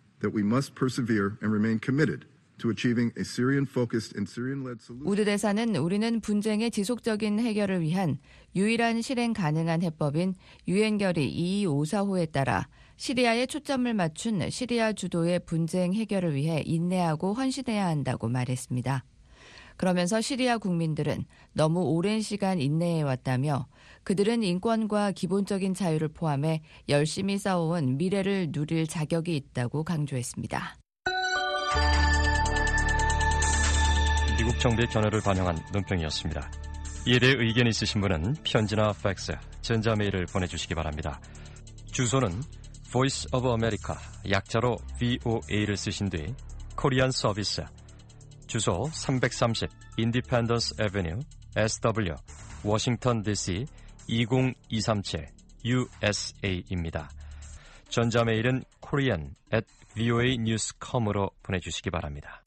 우드 5.06 5.26
대사는 5.26 5.76
우리는 5.76 6.20
분쟁의 6.22 6.72
지속적인 6.72 7.40
해결을 7.40 7.82
위한 7.82 8.18
유일한 8.56 9.02
실행 9.02 9.34
가능한 9.34 9.84
해법인 9.84 10.34
유엔 10.68 10.98
결의 10.98 11.32
2254호에 11.32 12.32
따라 12.32 12.68
시리아에 12.96 13.46
초점을 13.46 13.94
맞춘 13.94 14.50
시리아 14.50 14.94
주도의 14.94 15.42
분쟁 15.46 15.94
해결을 15.94 16.34
위해 16.34 16.64
인내하고 16.66 17.34
헌신해야 17.34 17.86
한다고 17.86 18.28
말했습니다. 18.28 19.04
그러면서 19.78 20.20
시리아 20.20 20.58
국민들은 20.58 21.26
너무 21.54 21.84
오랜 21.84 22.22
시간 22.22 22.60
인내해 22.60 23.04
왔다며 23.04 23.68
그들은 24.08 24.42
인권과 24.42 25.12
기본적인 25.12 25.74
자유를 25.74 26.08
포함해 26.08 26.62
열심히 26.88 27.38
싸워온 27.38 27.98
미래를 27.98 28.54
누릴 28.54 28.88
자격이 28.88 29.36
있다고 29.36 29.84
강조했습니다. 29.84 30.78
미국 34.38 34.58
정부의 34.62 34.88
견해를 34.88 35.20
반영한 35.20 35.58
논평이었습니다. 35.74 36.52
이에 37.06 37.20
대해 37.20 37.34
의견 37.38 37.68
있으신 37.68 38.00
분은 38.00 38.36
편지나 38.46 38.94
팩스, 39.04 39.34
전자메일을 39.60 40.28
보내주시기 40.28 40.74
바랍니다. 40.74 41.20
주소는 41.92 42.30
Voice 42.90 43.28
of 43.34 43.46
America, 43.46 43.98
약자로 44.32 44.78
VOA를 45.00 45.76
쓰신 45.76 46.10
뒤 46.10 46.34
Korean 46.78 47.12
Service, 47.12 47.62
주소 48.48 48.90
330 48.94 49.68
Independence 49.98 50.76
Avenue 50.80 51.20
SW 51.58 52.16
워싱턴 52.64 53.22
DC 53.22 53.66
20237 54.08 55.28
USA입니다. 55.66 57.10
전자메일은 57.90 58.64
korean 58.82 59.32
at 59.54 59.66
voanews.com으로 59.96 61.32
보내주시기 61.44 61.90
바랍니다. 61.90 62.42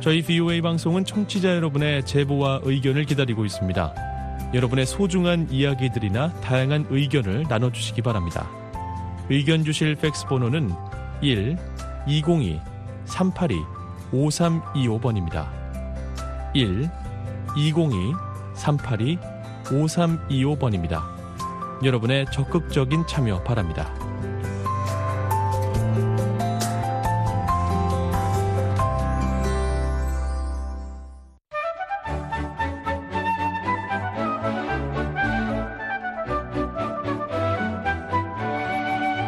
저희 0.00 0.22
VOA 0.22 0.62
방송은 0.62 1.04
청취자 1.04 1.56
여러분의 1.56 2.04
제보와 2.06 2.60
의견을 2.64 3.04
기다리고 3.04 3.44
있습니다. 3.44 3.94
여러분의 4.54 4.86
소중한 4.86 5.50
이야기들이나 5.50 6.32
다양한 6.40 6.86
의견을 6.88 7.44
나눠주시기 7.48 8.02
바랍니다. 8.02 8.50
의견 9.28 9.62
주실 9.62 9.94
팩스 9.96 10.26
번호는 10.26 10.70
1 11.20 11.56
202 12.08 12.60
382 13.04 13.62
5325번입니다. 14.10 15.48
1 16.54 16.90
202 17.56 18.29
382 18.60 19.18
5325번입니다. 19.64 21.02
여러분의 21.82 22.26
적극적인 22.30 23.06
참여 23.06 23.42
바랍니다. 23.42 24.09